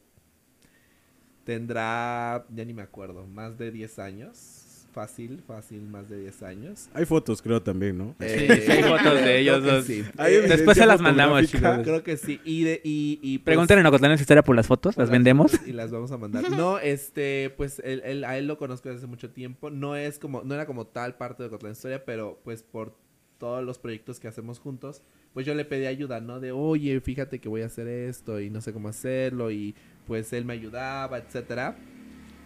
tendrá, 1.44 2.46
ya 2.50 2.66
ni 2.66 2.74
me 2.74 2.82
acuerdo, 2.82 3.26
más 3.28 3.58
de 3.58 3.72
10 3.72 4.00
años. 4.00 4.62
Fácil, 4.96 5.44
fácil, 5.46 5.82
más 5.90 6.08
de 6.08 6.22
10 6.22 6.42
años. 6.44 6.90
Hay 6.94 7.04
fotos, 7.04 7.42
creo, 7.42 7.62
también, 7.62 7.98
¿no? 7.98 8.16
Sí, 8.18 8.28
sí, 8.30 8.72
hay 8.72 8.82
fotos 8.84 9.14
de 9.16 9.40
ellos 9.40 9.62
dos. 9.62 9.84
sí. 9.86 10.06
Eh, 10.20 10.46
Después 10.48 10.78
se 10.78 10.86
las 10.86 11.02
mandamos, 11.02 11.46
chicos. 11.52 11.80
creo 11.84 12.02
que 12.02 12.16
sí. 12.16 12.40
Y, 12.46 12.64
de, 12.64 12.80
y, 12.82 13.20
y 13.22 13.40
pues, 13.40 13.44
Pregunten 13.44 13.80
en 13.80 13.86
Ocotlán 13.88 14.14
historia 14.14 14.42
por 14.42 14.56
las 14.56 14.68
fotos, 14.68 14.96
las 14.96 15.10
vendemos. 15.10 15.52
Y 15.68 15.74
las 15.74 15.92
vamos 15.92 16.12
a 16.14 16.18
mandar. 16.18 16.50
No, 16.50 16.80
este, 16.80 17.54
pues 17.58 17.82
él, 17.84 18.02
él- 18.06 18.24
a 18.24 18.38
él 18.38 18.48
lo 18.48 18.58
conozco 18.58 18.88
desde 18.88 19.00
hace 19.00 19.08
mucho 19.08 19.32
tiempo. 19.32 19.70
No 19.70 19.98
es 19.98 20.18
como, 20.18 20.44
no 20.44 20.54
era 20.56 20.66
como 20.66 20.88
tal 20.88 21.18
parte 21.18 21.44
de 21.44 21.50
Cotlán 21.50 21.74
Historia, 21.74 22.06
pero 22.06 22.40
pues 22.46 22.64
por 22.64 22.96
todos 23.38 23.66
los 23.66 23.78
proyectos 23.80 24.22
que 24.22 24.30
hacemos 24.30 24.60
juntos, 24.60 25.02
pues 25.34 25.46
yo 25.46 25.54
le 25.56 25.66
pedí 25.66 25.88
ayuda, 25.88 26.22
¿no? 26.22 26.40
De, 26.40 26.54
oye, 26.54 27.02
fíjate 27.02 27.40
que 27.40 27.50
voy 27.50 27.64
a 27.64 27.66
hacer 27.66 27.90
esto 27.90 28.40
y 28.40 28.50
no 28.50 28.62
sé 28.62 28.72
cómo 28.72 28.88
hacerlo. 28.88 29.52
Y 29.52 29.76
pues 30.08 30.32
él 30.32 30.46
me 30.46 30.54
ayudaba, 30.54 31.18
etcétera. 31.18 31.76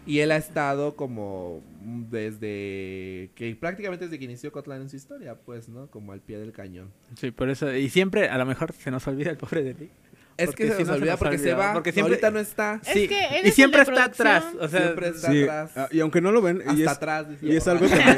Y 0.10 0.20
él 0.22 0.32
ha 0.32 0.38
estado 0.38 0.96
como 0.96 1.62
desde 2.10 3.30
que 3.36 3.56
prácticamente 3.60 4.06
desde 4.06 4.18
que 4.20 4.26
inició 4.26 4.52
Cotlán 4.52 4.82
en 4.82 4.90
su 4.90 4.96
historia, 4.96 5.36
pues, 5.36 5.70
¿no? 5.70 5.88
Como 5.88 6.12
al 6.14 6.22
pie 6.22 6.40
del 6.40 6.52
cañón. 6.52 6.92
Sí, 7.16 7.32
por 7.32 7.50
eso. 7.50 7.74
Y 7.76 7.90
siempre, 7.90 8.28
a 8.30 8.38
lo 8.38 8.46
mejor 8.46 8.74
se 8.74 8.92
nos 8.92 9.06
olvida 9.08 9.30
el 9.32 9.38
pobre 9.38 9.64
de 9.64 9.74
Lee. 9.76 9.92
Es 10.38 10.48
Porque 10.48 10.64
que 10.68 10.70
se 10.72 10.78
si 10.78 10.84
nos 10.84 10.88
no 10.88 10.94
se 10.94 11.00
olvida 11.00 11.12
nos 11.12 11.20
porque 11.20 11.38
se 11.38 11.54
va. 11.54 11.74
porque 11.74 11.92
siempre- 11.92 12.14
Ahorita 12.14 12.32
no 12.32 12.40
está. 12.40 12.80
Es 12.86 12.94
Sí, 12.94 13.08
que 13.10 13.26
él 13.26 13.36
es 13.36 13.44
y 13.44 13.48
el 13.48 13.54
siempre 13.54 13.82
está 13.82 14.06
atrás. 14.06 14.46
O 14.60 14.68
sea, 14.70 14.82
Siempre 14.84 15.10
está 15.10 15.32
Sí, 15.32 15.44
atrás. 15.44 15.72
ah, 15.76 15.88
y 15.92 16.00
aunque 16.00 16.22
no 16.22 16.32
lo 16.32 16.42
ven, 16.42 16.58
y 16.66 16.70
Hasta 16.70 16.82
es, 16.82 16.88
atrás. 16.88 17.30
dice 17.30 17.46
y 17.46 17.56
es 17.58 17.68
algo 17.68 17.86
también... 17.90 18.18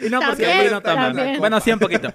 y 0.00 0.10
no, 0.10 0.20
porque 0.20 0.42
También, 0.44 0.70
no 0.70 0.82
toma. 0.82 1.12
Bueno, 1.38 1.60
sí, 1.60 1.72
un 1.72 1.78
poquito. 1.78 2.12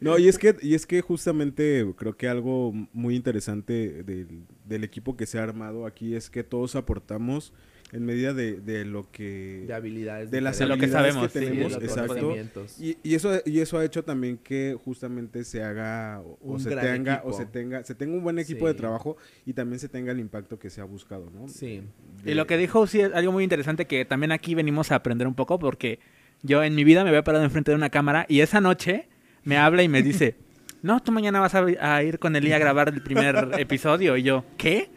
No, 0.00 0.18
y 0.18 0.28
es 0.28 0.38
que, 0.38 0.56
y 0.62 0.74
es 0.74 0.86
que 0.86 1.02
justamente 1.02 1.84
creo 1.96 2.16
que 2.16 2.26
algo 2.28 2.72
muy 2.94 3.14
interesante 3.14 4.02
del, 4.02 4.44
del 4.64 4.84
equipo 4.84 5.16
que 5.18 5.26
se 5.26 5.38
ha 5.38 5.42
armado 5.42 5.84
aquí 5.86 6.14
es 6.16 6.30
que 6.30 6.42
todos 6.44 6.76
aportamos 6.76 7.52
en 7.92 8.04
medida 8.04 8.34
de, 8.34 8.60
de 8.60 8.84
lo 8.84 9.10
que... 9.10 9.64
de 9.66 9.74
habilidades 9.74 10.30
de 10.30 10.40
las 10.40 10.58
De 10.58 10.66
lo 10.66 10.76
que 10.78 10.88
sabemos, 10.88 11.32
que 11.32 11.38
sí, 11.38 11.44
tenemos, 11.46 11.72
de 11.72 11.80
los 11.80 11.88
exacto. 11.90 12.14
conocimientos. 12.14 12.80
Y, 12.80 12.98
y 13.02 13.14
eso 13.14 13.40
y 13.44 13.60
eso 13.60 13.78
ha 13.78 13.84
hecho 13.84 14.02
también 14.02 14.38
que 14.38 14.76
justamente 14.84 15.44
se 15.44 15.62
haga 15.62 16.20
o, 16.42 16.58
se 16.58 16.70
gran 16.70 16.84
tenga 16.84 17.14
equipo. 17.14 17.28
o 17.28 17.32
se 17.32 17.46
tenga 17.46 17.84
se 17.84 17.94
tenga 17.94 18.14
un 18.14 18.22
buen 18.22 18.38
equipo 18.38 18.66
de 18.66 18.74
trabajo 18.74 19.16
y 19.46 19.52
también 19.52 19.78
se 19.78 19.88
tenga 19.88 20.12
el 20.12 20.18
impacto 20.18 20.58
que 20.58 20.70
se 20.70 20.80
ha 20.80 20.84
buscado, 20.84 21.30
¿no? 21.30 21.48
Sí. 21.48 21.82
Y 22.24 22.34
lo 22.34 22.46
que 22.46 22.56
dijo 22.56 22.86
sí 22.86 23.00
es 23.00 23.12
algo 23.14 23.32
muy 23.32 23.44
interesante 23.44 23.86
que 23.86 24.04
también 24.04 24.32
aquí 24.32 24.54
venimos 24.54 24.90
a 24.90 24.96
aprender 24.96 25.26
un 25.26 25.34
poco 25.34 25.58
porque 25.58 26.00
yo 26.42 26.62
en 26.62 26.74
mi 26.74 26.84
vida 26.84 27.04
me 27.04 27.10
había 27.10 27.22
parado 27.22 27.44
enfrente 27.44 27.70
de 27.70 27.76
una 27.76 27.90
cámara 27.90 28.26
y 28.28 28.40
esa 28.40 28.60
noche 28.60 29.08
me 29.44 29.56
habla 29.56 29.82
y 29.82 29.88
me 29.88 30.02
dice, 30.02 30.36
no, 30.82 31.00
tú 31.00 31.12
mañana 31.12 31.40
vas 31.40 31.54
a, 31.54 31.64
a 31.80 32.02
ir 32.02 32.18
con 32.18 32.34
Eli 32.34 32.52
a 32.52 32.58
grabar 32.58 32.88
el 32.88 33.02
primer 33.02 33.50
episodio. 33.58 34.16
Y 34.16 34.22
yo, 34.22 34.44
¿qué? 34.56 34.90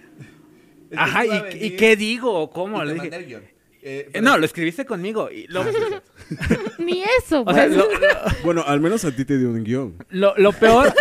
Ajá, 0.95 1.25
¿y, 1.25 1.29
venir 1.29 1.63
¿y 1.63 1.75
qué 1.75 1.95
digo? 1.95 2.31
¿O 2.33 2.49
y 2.49 2.53
¿Cómo? 2.53 2.83
Le 2.83 2.93
dije, 2.93 3.07
el. 3.15 3.23
Eh, 3.33 3.41
"Eh, 3.83 4.09
pero- 4.11 4.25
no, 4.25 4.37
lo 4.37 4.45
escribiste 4.45 4.85
conmigo. 4.85 5.29
Y 5.31 5.47
lo, 5.47 5.63
Ni 6.79 7.03
eso, 7.19 7.41
o 7.45 7.53
sea, 7.53 7.65
pues. 7.65 7.77
lo, 7.77 7.85
Bueno, 8.43 8.63
al 8.65 8.79
menos 8.79 9.05
a 9.05 9.15
ti 9.15 9.25
te 9.25 9.37
dio 9.37 9.49
un 9.49 9.63
guion. 9.63 9.95
lo- 10.09 10.33
lo 10.37 10.51
peor, 10.53 10.93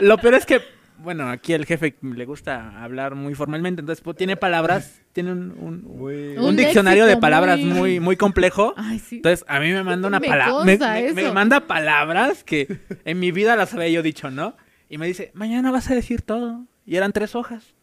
lo 0.00 0.18
peor 0.18 0.34
es 0.34 0.46
que, 0.46 0.60
bueno, 0.98 1.28
aquí 1.28 1.52
el 1.52 1.66
jefe 1.66 1.94
le 2.02 2.24
gusta 2.24 2.82
hablar 2.82 3.14
muy 3.14 3.34
formalmente, 3.34 3.80
entonces 3.80 4.02
pues, 4.02 4.16
tiene 4.16 4.36
palabras, 4.36 5.00
tiene 5.12 5.32
un, 5.32 5.54
un- 5.58 5.82
Muy- 5.98 6.36
un 6.36 6.44
Un 6.44 6.56
diccionario 6.56 7.06
de 7.06 7.16
palabras 7.16 7.58
muy- 7.58 7.78
muy, 7.78 8.00
muy 8.00 8.16
complejo. 8.16 8.74
Ay, 8.76 8.98
sí. 8.98 9.16
Entonces, 9.16 9.44
a 9.48 9.60
mí 9.60 9.70
me 9.72 9.82
manda 9.82 10.08
una 10.08 10.20
palabra. 10.20 10.64
Me, 10.64 11.30
manda 11.32 11.60
palabras 11.60 12.44
que 12.44 12.80
en 13.04 13.18
mi 13.20 13.30
vida 13.32 13.56
las 13.56 13.72
había 13.74 13.88
yo 13.88 14.02
dicho, 14.02 14.30
¿no? 14.30 14.56
Y 14.88 14.98
me 14.98 15.06
dice, 15.06 15.30
mañana 15.34 15.70
vas 15.70 15.90
a 15.90 15.94
decir 15.94 16.22
todo. 16.22 16.66
Y 16.86 16.96
eran 16.96 17.12
tres 17.12 17.34
hojas. 17.34 17.73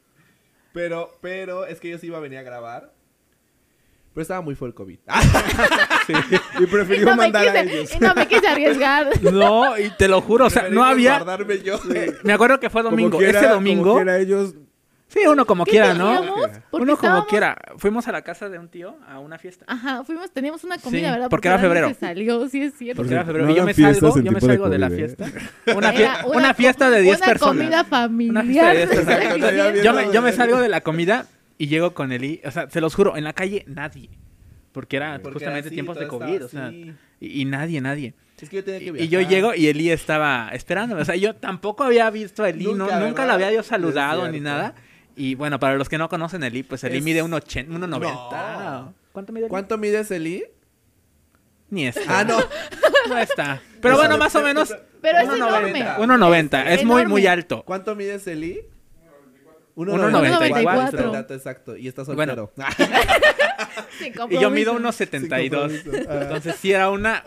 Pero, 0.73 1.17
pero, 1.21 1.65
es 1.65 1.79
que 1.79 1.89
yo 1.89 1.97
sí 1.97 2.07
iba 2.07 2.17
a 2.17 2.21
venir 2.21 2.39
a 2.39 2.43
grabar. 2.43 2.93
Pero 4.13 4.21
estaba 4.23 4.41
muy 4.41 4.55
fuerte 4.55 4.71
el 4.73 4.75
COVID. 4.75 4.99
Y 6.59 6.63
Y 6.63 6.65
prefirió 6.67 7.05
no, 7.05 7.15
mandar 7.15 7.47
a 7.47 7.61
ellos. 7.61 7.93
y 7.95 7.99
no 7.99 8.13
me 8.13 8.27
quise 8.27 8.47
arriesgar. 8.47 9.07
No, 9.31 9.77
y 9.77 9.89
te 9.91 10.07
lo 10.07 10.19
juro, 10.21 10.45
o 10.45 10.49
sea, 10.49 10.69
no 10.69 10.83
había. 10.83 11.23
Me 12.23 12.33
acuerdo 12.33 12.59
que 12.59 12.69
fue 12.69 12.83
domingo. 12.83 13.11
Como 13.11 13.23
quiera- 13.23 13.39
Ese 13.39 13.47
como 13.47 13.55
domingo. 13.59 13.95
quiera 13.95 14.17
ellos 14.19 14.55
Sí, 15.11 15.19
uno 15.27 15.45
como 15.45 15.65
¿Qué 15.65 15.71
quiera, 15.71 15.93
¿no? 15.93 16.21
Uno 16.71 16.97
como 16.97 17.25
quiera. 17.27 17.57
Fuimos 17.77 18.07
a 18.07 18.13
la 18.13 18.21
casa 18.21 18.47
de 18.47 18.57
un 18.57 18.69
tío 18.69 18.95
a 19.07 19.19
una 19.19 19.37
fiesta. 19.37 19.65
Ajá, 19.67 20.03
fuimos, 20.05 20.31
teníamos 20.31 20.63
una 20.63 20.77
comida, 20.77 21.07
Sí, 21.07 21.11
¿verdad? 21.13 21.29
porque 21.29 21.49
era 21.49 21.59
febrero. 21.59 21.89
Se 21.89 21.95
salió, 21.95 22.47
sí 22.47 22.61
es 22.61 22.73
cierto. 22.77 23.01
Porque 23.01 23.13
era 23.15 23.25
febrero. 23.25 23.45
no 23.47 23.51
y 23.51 23.55
yo 23.55 23.65
me 23.65 23.73
salgo, 23.73 24.15
yo 24.21 24.31
me 24.31 24.39
de 24.39 24.45
salgo 24.45 24.69
de, 24.69 24.77
la 24.79 24.87
COVID, 24.89 24.99
¿eh? 25.03 25.07
fiesta. 25.17 25.25
Una, 25.75 26.25
una 26.33 26.53
fiesta 26.53 26.89
de 26.89 27.01
10 27.01 27.17
una 27.17 27.25
personas. 27.27 27.57
comida 27.57 27.83
familiar. 27.83 28.31
Una 28.31 28.43
fiesta 28.43 28.69
de 28.69 28.77
10 28.77 28.89
personas. 28.89 29.21
Exacto, 29.21 29.51
ya 29.51 29.71
vi- 29.71 29.81
yo, 29.83 29.93
me, 29.93 30.13
yo 30.13 30.21
me 30.21 30.31
salgo 30.31 30.59
de 30.61 30.69
la 30.69 30.81
comida 30.81 31.25
y 31.57 31.67
llego 31.67 31.93
con 31.93 32.11
Eli. 32.13 32.39
O 32.45 32.51
sea, 32.51 32.69
se 32.69 32.79
los 32.79 32.95
juro, 32.95 33.17
en 33.17 33.25
la 33.25 33.33
calle 33.33 33.65
nadie. 33.67 34.09
Porque 34.71 34.95
era 34.95 35.19
Porque 35.21 35.33
justamente 35.39 35.67
así, 35.67 35.75
tiempos 35.75 35.99
de 35.99 36.07
COVID. 36.07 36.45
O 36.45 36.47
sea, 36.47 36.71
y, 36.71 36.95
y 37.19 37.43
nadie, 37.43 37.81
nadie. 37.81 38.13
Es 38.41 38.49
que 38.49 38.55
yo 38.55 38.63
tenía 38.63 38.79
que 38.79 38.85
Y, 38.85 38.91
viajar. 38.91 39.05
y 39.05 39.09
yo 39.09 39.21
llego 39.21 39.53
y 39.53 39.67
Eli 39.67 39.91
estaba 39.91 40.49
esperándome. 40.53 41.01
O 41.01 41.05
sea, 41.05 41.15
yo 41.17 41.35
tampoco 41.35 41.83
había 41.83 42.09
visto 42.09 42.43
a 42.43 42.49
Eli. 42.49 42.63
no- 42.63 42.71
Nunca, 42.75 42.95
Nunca, 42.99 43.05
¿verdad? 43.23 43.27
la 43.27 43.33
había 43.33 43.51
yo 43.51 43.63
saludado 43.63 44.27
ni 44.31 44.39
nada. 44.39 44.73
Y 45.15 45.35
bueno, 45.35 45.59
para 45.59 45.75
los 45.75 45.89
que 45.89 45.97
no 45.97 46.07
conocen 46.09 46.43
a 46.43 46.47
Eli, 46.47 46.63
pues 46.63 46.83
Eli 46.83 46.97
Es- 46.99 47.03
mide 47.03 47.23
1,80, 47.23 47.67
1,90. 47.67 47.99
No. 47.99 48.93
¿Cuánto 49.11 49.33
mide 49.33 49.45
Eli? 49.45 49.49
¿Cuánto 49.49 49.77
mides, 49.77 50.11
Eli? 50.11 50.45
Ni 51.69 51.87
está. 51.87 52.19
Ah, 52.19 52.23
no. 52.23 52.37
No 53.09 53.17
está. 53.17 53.61
Pero 53.81 53.97
bueno, 53.97 54.17
más 54.17 54.35
o 54.35 54.41
menos 54.41 54.75
Pero 55.01 55.19
es 55.19 55.29
1,90. 55.29 55.35
enorme. 55.37 55.83
1,90. 56.49 56.65
Es 56.67 56.83
muy, 56.85 57.05
muy 57.05 57.25
alto. 57.27 57.63
¿Cuánto 57.65 57.95
mides, 57.95 58.27
Eli? 58.27 58.61
1.94. 59.75 60.99
el 61.05 61.11
dato 61.11 61.33
exacto. 61.33 61.75
Y 61.77 61.87
está 61.87 62.03
Bueno. 62.03 62.35
soltero. 62.35 62.53
Sin 63.99 64.13
Y 64.29 64.39
yo 64.39 64.49
mido 64.49 64.73
compromiso. 64.73 65.03
1,72. 65.05 65.71
Sin 65.71 65.81
compromiso. 65.83 66.09
Ah. 66.11 66.19
Entonces 66.23 66.55
sí 66.59 66.71
era 66.73 66.89
una... 66.89 67.23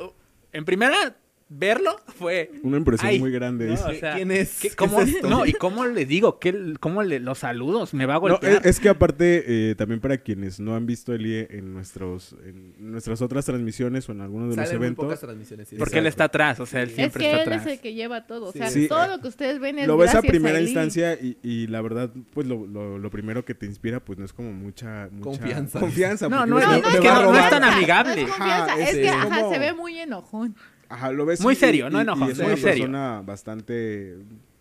En 0.53 0.64
primera, 0.64 1.16
verlo 1.49 1.97
fue... 2.19 2.51
una 2.63 2.79
impresión 2.79 3.09
Ay, 3.11 3.21
muy 3.21 3.31
grande. 3.31 3.67
no, 3.67 3.71
dice. 3.73 3.85
o 3.85 3.95
sea, 3.95 4.15
¿Quién 4.17 4.31
es? 4.31 4.59
¿qué- 4.61 4.71
¿Qué 4.71 4.77
cómo- 4.77 5.01
es 5.01 5.09
esto? 5.15 5.29
No, 5.29 5.47
y 5.47 5.53
cómo 5.53 5.85
le 5.87 6.07
digo, 6.07 6.39
¿Qué, 6.41 6.75
cómo 6.81 7.03
le 7.03 7.21
los 7.21 7.39
saludos, 7.39 7.93
me 7.95 8.07
va 8.07 8.15
a 8.15 8.17
No, 8.17 8.21
golpear. 8.23 8.53
es, 8.55 8.65
es 8.67 8.81
que 8.81 8.89
aparte, 8.89 9.45
eh, 9.71 9.75
también 9.75 10.01
para 10.01 10.17
quienes 10.19 10.59
no 10.59 10.75
han 10.75 10.87
visto 10.87 11.13
Elie 11.13 11.47
en, 11.51 11.73
nuestros, 11.73 12.35
en 12.45 12.75
nuestras 12.79 13.21
otras 13.23 13.45
transmisiones 13.45 14.09
o 14.09 14.13
en 14.13 14.21
algunos 14.23 14.51
de 14.51 14.57
los 14.57 14.67
muy 14.69 14.77
eventos, 14.77 15.05
pocas 15.05 15.21
transmisiones. 15.21 15.69
sí, 15.69 15.77
Porque 15.77 15.99
él 15.99 16.07
está 16.07 16.25
atrás, 16.25 16.61
o 16.61 16.67
sea, 16.67 16.83
él 16.83 16.89
Sí. 16.89 16.93
Es 16.93 16.97
siempre 16.97 17.21
que 17.21 17.27
está 17.31 17.43
él 17.43 17.49
atrás. 17.49 17.67
es 17.67 17.73
el 17.75 17.81
que 17.81 17.95
lleva 17.95 18.27
todo. 18.27 18.47
O 18.49 18.53
sea, 18.53 18.71
Sí. 18.71 18.89
todo 18.89 19.07
lo 19.07 19.21
que 19.21 19.29
ustedes 19.29 19.61
ven 19.61 19.79
es 19.79 19.87
lo 19.87 19.97
ves 19.97 20.15
a 20.15 20.23
primera 20.23 20.61
instancia 20.61 21.15
y, 21.15 21.37
y 21.43 21.67
la 21.69 21.83
verdad, 21.83 22.11
pues 22.33 22.47
lo, 22.47 22.67
lo, 22.67 22.99
lo 22.99 23.11
primero 23.11 23.45
que 23.45 23.55
te 23.55 23.67
inspira, 23.67 24.01
pues 24.01 24.19
no 24.19 24.25
es 24.25 24.33
como 24.33 24.53
mucha, 24.53 25.09
mucha 25.13 25.25
Confianza. 25.25 25.81
confianza. 25.81 26.29
No, 26.29 26.59
es 26.59 26.67
que 27.01 27.09
no- 27.09 27.51
tan 27.51 27.65
amigable. 27.65 28.23
Es 28.23 28.97
que 28.97 29.11
se 29.53 29.59
ve 29.59 29.73
muy 29.75 29.99
enojón. 29.99 30.57
Ajá, 30.95 31.13
lo 31.13 31.27
ves 31.27 31.41
Muy 31.41 31.55
y- 31.55 31.57
serio, 31.57 31.89
y- 31.89 31.91
no 31.91 31.99
y 31.99 32.03
enojón, 32.03 32.31
es 32.31 32.39
muy 32.39 32.47
una 32.47 32.57
serio. 32.57 32.71
persona 32.85 33.23
bastante, 33.23 34.17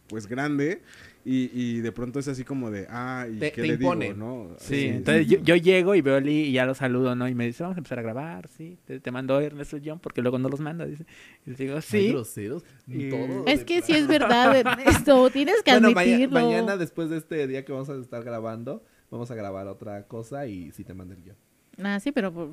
pues 0.07 0.27
grande 0.27 0.81
y, 1.25 1.49
y 1.53 1.79
de 1.79 1.91
pronto 1.91 2.19
es 2.19 2.27
así 2.27 2.43
como 2.43 2.69
de, 2.69 2.85
ah, 2.89 3.25
¿y 3.31 3.37
Te- 3.39 3.51
qué 3.51 3.61
te 3.61 3.67
le 3.67 3.73
impone. 3.75 4.05
digo, 4.13 4.17
no? 4.17 4.55
Sí, 4.59 4.87
entonces 4.87 5.25
yo, 5.27 5.39
yo 5.39 5.55
llego 5.55 5.95
y 5.95 6.01
veo 6.01 6.15
a 6.15 6.17
Eli 6.17 6.41
y 6.47 6.51
ya 6.51 6.65
lo 6.65 6.73
saludo, 6.75 7.15
¿no? 7.15 7.27
Y 7.29 7.33
me 7.35 7.45
dice, 7.45 7.63
vamos 7.63 7.77
a 7.77 7.79
empezar 7.79 7.99
a 7.99 8.01
grabar, 8.01 8.47
sí. 8.49 8.77
Te, 8.85 8.99
te 8.99 9.11
mando 9.11 9.39
Ernesto 9.39 9.77
John 9.83 9.99
porque 9.99 10.21
luego 10.21 10.37
no 10.39 10.49
los 10.49 10.59
manda, 10.59 10.85
dice. 10.85 11.05
Y 11.45 11.51
digo, 11.51 11.79
sí. 11.81 12.09
groseros. 12.09 12.63
Y- 12.87 13.09
Es 13.45 13.63
que 13.63 13.81
sí 13.81 13.93
es 13.93 14.07
verdad, 14.07 14.55
Ernesto. 14.57 15.29
Tienes 15.29 15.63
que 15.63 15.71
Bueno, 15.71 15.87
admitirlo. 15.97 16.39
mañana 16.41 16.75
después 16.77 17.09
de 17.09 17.17
este 17.17 17.47
día 17.47 17.63
que 17.63 17.71
vamos 17.71 17.89
a 17.89 17.95
estar 17.95 18.23
grabando, 18.23 18.83
vamos 19.09 19.31
a 19.31 19.35
grabar 19.35 19.67
otra 19.67 20.05
cosa 20.07 20.45
y 20.47 20.71
si 20.71 20.83
te 20.83 20.93
mando 20.93 21.13
el 21.13 21.21
guion. 21.23 21.35
Ah, 21.81 21.99
sí, 21.99 22.11
pero 22.11 22.31
pues, 22.33 22.49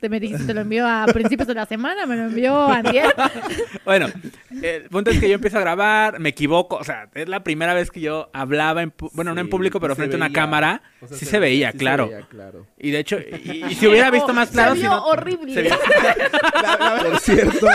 te 0.00 0.08
me 0.08 0.20
dijiste, 0.20 0.44
te 0.44 0.54
lo 0.54 0.60
envió 0.62 0.86
a 0.86 1.06
principios 1.06 1.46
de 1.48 1.54
la 1.54 1.66
semana, 1.66 2.06
me 2.06 2.16
lo 2.16 2.22
envió 2.24 2.66
antier. 2.68 3.14
Bueno, 3.84 4.06
el 4.62 4.82
punto 4.90 5.10
es 5.10 5.18
que 5.18 5.28
yo 5.30 5.36
empiezo 5.36 5.56
a 5.56 5.60
grabar, 5.62 6.18
me 6.20 6.28
equivoco, 6.28 6.76
o 6.76 6.84
sea, 6.84 7.08
es 7.14 7.26
la 7.26 7.42
primera 7.42 7.72
vez 7.72 7.90
que 7.90 8.00
yo 8.00 8.28
hablaba, 8.34 8.82
en 8.82 8.94
pu- 8.94 9.08
bueno, 9.14 9.34
no 9.34 9.40
en 9.40 9.46
Sí, 9.46 9.50
público, 9.50 9.80
pero 9.80 9.94
se 9.94 9.98
frente 10.00 10.16
a 10.16 10.18
una 10.18 10.26
veía. 10.26 10.34
cámara, 10.34 10.82
O 11.00 11.08
sea, 11.08 11.16
sí 11.16 11.24
se, 11.24 11.38
veía, 11.38 11.72
sí 11.72 11.78
claro. 11.78 12.08
Se 12.08 12.14
veía, 12.14 12.26
claro. 12.28 12.66
Y 12.78 12.90
de 12.90 12.98
hecho, 12.98 13.16
y, 13.18 13.64
y 13.66 13.74
si 13.76 13.86
hubiera 13.86 14.10
visto 14.10 14.34
más 14.34 14.50
claro, 14.50 14.72
Se 14.72 14.76
si 14.76 14.80
vio 14.82 14.90
no- 14.90 15.06
horrible. 15.06 15.54
se 15.54 15.62
vio- 15.62 15.78
Por 17.10 17.20
cierto, 17.20 17.66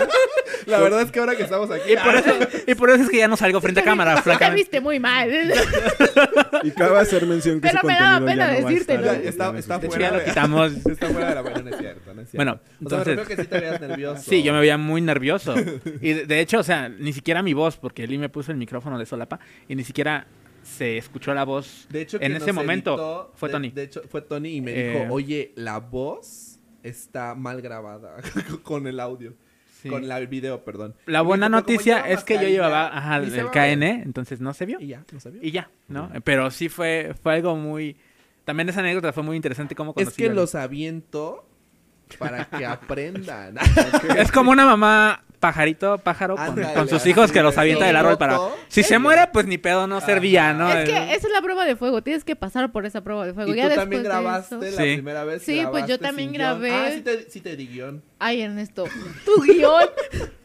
la 0.68 0.80
verdad 0.80 1.02
es 1.02 1.12
que 1.12 1.20
ahora 1.20 1.36
que 1.36 1.44
estamos 1.44 1.72
aquí. 1.72 1.94
y, 1.94 1.98
por 1.98 2.16
eso, 2.16 2.32
y 2.68 2.76
por 2.76 2.90
eso 2.92 3.04
es 3.04 3.10
que 3.10 3.18
ya 3.18 3.28
no 3.28 3.36
salgo 3.38 3.60
frente 3.60 3.80
a 3.80 3.84
cámara, 3.84 4.16
Te 4.16 4.22
francamente. 4.22 4.62
viste 4.62 4.82
muy 4.82 5.00
mal. 5.00 5.32
Y 6.64 6.72
cabe 6.72 7.00
hacer 7.00 7.26
mención 7.26 7.60
que 7.60 7.70
Pero 7.70 7.80
me 7.88 7.94
daba 7.94 8.20
contenido 8.20 8.46
pena 8.48 8.60
no 8.62 8.68
decírtelo. 8.70 9.14
De 9.14 10.00
ya 10.00 10.12
lo 10.12 10.24
quitamos. 10.24 10.72
Está 10.86 11.10
fuera 11.10 11.30
de 11.30 11.36
la 11.36 11.42
buena, 11.42 11.62
no 11.62 11.70
es 11.72 11.78
cierto, 11.78 12.13
no 12.14 12.22
es 12.22 12.30
cierto. 12.32 12.38
Bueno, 12.38 12.52
O 12.54 12.56
sea, 12.58 12.72
me 12.80 12.84
entonces- 12.86 13.08
refiero 13.18 13.28
que 13.28 13.44
sí 13.44 13.48
te 13.50 13.60
veías 13.60 13.82
nervioso. 13.82 14.24
Sí, 14.30 14.44
yo 14.44 14.54
me 14.54 14.60
veía 14.60 14.78
muy 14.78 15.02
nervioso. 15.02 15.56
Y 16.02 16.14
de, 16.14 16.26
de 16.26 16.40
hecho, 16.40 16.60
o 16.60 16.64
sea, 16.64 16.90
ni 16.90 17.14
siquiera 17.14 17.42
mi 17.44 17.54
voz, 17.54 17.78
porque 17.78 18.04
Eli 18.04 18.18
me 18.18 18.30
puso 18.30 18.52
el 18.52 18.58
micrófono 18.58 18.98
de 19.00 19.06
solapa, 19.06 19.40
y 19.68 19.76
ni 19.76 19.84
siquiera 19.84 20.26
se 20.64 20.98
escuchó 20.98 21.34
la 21.34 21.44
voz. 21.44 21.88
De 21.90 22.02
hecho, 22.02 22.18
en 22.22 22.36
ese 22.36 22.54
momento 22.54 22.92
editó, 22.94 23.32
fue 23.36 23.50
Tony. 23.50 23.70
De, 23.72 23.84
hecho, 23.84 24.02
fue 24.10 24.22
Tony 24.22 24.56
y 24.56 24.62
me 24.62 24.72
Eh, 24.72 25.00
dijo, 25.02 25.14
oye, 25.14 25.52
la 25.56 25.80
voz 25.80 26.60
está 26.84 27.36
mal 27.36 27.62
grabada 27.62 28.16
con 28.64 28.88
el 28.88 29.00
audio. 29.00 29.34
Sí. 29.82 29.90
Con 29.90 30.08
la- 30.08 30.18
el 30.18 30.28
video, 30.28 30.64
perdón. 30.64 30.96
La 31.08 31.22
buena 31.22 31.48
dijo, 31.48 31.58
"Pero 31.58 31.66
como 31.66 31.76
noticia 31.76 32.00
es 32.10 32.24
que 32.24 32.36
yo 32.36 32.44
llevaba 32.48 32.88
ajá, 32.98 33.20
ni 33.20 33.30
se 33.32 33.40
el 33.40 33.48
va 33.48 33.52
a 33.52 33.66
ver". 33.66 33.78
KN, 33.78 33.84
entonces 34.04 34.40
no 34.40 34.54
se 34.54 34.66
vio. 34.66 34.80
Y 34.80 34.88
ya, 34.88 35.04
no 35.12 35.20
sabía. 35.20 35.42
Y 35.44 35.52
ya, 35.52 35.70
¿no? 35.90 36.10
Pero 36.24 36.50
sí 36.52 36.70
fue, 36.70 37.14
fue 37.22 37.34
algo 37.34 37.58
muy... 37.58 37.98
También 38.46 38.70
esa 38.70 38.80
anécdota 38.80 39.12
fue 39.12 39.24
muy 39.24 39.36
interesante 39.36 39.76
como 39.76 39.94
Es 39.98 40.12
que 40.12 40.30
los 40.30 40.56
aviento 40.56 41.46
para 42.18 42.46
que 42.46 42.66
aprendan. 42.66 43.56
Es 44.18 44.32
como 44.32 44.52
una 44.52 44.66
mamá 44.66 45.24
pajarito, 45.40 45.98
pájaro, 45.98 46.38
con, 46.74 46.88
sus 46.88 47.06
hijos 47.06 47.32
que 47.34 47.42
los 47.42 47.58
avienta 47.58 47.86
del 47.86 47.98
árbol 47.98 48.18
para... 48.18 48.40
Si 48.70 48.82
se 48.82 48.98
muere, 48.98 49.28
pues 49.34 49.46
ni 49.46 49.58
pedo 49.58 49.88
no 49.88 50.00
servía, 50.00 50.54
¿no? 50.54 50.72
Es 50.72 50.88
que 50.90 50.96
esa 50.96 51.28
es 51.28 51.34
la 51.34 51.42
prueba 51.42 51.66
de 51.66 51.76
fuego. 51.76 52.02
Tienes 52.02 52.24
que 52.24 52.38
pasar 52.38 52.72
por 52.72 52.86
esa 52.86 53.02
prueba 53.02 53.26
de 53.26 53.34
fuego. 53.34 53.54
Y 53.54 53.58
ya 53.58 53.70
tú 53.70 53.76
también 53.76 54.04
grabaste 54.04 54.56
eso- 54.56 54.64
la 54.64 54.72
Sí. 54.72 54.94
primera 54.94 55.26
vez. 55.26 55.44
Sí, 55.44 55.66
pues 55.70 55.86
yo 55.86 56.00
también 56.00 56.30
sin 56.30 56.38
guion. 56.38 56.62
grabé. 56.62 56.72
Ah, 56.72 56.92
sí 56.94 57.02
te, 57.02 57.30
sí 57.30 57.42
te 57.42 57.58
di 57.58 57.68
guion. 57.68 58.02
Ay, 58.20 58.42
Ernesto, 58.42 58.86
tu 59.26 59.42
guion. 59.44 59.90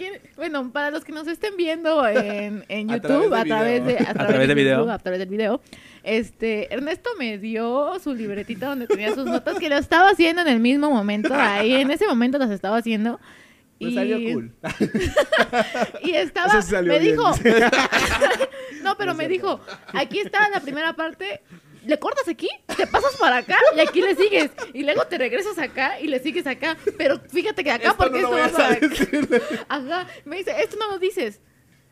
¿Quién- 0.00 0.18
Bueno, 0.36 0.72
para 0.72 0.90
los 0.90 1.04
que 1.04 1.12
nos 1.12 1.28
estén 1.28 1.58
viendo 1.58 2.08
en, 2.08 2.64
en 2.68 2.88
YouTube, 2.88 3.34
a 3.34 3.44
través 3.44 3.84
de, 3.84 3.98
a 3.98 4.14
través 4.14 4.38
de 4.38 4.46
de 4.46 4.54
video. 4.54 4.90
A 4.90 4.98
través 4.98 5.18
del 5.18 5.28
video, 5.28 5.60
este, 6.02 6.72
Ernesto 6.72 7.10
me 7.18 7.36
dio 7.36 7.98
su 8.02 8.14
libretita 8.14 8.68
donde 8.68 8.86
tenía 8.86 9.14
sus 9.14 9.26
notas 9.26 9.58
que 9.58 9.68
lo 9.68 9.76
estaba 9.76 10.08
haciendo 10.08 10.40
en 10.40 10.48
el 10.48 10.58
mismo 10.58 10.90
momento, 10.90 11.34
ahí 11.34 11.74
en 11.74 11.90
ese 11.90 12.06
momento 12.06 12.38
las 12.38 12.50
estaba 12.50 12.78
haciendo. 12.78 13.20
Me 13.78 13.90
y, 13.90 13.94
salió 13.94 14.32
cool. 14.32 14.54
y 16.02 16.12
estaba, 16.12 16.60
me 16.82 16.98
bien, 16.98 17.02
dijo, 17.02 17.24
no, 18.82 18.96
pero 18.96 19.14
me 19.14 19.28
dijo, 19.28 19.60
aquí 19.92 20.20
está 20.20 20.48
la 20.48 20.60
primera 20.60 20.94
parte, 20.94 21.42
le 21.86 21.98
cortas 21.98 22.28
aquí, 22.28 22.48
te 22.76 22.86
pasas 22.86 23.16
para 23.16 23.38
acá 23.38 23.58
y 23.76 23.80
aquí 23.80 24.00
le 24.02 24.14
sigues. 24.14 24.50
Y 24.74 24.82
luego 24.84 25.06
te 25.06 25.18
regresas 25.18 25.58
acá 25.58 26.00
y 26.00 26.06
le 26.08 26.18
sigues 26.20 26.46
acá. 26.46 26.76
Pero 26.98 27.18
fíjate 27.20 27.64
que 27.64 27.70
acá, 27.70 27.90
Esto 27.90 27.96
porque 27.96 28.20
no 28.22 28.30
lo 28.30 28.38
esto 28.38 28.58
va 28.58 28.64
a 28.66 28.68
para 28.68 28.74
acá. 28.76 28.88
decir. 28.88 29.42
Ajá, 29.68 30.06
me 30.24 30.36
dice, 30.36 30.52
esto 30.62 30.76
no 30.78 30.90
lo 30.90 30.98
dices. 30.98 31.40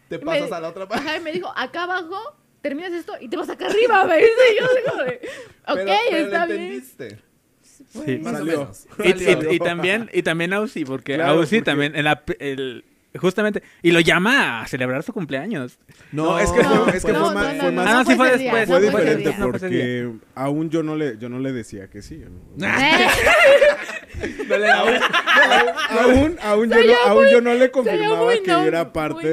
Te 0.09 0.19
pasas 0.19 0.49
me- 0.51 0.57
a 0.57 0.61
la 0.61 0.69
otra 0.69 0.87
parte. 0.89 1.05
Ajá, 1.07 1.17
y 1.17 1.21
me 1.21 1.33
dijo, 1.33 1.53
acá 1.57 1.83
abajo, 1.85 2.19
terminas 2.63 2.93
esto 2.93 3.13
y 3.21 3.29
te 3.29 3.37
vas 3.37 3.49
acá 3.49 3.67
arriba, 3.67 4.05
me 4.05 4.17
dice. 4.19 4.31
Y 4.53 4.59
yo 4.61 4.67
digo, 4.75 5.03
ok, 5.03 5.77
Pero- 5.77 5.85
pero 6.11 6.25
está 6.27 6.47
bien. 6.47 6.61
entendiste. 6.61 7.19
Sí. 7.63 8.19
Más 8.19 8.33
Salió. 8.39 8.55
o 8.55 8.61
menos. 8.61 8.87
Y, 9.05 9.25
Salió. 9.25 9.53
y- 9.53 9.55
y 9.55 9.59
también 9.59 10.11
y 10.13 10.23
también 10.23 10.53
Ausi 10.53 10.85
porque 10.85 11.15
Claro, 11.15 11.33
Ausi 11.39 11.57
porque- 11.57 11.63
también 11.71 11.95
en 11.97 12.05
la 12.05 12.23
el- 12.41 12.85
justamente 13.19 13.63
y 13.83 13.91
lo 13.91 14.01
llama 14.01 14.61
a 14.63 14.67
celebrar 14.69 15.03
su 15.03 15.13
cumpleaños 15.13 15.79
No, 16.13 16.39
es 16.39 16.51
que 16.53 16.63
No, 16.63 16.85
fue, 16.85 16.97
es 16.97 17.05
que 17.05 17.13
no, 17.13 17.21
fue 17.21 17.29
no, 17.29 17.35
más, 17.35 17.55
no, 17.55 17.61
fue 17.63 17.73
más- 17.73 17.87
Ah, 17.87 17.93
no, 17.95 18.05
sí 18.11 18.17
fue 18.17 18.31
después, 18.39 18.69
fue 18.69 18.81
no 18.81 18.91
fue 18.91 19.01
ese 19.03 19.17
diferente 19.17 19.43
porque 19.51 20.13
aún 20.35 20.71
yo 20.71 20.83
no 20.83 20.95
le, 20.97 21.17
yo 21.19 21.29
no 21.29 21.39
le 21.39 21.53
decía 21.53 21.89
que 21.89 22.03
sí. 22.03 22.23
aún, 25.91 26.37
aún, 26.43 26.71
yo 26.71 26.77
aún 27.07 27.27
yo 27.31 27.41
no 27.41 27.55
le 27.55 27.71
confirmaba 27.71 28.33
que 28.35 28.47
no- 28.47 28.65
era 28.65 28.93
parte, 28.93 29.29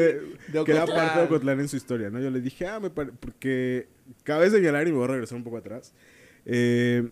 De 0.48 0.64
que 0.64 0.72
era 0.72 0.84
Ocotlán. 0.84 1.06
parte 1.08 1.20
de 1.20 1.26
Ocotlán 1.26 1.60
en 1.60 1.68
su 1.68 1.76
historia, 1.78 2.10
¿no? 2.10 2.20
Yo 2.20 2.30
le 2.30 2.42
dije, 2.42 2.68
ah, 2.68 2.80
me 2.80 2.90
pare- 2.90 3.12
porque 3.20 3.88
cabe 4.24 4.50
señalar 4.50 4.88
y 4.88 4.92
me 4.92 4.98
voy 4.98 5.06
a 5.06 5.12
regresar 5.12 5.38
un 5.38 5.44
poco 5.44 5.58
atrás. 5.58 5.94
eh, 6.46 7.08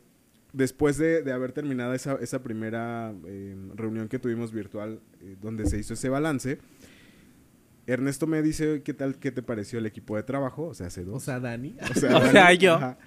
después 0.53 0.97
de, 0.97 1.21
de 1.23 1.31
haber 1.33 1.51
terminado 1.51 1.93
esa, 1.93 2.13
esa 2.21 2.41
primera 2.43 3.13
eh, 3.27 3.55
reunión 3.75 4.07
que 4.07 4.19
tuvimos 4.19 4.51
virtual, 4.53 4.99
eh, 5.21 5.35
donde 5.41 5.65
se 5.65 5.77
hizo 5.79 5.93
ese 5.95 6.09
balance, 6.09 6.59
Ernesto 7.85 8.27
me 8.27 8.41
dice, 8.41 8.81
¿qué 8.81 8.93
tal, 8.93 9.15
qué 9.17 9.31
te 9.31 9.41
pareció 9.43 9.77
el 9.79 9.85
equipo 9.85 10.15
de 10.15 10.23
trabajo? 10.23 10.67
O 10.67 10.73
sea, 10.73 10.87
hace 10.87 11.03
dos. 11.03 11.15
O 11.15 11.19
sea, 11.19 11.39
Dani. 11.39 11.75
O 11.91 11.99
sea, 11.99 12.17
O 12.17 12.31
sea, 12.31 12.53
yo. 12.53 12.75
ajá. 12.75 12.97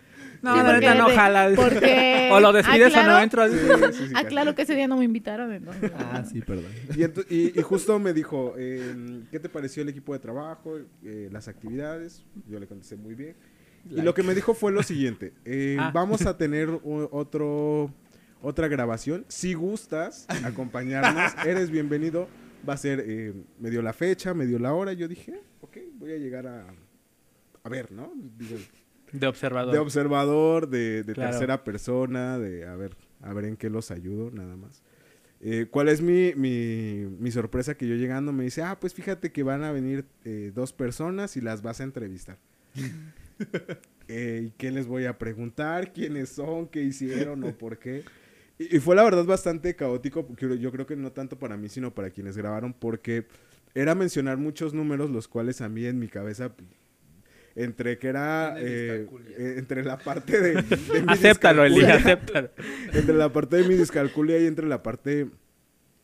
no 0.42 0.54
Sí, 0.54 0.62
la 0.62 0.72
neta 0.74 0.94
no 0.96 1.08
jala 1.08 1.50
porque- 1.56 2.28
o 2.32 2.40
lo 2.40 2.52
despides 2.52 2.92
o 2.94 2.96
no 3.02 3.02
aclaro- 3.18 3.22
entro 3.22 3.48
Sí, 3.48 3.56
sí, 3.58 4.06
sí, 4.08 4.12
Ah, 4.14 4.24
claro 4.24 4.54
que 4.54 4.62
ese 4.62 4.74
día 4.74 4.86
no 4.86 4.98
me 4.98 5.04
invitaron. 5.06 5.50
entonces. 5.52 5.90
Ah, 5.96 6.24
sí, 6.30 6.42
perdón. 6.42 6.66
Y, 6.94 7.04
y- 7.34 7.52
y 7.58 7.62
justo 7.62 7.98
me 7.98 8.12
dijo, 8.12 8.54
eh, 8.58 9.22
¿qué 9.30 9.40
te 9.40 9.48
pareció 9.48 9.82
el 9.82 9.88
equipo 9.88 10.12
de 10.12 10.18
trabajo, 10.18 10.76
eh, 11.04 11.30
las 11.32 11.48
actividades? 11.48 12.22
Yo 12.46 12.60
le 12.60 12.66
contesté 12.66 12.96
muy 12.96 13.14
bien. 13.14 13.34
Y 13.90 14.02
lo 14.02 14.14
que 14.14 14.22
me 14.22 14.34
dijo 14.34 14.54
fue 14.54 14.72
lo 14.72 14.82
siguiente, 14.82 15.32
eh, 15.44 15.76
Ah. 15.78 15.90
vamos 15.94 16.26
a 16.26 16.36
tener 16.36 16.68
otro, 17.10 17.92
otra 18.42 18.68
grabación. 18.68 19.24
Si 19.28 19.54
gustas 19.54 20.26
acompañarnos, 20.44 21.32
eres 21.46 21.70
bienvenido. 21.70 22.28
Va 22.68 22.74
a 22.74 22.76
ser, 22.76 23.04
eh, 23.06 23.32
me 23.60 23.70
dio 23.70 23.80
la 23.82 23.92
fecha, 23.92 24.34
me 24.34 24.46
dio 24.46 24.58
la 24.58 24.72
hora. 24.74 24.92
Yo 24.92 25.06
dije, 25.08 25.40
ok, 25.60 25.76
voy 25.98 26.12
a 26.12 26.16
llegar 26.16 26.46
a, 26.48 26.66
a 27.62 27.68
ver, 27.68 27.92
¿no? 27.92 28.12
Digo, 28.38 28.56
de 29.12 29.26
observador. 29.28 29.72
de 29.72 29.78
observador, 29.78 30.68
de, 30.68 31.04
de 31.04 31.12
Claro. 31.14 31.30
tercera 31.30 31.62
persona, 31.62 32.38
de 32.38 32.66
a 32.66 32.74
ver, 32.74 32.96
a 33.22 33.32
ver 33.32 33.44
en 33.44 33.56
qué 33.56 33.70
los 33.70 33.90
ayudo, 33.92 34.30
nada 34.32 34.56
más. 34.56 34.82
Eh, 35.40 35.66
¿Cuál 35.70 35.88
es 35.90 36.00
mi, 36.00 36.32
mi, 36.34 37.06
mi 37.20 37.30
sorpresa 37.30 37.76
que 37.76 37.86
yo 37.86 37.94
llegando 37.94 38.32
me 38.32 38.42
dice, 38.44 38.62
ah, 38.62 38.78
pues 38.80 38.94
fíjate 38.94 39.30
que 39.30 39.42
van 39.44 39.62
a 39.62 39.70
venir 39.70 40.06
eh, 40.24 40.50
dos 40.54 40.72
personas 40.72 41.36
y 41.36 41.40
las 41.40 41.62
vas 41.62 41.80
a 41.80 41.84
entrevistar? 41.84 42.38
Eh, 44.08 44.44
¿Y 44.46 44.50
qué 44.52 44.70
les 44.70 44.86
voy 44.86 45.04
a 45.06 45.18
preguntar? 45.18 45.92
¿Quiénes 45.92 46.28
son? 46.28 46.68
¿Qué 46.68 46.80
hicieron 46.80 47.42
o 47.42 47.50
por 47.58 47.76
qué? 47.76 48.04
Y, 48.56 48.76
y 48.76 48.78
fue 48.78 48.94
la 48.94 49.02
verdad 49.02 49.24
bastante 49.24 49.74
caótico, 49.74 50.24
porque 50.24 50.60
yo 50.60 50.70
creo 50.70 50.86
que 50.86 50.94
no 50.94 51.10
tanto 51.10 51.40
para 51.40 51.56
mí, 51.56 51.68
sino 51.68 51.92
para 51.92 52.10
quienes 52.10 52.36
grabaron, 52.36 52.72
porque 52.72 53.26
era 53.74 53.96
mencionar 53.96 54.38
muchos 54.38 54.74
números, 54.74 55.10
los 55.10 55.26
cuales 55.26 55.60
a 55.60 55.68
mí 55.68 55.84
en 55.86 55.98
mi 55.98 56.06
cabeza, 56.06 56.52
entre 57.56 57.98
que 57.98 58.08
era, 58.08 58.54
eh, 58.58 59.08
eh, 59.36 59.54
entre 59.58 59.82
la 59.82 59.98
parte 59.98 60.40
de... 60.40 60.62
de 60.62 61.02
mi 61.02 61.04
acéptalo 61.08 61.64
Eli 61.64 61.84
acéptalo 61.84 62.50
entre 62.92 63.14
la 63.14 63.32
parte 63.32 63.56
de 63.56 63.64
mi 63.64 63.74
discalculia 63.74 64.38
y 64.38 64.46
entre 64.46 64.66
la 64.66 64.82
parte 64.82 65.28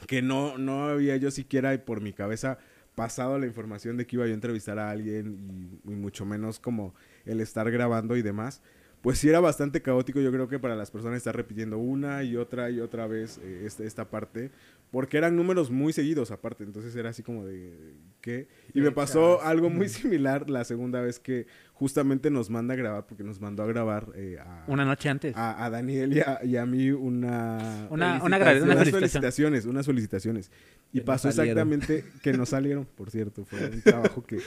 que 0.07 0.23
no, 0.23 0.59
no 0.59 0.87
había 0.87 1.17
yo 1.17 1.31
siquiera 1.31 1.77
por 1.85 2.01
mi 2.01 2.13
cabeza 2.13 2.59
pasado 2.95 3.39
la 3.39 3.47
información 3.47 3.97
de 3.97 4.07
que 4.07 4.17
iba 4.17 4.27
yo 4.27 4.33
a 4.33 4.35
entrevistar 4.35 4.79
a 4.79 4.91
alguien 4.91 5.81
y, 5.85 5.91
y 5.93 5.95
mucho 5.95 6.25
menos 6.25 6.59
como 6.61 6.95
el 7.25 7.41
estar 7.41 7.71
grabando 7.71 8.17
y 8.17 8.23
demás. 8.23 8.63
Pues 9.01 9.19
sí 9.19 9.29
era 9.29 9.41
bastante 9.41 9.83
caótico, 9.83 10.21
yo 10.21 10.31
creo 10.31 10.47
que 10.47 10.61
para 10.61 10.77
las 10.77 10.93
personas 10.93 11.17
estar 11.17 11.35
repitiendo 11.35 11.77
una 11.77 12.23
y 12.23 12.37
otra 12.37 12.71
y 12.71 12.79
otra 12.79 13.09
vez 13.09 13.41
eh, 13.43 13.65
este- 13.67 13.85
esta 13.85 14.09
parte, 14.09 14.53
porque 14.93 15.19
eran 15.19 15.35
números 15.35 15.73
muy 15.73 15.93
seguidos 15.93 16.31
aparte, 16.31 16.63
entonces 16.63 16.95
era 16.95 17.11
así 17.11 17.25
como 17.25 17.45
de 17.45 17.95
¿qué? 18.21 18.47
Y 18.73 18.81
me 18.81 18.93
pasó 18.93 19.43
algo 19.43 19.71
muy 19.71 19.89
similar 19.89 20.49
la 20.49 20.63
segunda 20.63 21.01
vez 21.01 21.19
que 21.19 21.49
justamente 21.73 22.31
nos 22.31 22.49
manda 22.49 22.75
a 22.75 22.77
grabar, 22.77 23.07
porque 23.09 23.25
nos 23.25 23.41
mandó 23.41 23.65
a 23.65 23.67
grabar 23.67 24.07
eh, 24.15 24.39
a, 24.39 24.67
una 24.69 24.85
noche 24.85 25.09
antes 25.09 25.37
a, 25.37 25.65
a 25.65 25.69
Daniel 25.69 26.17
y 26.17 26.21
a, 26.21 26.39
y 26.45 26.57
a 26.57 26.65
mí 26.65 26.93
una... 26.93 27.89
una 27.91 28.23
una, 28.23 28.39
una 28.63 28.85
felicitaciones, 28.85 29.67
unas 29.67 29.85
felicitaciones. 29.85 30.53
Y 30.93 30.99
Que 30.99 31.05
pasó 31.05 31.33
salieron. 31.33 31.73
exactamente 31.73 32.05
que 32.23 32.33
no 32.35 32.45
salieron, 32.47 32.85
por 32.85 33.11
cierto. 33.11 33.45
Fue 33.47 33.65
un 33.67 33.81
trabajo 33.83 34.23
que 34.25 34.39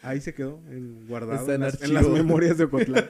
ahí 0.00 0.20
se 0.20 0.34
quedó 0.34 0.58
en- 0.70 1.06
guardado 1.06 1.40
Está 1.42 1.54
en, 1.54 1.62
en 1.62 1.66
las, 1.68 1.82
en 1.82 1.94
las 1.94 2.02
archivo. 2.04 2.16
memorias 2.16 2.56
de 2.58 2.64
Ocotlán, 2.64 3.08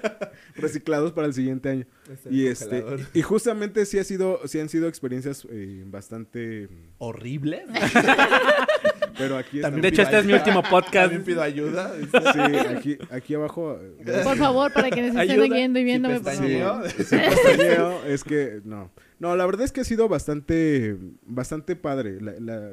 reciclados 0.56 1.12
para 1.12 1.26
el 1.28 1.32
siguiente 1.34 1.68
año. 1.70 1.86
Está 2.12 2.28
Y 2.30 2.46
este 2.48 2.84
y 3.14 3.22
justamente 3.22 3.86
sí 3.86 3.98
ha 3.98 4.04
sido 4.04 4.40
sí 4.46 4.58
han 4.60 4.68
sido 4.68 4.88
experiencias 4.88 5.46
eh, 5.50 5.84
bastante 5.86 6.68
¿Horrible? 6.98 7.64
pero 9.18 9.36
aquí 9.36 9.60
También 9.60 9.82
de 9.82 9.88
hecho 9.88 10.02
este 10.02 10.18
es 10.18 10.24
mi 10.24 10.32
último 10.32 10.62
podcast 10.62 10.92
También 11.12 11.24
pido 11.24 11.42
ayuda. 11.42 11.92
sí, 12.00 12.38
aquí 12.76 12.98
aquí 13.10 13.34
abajo 13.34 13.78
eh, 13.80 14.20
Por 14.24 14.36
favor, 14.36 14.72
para 14.72 14.90
quienes 14.90 15.14
estén 15.14 15.40
oyendo 15.40 15.78
y 15.78 15.82
Sí, 15.82 15.84
viéndome, 15.86 16.20
por 16.20 16.24
pestañeo. 16.30 16.68
favor. 16.68 16.90
Sí, 16.90 17.16
pestañeo, 17.16 18.04
es 18.06 18.24
que 18.24 18.60
no. 18.64 18.90
No, 19.22 19.36
la 19.36 19.46
verdad 19.46 19.64
es 19.64 19.70
que 19.70 19.82
ha 19.82 19.84
sido 19.84 20.08
bastante 20.08 20.98
bastante 21.24 21.76
padre 21.76 22.18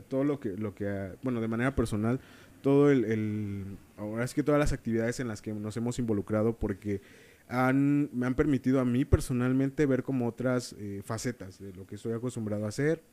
todo 0.07 0.23
lo 0.23 0.39
que 0.39 0.57
lo 0.57 0.73
que 0.73 1.11
bueno, 1.21 1.41
de 1.41 1.47
manera 1.47 1.75
personal 1.75 2.19
todo 2.63 2.89
el, 2.89 3.05
el 3.05 3.77
ahora 3.97 4.23
es 4.23 4.33
que 4.33 4.41
todas 4.41 4.57
las 4.57 4.73
actividades 4.73 5.19
en 5.19 5.27
las 5.27 5.43
que 5.43 5.53
nos 5.53 5.77
hemos 5.77 5.99
involucrado 5.99 6.57
porque 6.57 7.01
han 7.49 8.09
me 8.13 8.25
han 8.25 8.33
permitido 8.33 8.79
a 8.79 8.85
mí 8.85 9.05
personalmente 9.05 9.85
ver 9.85 10.01
como 10.01 10.27
otras 10.27 10.75
eh, 10.79 11.03
facetas 11.05 11.59
de 11.59 11.71
lo 11.73 11.85
que 11.85 11.97
estoy 11.97 12.13
acostumbrado 12.13 12.65
a 12.65 12.69
hacer, 12.69 13.03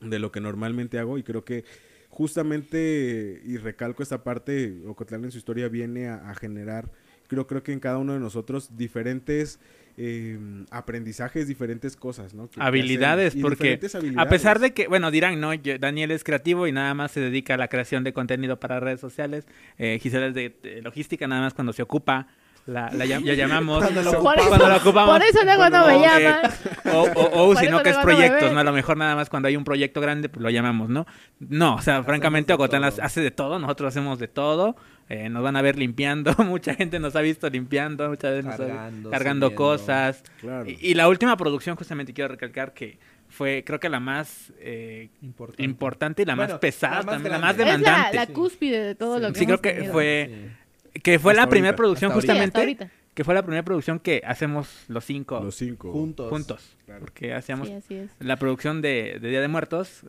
de 0.00 0.18
lo 0.18 0.32
que 0.32 0.40
normalmente 0.40 0.98
hago 0.98 1.18
y 1.18 1.22
creo 1.22 1.44
que 1.44 1.66
justamente 2.08 3.42
y 3.44 3.58
recalco 3.58 4.02
esta 4.02 4.24
parte 4.24 4.82
Ocotlán 4.86 5.24
en 5.24 5.30
su 5.30 5.36
historia 5.36 5.68
viene 5.68 6.08
a, 6.08 6.30
a 6.30 6.34
generar 6.34 6.90
creo 7.28 7.46
creo 7.46 7.62
que 7.62 7.74
en 7.74 7.80
cada 7.80 7.98
uno 7.98 8.14
de 8.14 8.18
nosotros 8.20 8.78
diferentes 8.78 9.60
eh, 9.96 10.38
aprendizajes 10.70 11.46
diferentes 11.46 11.96
cosas 11.96 12.34
no 12.34 12.48
Que- 12.48 12.56
que 12.56 12.62
habilidades 12.62 13.32
hacen- 13.34 13.42
porque 13.42 13.78
a 14.16 14.26
pesar 14.28 14.58
de 14.58 14.72
que 14.72 14.88
bueno 14.88 15.10
dirán 15.10 15.38
no 15.40 15.52
Yo- 15.54 15.78
Daniel 15.78 16.10
es 16.12 16.24
creativo 16.24 16.66
y 16.66 16.72
nada 16.72 16.94
más 16.94 17.12
se 17.12 17.20
dedica 17.20 17.54
a 17.54 17.56
la 17.58 17.68
creación 17.68 18.02
de 18.04 18.12
contenido 18.12 18.58
para 18.58 18.80
redes 18.80 19.00
sociales 19.00 19.46
eh, 19.78 19.98
Gisela 20.02 20.26
es 20.28 20.34
de, 20.34 20.56
de 20.62 20.82
logística 20.82 21.26
nada 21.28 21.42
más 21.42 21.54
cuando 21.54 21.72
se 21.72 21.82
ocupa 21.82 22.26
la, 22.64 22.90
la 22.92 23.04
llam- 23.04 23.24
la 23.24 23.34
llamamos 23.34 23.82
Cuando 23.82 24.02
lo 24.02 24.22
Por 24.22 24.38
eso- 24.38 24.48
cuando 24.48 24.68
lo 24.68 24.76
ocupamos. 24.76 25.18
Por 25.18 25.26
eso 25.28 25.44
luego 25.44 25.68
no 25.68 25.84
O, 25.84 25.86
me 25.88 25.96
eh, 25.96 26.00
llaman. 26.00 26.50
O, 26.94 27.00
o, 27.00 27.42
o 27.42 27.46
Por 27.48 27.56
si 27.58 27.64
eso 27.66 27.72
no, 27.76 27.82
que 27.82 27.90
es 27.90 27.96
proyectos. 27.98 28.52
¿no? 28.52 28.60
A 28.60 28.62
lo 28.62 28.72
mejor 28.72 28.96
nada 28.96 29.16
más 29.16 29.28
cuando 29.28 29.48
hay 29.48 29.56
un 29.56 29.64
proyecto 29.64 30.00
grande, 30.00 30.28
pues 30.28 30.44
lo 30.44 30.48
llamamos, 30.48 30.88
¿no? 30.88 31.04
No, 31.40 31.74
o 31.74 31.82
sea, 31.82 32.04
francamente, 32.04 32.52
de 32.52 32.54
Ocotlán 32.54 32.84
hace 32.84 33.20
de 33.20 33.32
todo, 33.32 33.58
nosotros 33.58 33.88
hacemos 33.88 34.20
de 34.20 34.28
todo. 34.28 34.76
Eh, 35.08 35.28
nos 35.28 35.42
van 35.42 35.56
a 35.56 35.62
ver 35.62 35.78
limpiando, 35.78 36.34
mucha 36.44 36.74
gente 36.74 36.98
nos 37.00 37.14
ha 37.16 37.20
visto 37.20 37.48
limpiando, 37.50 38.08
muchas 38.08 38.30
veces 38.32 38.44
nos 38.46 38.54
ha- 38.54 38.66
Cargando, 38.66 39.10
cargando 39.10 39.46
subiendo. 39.46 39.56
cosas. 39.64 40.22
Claro. 40.40 40.68
Y, 40.70 40.78
y 40.80 40.94
la 40.94 41.08
última 41.08 41.36
producción, 41.36 41.76
justamente 41.76 42.12
quiero 42.12 42.28
recalcar 42.28 42.72
que 42.74 42.98
fue, 43.28 43.62
creo 43.66 43.80
que 43.80 43.88
la 43.88 44.00
más 44.00 44.52
eh, 44.58 45.08
Importante. 45.22 45.62
importante 45.62 46.22
y 46.22 46.24
la 46.26 46.34
Bueno, 46.34 46.52
más 46.54 46.60
pesada, 46.60 46.96
la 46.98 47.02
más 47.02 47.14
también, 47.14 47.32
la 47.32 47.38
más 47.38 47.52
Es 47.52 47.58
la, 47.58 47.64
demandante. 47.64 48.16
la 48.16 48.26
sí. 48.26 48.32
cúspide 48.32 48.82
de 48.84 48.94
todo 48.94 49.16
Sí. 49.16 49.22
lo 49.22 49.32
que 49.32 49.38
Sí, 49.38 49.46
creo 49.46 49.60
que 49.60 49.72
tenido. 49.72 49.92
fue, 49.92 50.50
Sí. 50.94 51.00
que 51.00 51.18
fue 51.18 51.34
la 51.34 51.48
primera 51.48 51.74
producción 51.76 52.10
hasta 52.10 52.16
ahorita. 52.18 52.32
Sí, 52.34 52.38
hasta 52.40 52.58
justamente, 52.60 52.82
ahorita. 52.86 53.02
que 53.14 53.24
fue 53.24 53.34
la 53.34 53.42
primera 53.42 53.62
producción 53.62 53.98
que 54.00 54.22
hacemos 54.26 54.84
los 54.88 55.04
cinco 55.06 55.40
Los 55.42 55.54
cinco. 55.54 55.92
Juntos. 55.92 56.28
juntos. 56.28 56.76
Claro. 56.84 57.00
Porque 57.00 57.32
hacíamos 57.32 57.68
Sí, 57.68 57.74
así 57.74 57.94
es. 57.94 58.10
la 58.20 58.36
producción 58.36 58.82
de, 58.82 59.18
de 59.20 59.28
Día 59.30 59.40
de 59.40 59.48
Muertos, 59.48 60.02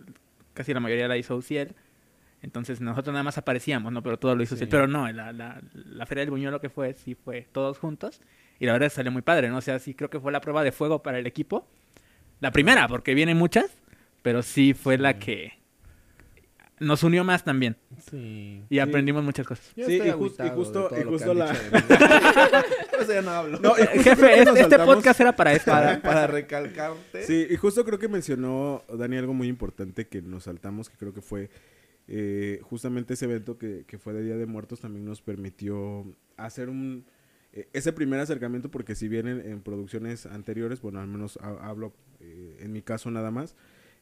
casi 0.53 0.73
la 0.73 0.79
mayoría 0.81 1.07
la 1.07 1.15
hizo 1.17 1.35
Uciel. 1.37 1.75
Entonces 2.43 2.79
nosotros 2.81 3.11
nada 3.13 3.23
más 3.23 3.37
aparecíamos, 3.39 3.91
¿no? 3.91 4.03
Pero 4.03 4.19
todo 4.19 4.35
lo 4.35 4.43
hizo 4.43 4.55
Sí. 4.55 4.65
Pero 4.67 4.85
no, 4.87 5.11
la, 5.11 5.31
la, 5.33 5.59
la 5.73 6.05
Feria 6.05 6.21
del 6.21 6.29
Buñuelo 6.29 6.59
que 6.61 6.69
fue, 6.69 6.93
sí 6.93 7.15
fue 7.15 7.47
todos 7.51 7.79
juntos. 7.79 8.21
Y 8.59 8.65
la 8.67 8.73
verdad 8.73 8.89
salió 8.89 9.11
muy 9.11 9.21
padre, 9.23 9.49
¿no? 9.49 9.57
O 9.57 9.61
sea, 9.61 9.79
sí 9.79 9.95
creo 9.95 10.09
que 10.11 10.19
fue 10.19 10.31
la 10.31 10.41
prueba 10.41 10.63
de 10.63 10.71
fuego 10.71 11.01
para 11.01 11.17
el 11.19 11.25
equipo. 11.25 11.67
La 12.39 12.51
primera, 12.51 12.87
porque 12.87 13.13
vienen 13.15 13.37
muchas, 13.37 13.65
pero 14.21 14.43
sí 14.43 14.73
fue 14.73 14.97
la 14.97 15.17
que 15.17 15.53
nos 16.79 17.01
unió 17.03 17.23
más 17.23 17.43
también. 17.45 17.77
Sí. 18.11 18.61
Y 18.69 18.79
aprendimos 18.79 19.23
muchas 19.23 19.47
cosas. 19.47 19.71
Yo 19.75 19.85
Sí, 19.85 20.01
y 20.05 20.11
justo- 20.11 20.45
y 20.45 21.03
justo 21.03 21.33
la- 21.33 21.53
ya 23.07 23.21
no 23.21 23.31
hablo. 23.31 23.59
No, 23.59 23.69
y 23.77 23.81
justo 23.97 24.15
creo 24.15 24.35
Jefe, 24.45 24.59
este, 24.61 24.79
podcast 24.79 25.19
era 25.21 25.33
para 25.35 25.53
eso. 25.53 25.65
para, 25.71 26.01
para 26.01 26.27
recalcarte. 26.27 27.23
Sí, 27.25 27.47
y 27.49 27.55
justo 27.55 27.85
creo 27.85 27.99
que 27.99 28.07
mencionó 28.07 28.83
Dani 28.93 29.17
algo 29.17 29.33
muy 29.33 29.47
importante 29.47 30.07
que 30.07 30.21
nos 30.21 30.43
saltamos, 30.43 30.89
que 30.89 30.97
creo 30.97 31.13
que 31.13 31.21
fue 31.21 31.49
eh, 32.07 32.59
justamente 32.63 33.13
ese 33.13 33.25
evento 33.25 33.57
que, 33.57 33.85
que 33.87 33.97
fue 33.97 34.13
de 34.13 34.23
Día 34.23 34.37
de 34.37 34.45
Muertos 34.45 34.79
también 34.81 35.05
nos 35.05 35.21
permitió 35.21 36.05
hacer 36.37 36.69
un 36.69 37.05
eh, 37.53 37.67
ese 37.73 37.93
primer 37.93 38.19
acercamiento, 38.19 38.69
porque 38.71 38.95
si 38.95 39.07
bien 39.07 39.27
en, 39.27 39.61
producciones 39.61 40.25
anteriores, 40.25 40.81
bueno, 40.81 40.99
al 40.99 41.07
menos 41.07 41.37
ha- 41.41 41.67
hablo 41.69 41.93
eh, 42.19 42.57
en 42.61 42.71
mi 42.71 42.81
caso 42.81 43.11
nada 43.11 43.29
más, 43.31 43.55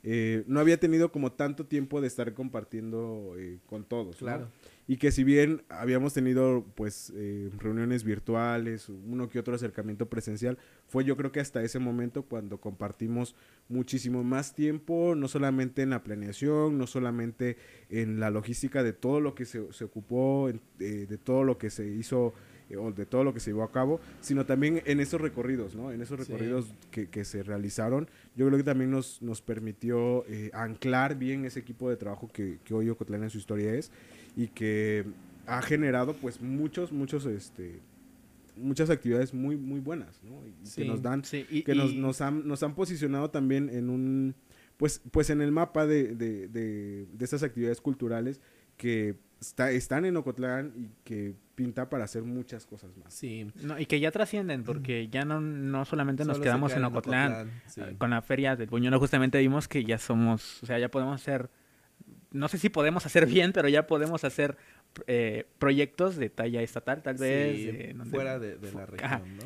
eh, 0.04 0.43
no 0.47 0.60
había 0.60 0.80
tenido 0.80 1.12
como 1.12 1.34
tanto 1.34 1.66
tiempo 1.68 2.02
de 2.02 2.08
estar 2.08 2.34
compartiendo 2.34 3.36
eh, 3.38 3.60
con 3.68 3.84
todos. 3.84 4.22
¿no? 4.22 4.52
Y 4.92 4.98
que 4.98 5.14
si 5.14 5.24
bien 5.24 5.64
habíamos 5.70 6.14
tenido 6.14 6.66
pues 6.76 7.14
eh, 7.16 7.50
reuniones 7.60 8.04
virtuales, 8.04 8.89
uno 8.89 9.30
que 9.30 9.39
otro 9.39 9.56
acercamiento 9.56 10.10
presencial, 10.10 10.58
fue 10.89 11.06
yo 11.06 11.16
creo 11.16 11.32
que 11.32 11.39
hasta 11.39 11.64
ese 11.64 11.80
momento 11.80 12.24
cuando 12.24 12.60
compartimos 12.60 13.34
muchísimo 13.70 14.22
más 14.26 14.54
tiempo, 14.54 15.16
no 15.16 15.30
solamente 15.30 15.82
en 15.82 15.92
la 15.92 16.04
planeación, 16.04 16.78
no 16.78 16.88
solamente 16.88 17.56
en 17.89 18.20
la 18.20 18.32
logística 18.32 18.84
de 18.84 18.92
todo 18.92 19.22
lo 19.22 19.34
que 19.34 19.46
se, 19.46 19.72
se 19.72 19.86
ocupó, 19.86 20.50
en- 20.50 20.60
de, 20.78 21.18
todo 21.18 21.46
lo 21.46 21.58
que 21.58 21.70
se 21.70 21.88
hizo 21.88 22.34
eh, 22.70 22.76
o 22.76 22.92
de 22.92 23.06
todo 23.06 23.24
lo 23.24 23.34
que 23.34 23.39
se 23.39 23.52
llevó 23.52 23.64
a 23.64 23.72
cabo, 23.72 24.02
sino 24.20 24.46
también 24.46 24.82
en 24.86 25.00
esos 25.00 25.22
recorridos, 25.22 25.74
¿no? 25.74 25.94
En 25.94 26.02
esos 26.02 26.20
Sí. 26.20 26.34
recorridos 26.34 26.74
que, 26.92 27.08
que 27.10 27.24
se 27.24 27.44
realizaron, 27.44 28.10
yo 28.36 28.46
creo 28.46 28.58
que 28.58 28.66
también 28.66 28.92
nos, 28.92 29.22
nos 29.22 29.42
permitió 29.42 30.26
eh, 30.28 30.52
anclar 30.54 31.16
bien 31.18 31.46
ese 31.46 31.62
equipo 31.62 31.89
de 31.89 31.96
trabajo 31.96 32.30
que, 32.34 32.60
que 32.66 32.74
hoy 32.74 32.89
Ocotlán 32.89 33.24
en 33.24 33.30
su 33.30 33.38
historia 33.38 33.74
es 33.74 33.89
y 34.36 34.48
que 34.48 35.06
ha 35.48 35.62
generado 35.62 36.14
pues 36.16 36.42
muchos, 36.42 36.92
muchos, 36.92 37.26
este, 37.26 37.80
muchas 38.58 38.90
actividades 38.90 39.34
muy, 39.34 39.58
muy 39.58 39.80
buenas, 39.80 40.22
¿no? 40.24 40.46
Y 40.46 40.54
Sí. 40.66 40.82
que 40.84 40.88
nos 40.88 41.02
dan, 41.02 41.24
Sí, 41.24 41.46
y- 41.50 41.64
que 41.64 41.74
nos, 41.76 41.92
y- 41.92 41.98
nos 41.98 42.22
han, 42.22 42.48
nos 42.48 42.64
han 42.64 42.76
posicionado 42.76 43.30
también 43.30 43.70
en 43.70 43.90
un, 43.90 44.36
pues, 44.78 45.02
pues 45.12 45.30
en 45.30 45.42
el 45.42 45.52
mapa 45.52 45.86
de, 45.86 46.16
de, 46.16 46.48
de, 46.48 47.06
de 47.12 47.26
estas 47.26 47.44
actividades 47.44 47.82
culturales 47.82 48.40
que 48.78 49.16
está, 49.40 49.72
están 49.72 50.06
en 50.06 50.16
Ocotlán 50.18 50.74
y 50.76 50.90
que 51.04 51.34
pinta 51.56 51.90
para 51.90 52.04
hacer 52.06 52.24
muchas 52.24 52.66
cosas 52.66 52.96
más. 52.98 53.14
Sí. 53.14 53.48
no, 53.64 53.80
y 53.80 53.86
que 53.86 54.00
ya 54.00 54.12
trascienden, 54.12 54.64
porque 54.64 55.08
ya 55.10 55.26
no, 55.26 55.40
no 55.42 55.86
solamente 55.86 56.24
nos 56.26 56.38
Solo 56.38 56.44
quedamos 56.44 56.74
en 56.74 56.84
Ocotlán. 56.84 57.52
sí. 57.68 57.82
Con 57.98 58.12
la 58.12 58.22
feria 58.22 58.56
del 58.56 58.70
Buñuelo 58.70 59.00
justamente 59.00 59.38
vimos 59.40 59.68
que 59.68 59.84
ya 59.84 59.98
somos, 59.98 60.62
o 60.64 60.66
sea, 60.66 60.80
ya 60.80 60.90
podemos 60.90 61.20
hacer, 61.22 61.50
no 62.32 62.48
sé 62.48 62.58
si 62.58 62.70
podemos 62.70 63.06
hacer 63.06 63.26
bien, 63.28 63.54
pero 63.54 63.68
ya 63.70 63.88
podemos 63.88 64.24
hacer 64.24 64.58
eh, 65.08 65.46
proyectos 65.60 66.16
de 66.18 66.30
talla 66.30 66.62
estatal, 66.62 67.02
tal 67.04 67.16
vez. 67.18 67.58
Sí, 67.58 67.70
eh, 67.70 67.96
fuera 68.10 68.40
de, 68.40 68.58
de 68.58 68.72
la 68.72 68.84
Ajá. 68.84 69.18
región, 69.20 69.38
¿no? 69.38 69.44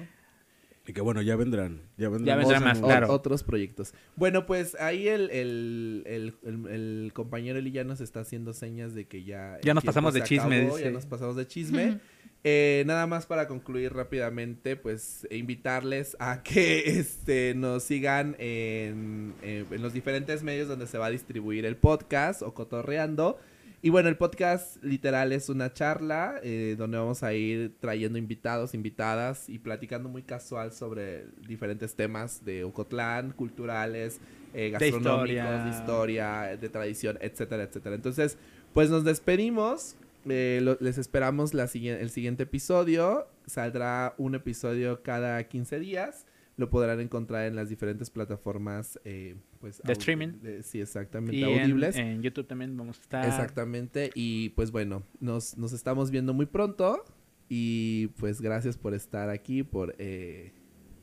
Y 0.88 0.94
que 0.94 1.02
bueno, 1.02 1.22
ya 1.22 1.36
vendrán, 1.36 1.82
ya 1.98 2.10
vendrán. 2.10 2.26
Ya 2.26 2.36
vendrán 2.36 2.62
cosas 2.62 2.64
más, 2.64 2.84
O- 2.84 2.86
claro. 2.86 3.12
Otros 3.12 3.44
proyectos. 3.44 3.94
Bueno, 4.16 4.46
pues 4.46 4.76
ahí 4.76 5.08
el, 5.08 5.30
el, 5.32 6.04
el, 6.06 6.34
el- 6.44 6.68
el 6.68 7.12
compañero 7.14 7.58
Eli 7.58 7.72
ya 7.72 7.84
nos 7.84 8.02
está 8.02 8.20
haciendo 8.20 8.54
señas 8.54 8.94
de 8.94 9.06
que 9.06 9.24
ya... 9.24 9.58
Ya 9.64 9.74
nos 9.74 9.84
pasamos 9.84 10.14
de 10.14 10.22
chisme, 10.24 10.58
acabó, 10.62 10.76
dice. 10.78 10.88
Ya 10.90 10.92
nos 10.94 11.06
pasamos 11.08 11.36
de 11.36 11.48
chisme. 11.48 12.00
Eh, 12.48 12.84
nada 12.86 13.08
más 13.08 13.26
para 13.26 13.48
concluir 13.48 13.94
rápidamente, 13.94 14.76
pues 14.76 15.26
e 15.32 15.38
invitarles 15.38 16.16
a 16.20 16.44
que 16.44 16.84
este, 17.00 17.56
nos 17.56 17.82
sigan 17.84 18.36
en, 18.38 19.34
en 19.42 19.82
los 19.82 19.94
diferentes 19.94 20.44
medios 20.44 20.68
donde 20.68 20.86
se 20.86 21.00
va 21.00 21.08
a 21.08 21.10
distribuir 21.10 21.66
el 21.66 21.76
podcast 21.78 22.44
o 22.44 22.54
cotorreando. 22.54 23.40
Y 23.82 23.90
bueno, 23.90 24.10
el 24.10 24.18
podcast 24.18 24.84
literal 24.84 25.32
es 25.32 25.48
una 25.50 25.72
charla 25.72 26.40
eh, 26.44 26.76
donde 26.78 26.98
vamos 26.98 27.22
a 27.22 27.34
ir 27.34 27.76
trayendo 27.80 28.18
invitados, 28.18 28.74
invitadas 28.74 29.48
y 29.48 29.60
platicando 29.60 30.10
muy 30.10 30.24
casual 30.24 30.72
sobre 30.72 31.26
diferentes 31.48 31.96
temas 31.96 32.44
de 32.46 32.64
Ocotlán, 32.64 33.32
culturales, 33.32 34.20
eh, 34.56 34.72
gastronómicos, 34.72 35.30
historia. 35.30 35.64
de 35.64 35.70
historia, 35.70 36.58
de 36.58 36.70
tradición, 36.70 37.18
etcétera, 37.22 37.64
etcétera. 37.64 37.96
Entonces, 37.96 38.38
pues 38.74 38.90
nos 38.90 39.04
despedimos. 39.04 39.96
Eh, 40.28 40.60
lo- 40.64 40.78
les 40.80 40.98
esperamos 40.98 41.54
la 41.54 41.68
siguiente, 41.68 42.02
el 42.02 42.10
siguiente 42.10 42.44
episodio. 42.44 43.28
Saldrá 43.46 44.16
un 44.18 44.34
episodio 44.34 45.04
cada 45.04 45.44
15 45.44 45.80
días. 45.80 46.26
Lo 46.58 46.70
podrán 46.70 47.00
encontrar 47.02 47.48
en 47.48 47.56
las 47.56 47.68
diferentes 47.70 48.10
plataformas 48.10 48.98
eh, 49.04 49.36
pues, 49.60 49.82
De 49.84 49.92
streaming. 49.94 50.40
de- 50.42 50.64
sí, 50.64 50.80
exactamente. 50.80 51.36
y 51.36 51.44
en, 51.44 51.62
audibles. 51.62 51.96
en 51.98 52.22
YouTube 52.22 52.48
también 52.48 52.78
vamos 52.78 52.98
a 53.00 53.02
estar. 53.02 53.26
Exactamente. 53.26 54.10
Y 54.16 54.50
pues 54.50 54.72
bueno, 54.72 55.04
nos, 55.20 55.58
nos 55.58 55.74
estamos 55.74 56.12
viendo 56.12 56.34
muy 56.34 56.46
pronto. 56.46 57.04
Y 57.50 58.08
pues 58.18 58.42
gracias 58.42 58.76
por 58.78 58.94
estar 58.96 59.30
aquí, 59.30 59.62
por, 59.64 59.96
eh, 60.00 60.52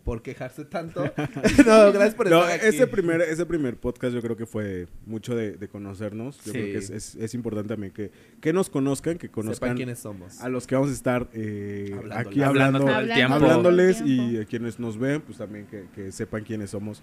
por 0.04 0.22
quejarse 0.22 0.64
tanto. 0.64 1.04
no, 1.66 1.92
gracias 1.92 2.14
por 2.14 2.28
No, 2.28 2.40
estar 2.42 2.56
aquí. 2.56 2.66
ese 2.66 2.86
primer, 2.86 3.20
ese 3.22 3.46
primer 3.46 3.76
podcast 3.76 4.14
yo 4.14 4.20
creo 4.22 4.36
que 4.36 4.46
fue 4.46 4.88
mucho 5.06 5.36
de, 5.36 5.52
de 5.52 5.68
conocernos. 5.68 6.36
Yo 6.44 6.44
Sí. 6.44 6.50
creo 6.52 6.64
que 6.72 6.78
es, 6.78 6.90
es- 6.90 7.14
es 7.14 7.34
importante 7.34 7.68
también 7.68 7.92
que, 7.92 8.10
que 8.40 8.52
nos 8.52 8.68
conozcan, 8.70 9.14
que 9.18 9.28
Sepan 9.28 9.42
conozcan 9.44 9.76
quiénes 9.76 9.98
somos. 10.00 10.40
a 10.40 10.48
los 10.48 10.66
que 10.66 10.74
vamos 10.74 10.90
a 10.90 10.94
estar 10.94 11.28
eh, 11.34 11.90
Hablándoles. 11.96 12.26
aquí 12.26 12.42
Hablando 12.42 12.78
hablando, 12.88 13.34
hablándoles 13.34 14.02
y 14.04 14.38
a 14.38 14.44
quienes 14.44 14.78
nos 14.80 14.98
ven, 14.98 15.20
pues 15.20 15.38
también 15.38 15.66
que, 15.66 15.84
que 15.94 16.10
sepan 16.10 16.42
quiénes 16.44 16.70
somos. 16.70 17.02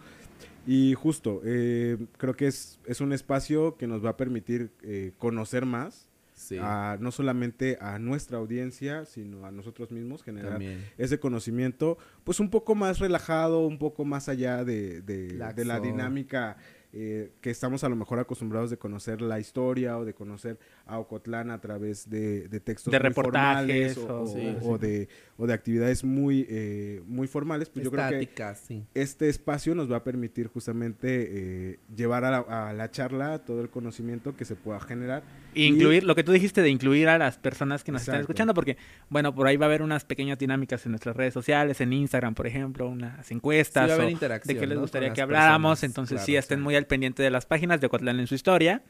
Y 0.68 0.93
justo, 0.93 1.41
eh, 1.45 1.97
creo 2.18 2.36
que 2.36 2.45
es, 2.47 2.80
es 2.86 3.00
un 3.02 3.14
espacio 3.14 3.78
que 3.78 3.88
nos 3.88 4.04
va 4.04 4.10
a 4.12 4.18
permitir 4.18 4.72
eh, 4.84 5.14
conocer 5.18 5.66
más, 5.66 6.09
Sí, 6.40 6.58
a, 6.60 6.98
no 7.02 7.12
solamente 7.12 7.78
a 7.82 8.00
nuestra 8.00 8.38
audiencia, 8.38 9.04
sino 9.06 9.46
a 9.46 9.52
nosotros 9.52 9.92
mismos, 9.92 10.24
generar 10.24 10.52
también. 10.54 10.86
ese 10.98 11.20
conocimiento, 11.20 11.98
pues 12.24 12.40
un 12.40 12.50
poco 12.50 12.76
más 12.76 13.00
relajado, 13.00 13.68
un 13.68 13.78
poco 13.78 14.06
más 14.06 14.30
allá 14.30 14.64
de, 14.64 15.02
de- 15.02 15.38
de 15.54 15.66
la 15.66 15.80
dinámica 15.82 16.56
eh, 16.92 17.34
que 17.42 17.52
estamos 17.52 17.84
a 17.84 17.90
lo 17.90 17.96
mejor 17.96 18.18
acostumbrados 18.18 18.72
de 18.72 18.78
conocer 18.78 19.22
la 19.22 19.40
historia 19.40 19.96
o 20.00 20.06
de 20.06 20.16
conocer 20.16 20.58
a 20.88 20.98
Ocotlán 20.98 21.52
a 21.52 21.62
través 21.62 22.10
de, 22.10 22.48
de 22.48 22.60
textos 22.60 22.92
De 22.92 22.98
muy 23.00 23.10
reportajes 23.10 23.94
formales 23.96 23.98
o, 23.98 24.08
o- 24.08 24.24
o- 24.24 24.28
Sí, 24.28 24.58
o 24.64 24.76
sí. 24.80 24.88
de, 24.88 25.10
o 25.38 25.46
de 25.46 25.54
actividades 25.54 26.04
muy, 26.04 26.48
eh, 26.50 27.04
muy 27.06 27.28
formales, 27.28 27.70
pues 27.70 27.84
yo 27.86 27.92
creo 27.92 28.10
que 28.10 28.56
sí. 28.56 28.84
este 28.96 29.30
espacio 29.30 29.76
nos 29.76 29.92
va 29.92 29.98
a 29.98 30.04
permitir 30.04 30.48
justamente 30.48 31.28
eh, 31.74 31.80
llevar 31.96 32.26
a 32.26 32.32
la, 32.32 32.70
a 32.70 32.74
la 32.74 32.90
charla 32.90 33.38
todo 33.46 33.62
el 33.62 33.70
conocimiento 33.70 34.36
que 34.36 34.46
se 34.46 34.56
pueda 34.56 34.80
generar. 34.80 35.22
Y 35.54 35.66
incluir, 35.66 36.04
lo 36.04 36.14
que 36.16 36.24
tú 36.24 36.32
dijiste 36.32 36.62
de 36.62 36.70
incluir 36.70 37.08
a 37.10 37.18
las 37.18 37.38
personas 37.38 37.84
que 37.84 37.91
nos 37.91 38.02
están 38.02 38.22
escuchando, 38.22 38.54
porque, 38.54 38.78
bueno, 39.10 39.34
por 39.34 39.47
ahí 39.47 39.58
va 39.58 39.66
a 39.66 39.70
haber 39.70 39.82
unas 39.82 40.06
pequeñas 40.06 40.38
dinámicas 40.38 40.86
en 40.86 40.91
nuestras 40.91 41.16
redes 41.16 41.34
sociales, 41.34 41.82
en 41.82 41.91
Instagram, 41.93 42.36
por 42.36 42.45
ejemplo, 42.47 42.88
unas 42.88 43.26
Sí, 43.26 43.34
encuestas 43.34 43.89
va 43.89 43.93
a 43.93 43.95
haber 43.95 44.08
o 44.08 44.10
interacción, 44.12 44.54
de 44.56 44.60
qué 44.60 44.68
les 44.68 44.76
¿no? 44.76 44.82
gustaría 44.82 45.12
que 45.14 45.22
habláramos. 45.22 45.80
personas, 45.80 45.89
Entonces, 45.89 46.22
sí, 46.26 46.36
estén 46.36 46.60
sí. 46.60 46.64
muy 46.64 46.76
al 46.76 46.86
pendiente 46.86 47.24
de 47.24 47.32
las 47.32 47.45
páginas 47.45 47.82
de 47.82 47.88
Ocotlán 47.88 48.20
en 48.20 48.28
su 48.28 48.36
historia, 48.36 48.84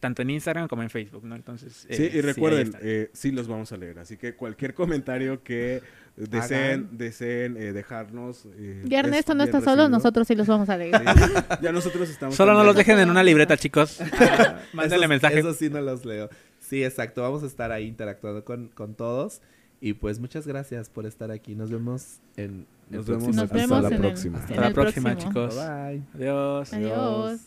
tanto 0.00 0.20
en 0.22 0.30
Instagram 0.30 0.68
como 0.68 0.82
en 0.82 0.90
Facebook, 0.90 1.24
¿no? 1.24 1.34
Entonces, 1.36 1.86
Sí, 1.88 2.02
eh, 2.04 2.10
y 2.14 2.16
ahí 2.16 2.20
recuerden, 2.20 2.72
eh, 2.82 3.10
sí 3.12 3.30
los 3.30 3.46
vamos 3.48 3.72
a 3.72 3.76
leer. 3.76 3.98
Así 4.00 4.16
que 4.16 4.34
cualquier 4.34 4.74
comentario 4.74 5.42
que 5.42 5.80
deseen, 6.16 6.88
deseen 6.98 7.56
eh, 7.56 7.72
dejarnos. 7.72 8.46
eh, 8.56 8.82
Ya 8.86 9.00
Ernesto 9.00 9.32
es 9.32 9.38
no 9.38 9.44
está 9.44 9.60
solo, 9.60 9.88
nosotros 9.88 10.26
sí 10.28 10.34
los 10.34 10.46
vamos 10.46 10.68
a 10.68 10.76
leer. 10.76 10.96
Sí, 10.98 11.04
ya 11.62 11.72
nosotros 11.72 12.08
estamos. 12.10 12.34
Solo 12.34 12.54
no 12.54 12.64
los 12.64 12.76
dejen 12.76 12.98
en 12.98 13.10
una 13.10 13.22
libreta, 13.22 13.56
chicos. 13.56 14.00
Mándenle 14.72 15.06
Esos- 15.06 15.08
mensaje. 15.08 15.38
Esos 15.38 15.56
sí 15.56 15.68
no 15.70 15.80
los 15.80 16.04
leo. 16.04 16.28
Sí, 16.60 16.84
exacto. 16.84 17.22
Vamos 17.22 17.42
a 17.42 17.46
estar 17.46 17.72
ahí 17.72 17.86
interactuando 17.86 18.44
con, 18.44 18.68
con 18.68 18.94
todos. 18.94 19.40
Y 19.80 19.94
pues 19.94 20.20
muchas 20.20 20.46
gracias 20.46 20.88
por 20.88 21.06
estar 21.06 21.30
aquí. 21.32 21.54
Nos 21.56 21.70
vemos 21.70 22.20
en 22.36 22.66
el 22.90 22.96
Nos 22.98 23.06
próximo 23.06 23.32
vemos 23.32 23.36
Nos 23.36 23.44
hasta 23.44 23.56
vemos 23.56 23.82
la 23.82 23.88
el- 23.88 23.96
próxima. 24.00 24.38
Hasta 24.38 24.54
la 24.60 24.70
próxima, 24.72 25.10
próximo. 25.10 25.32
chicos. 25.32 25.56
Bye. 25.56 26.02
Adiós. 26.14 26.72
Adiós. 26.72 27.40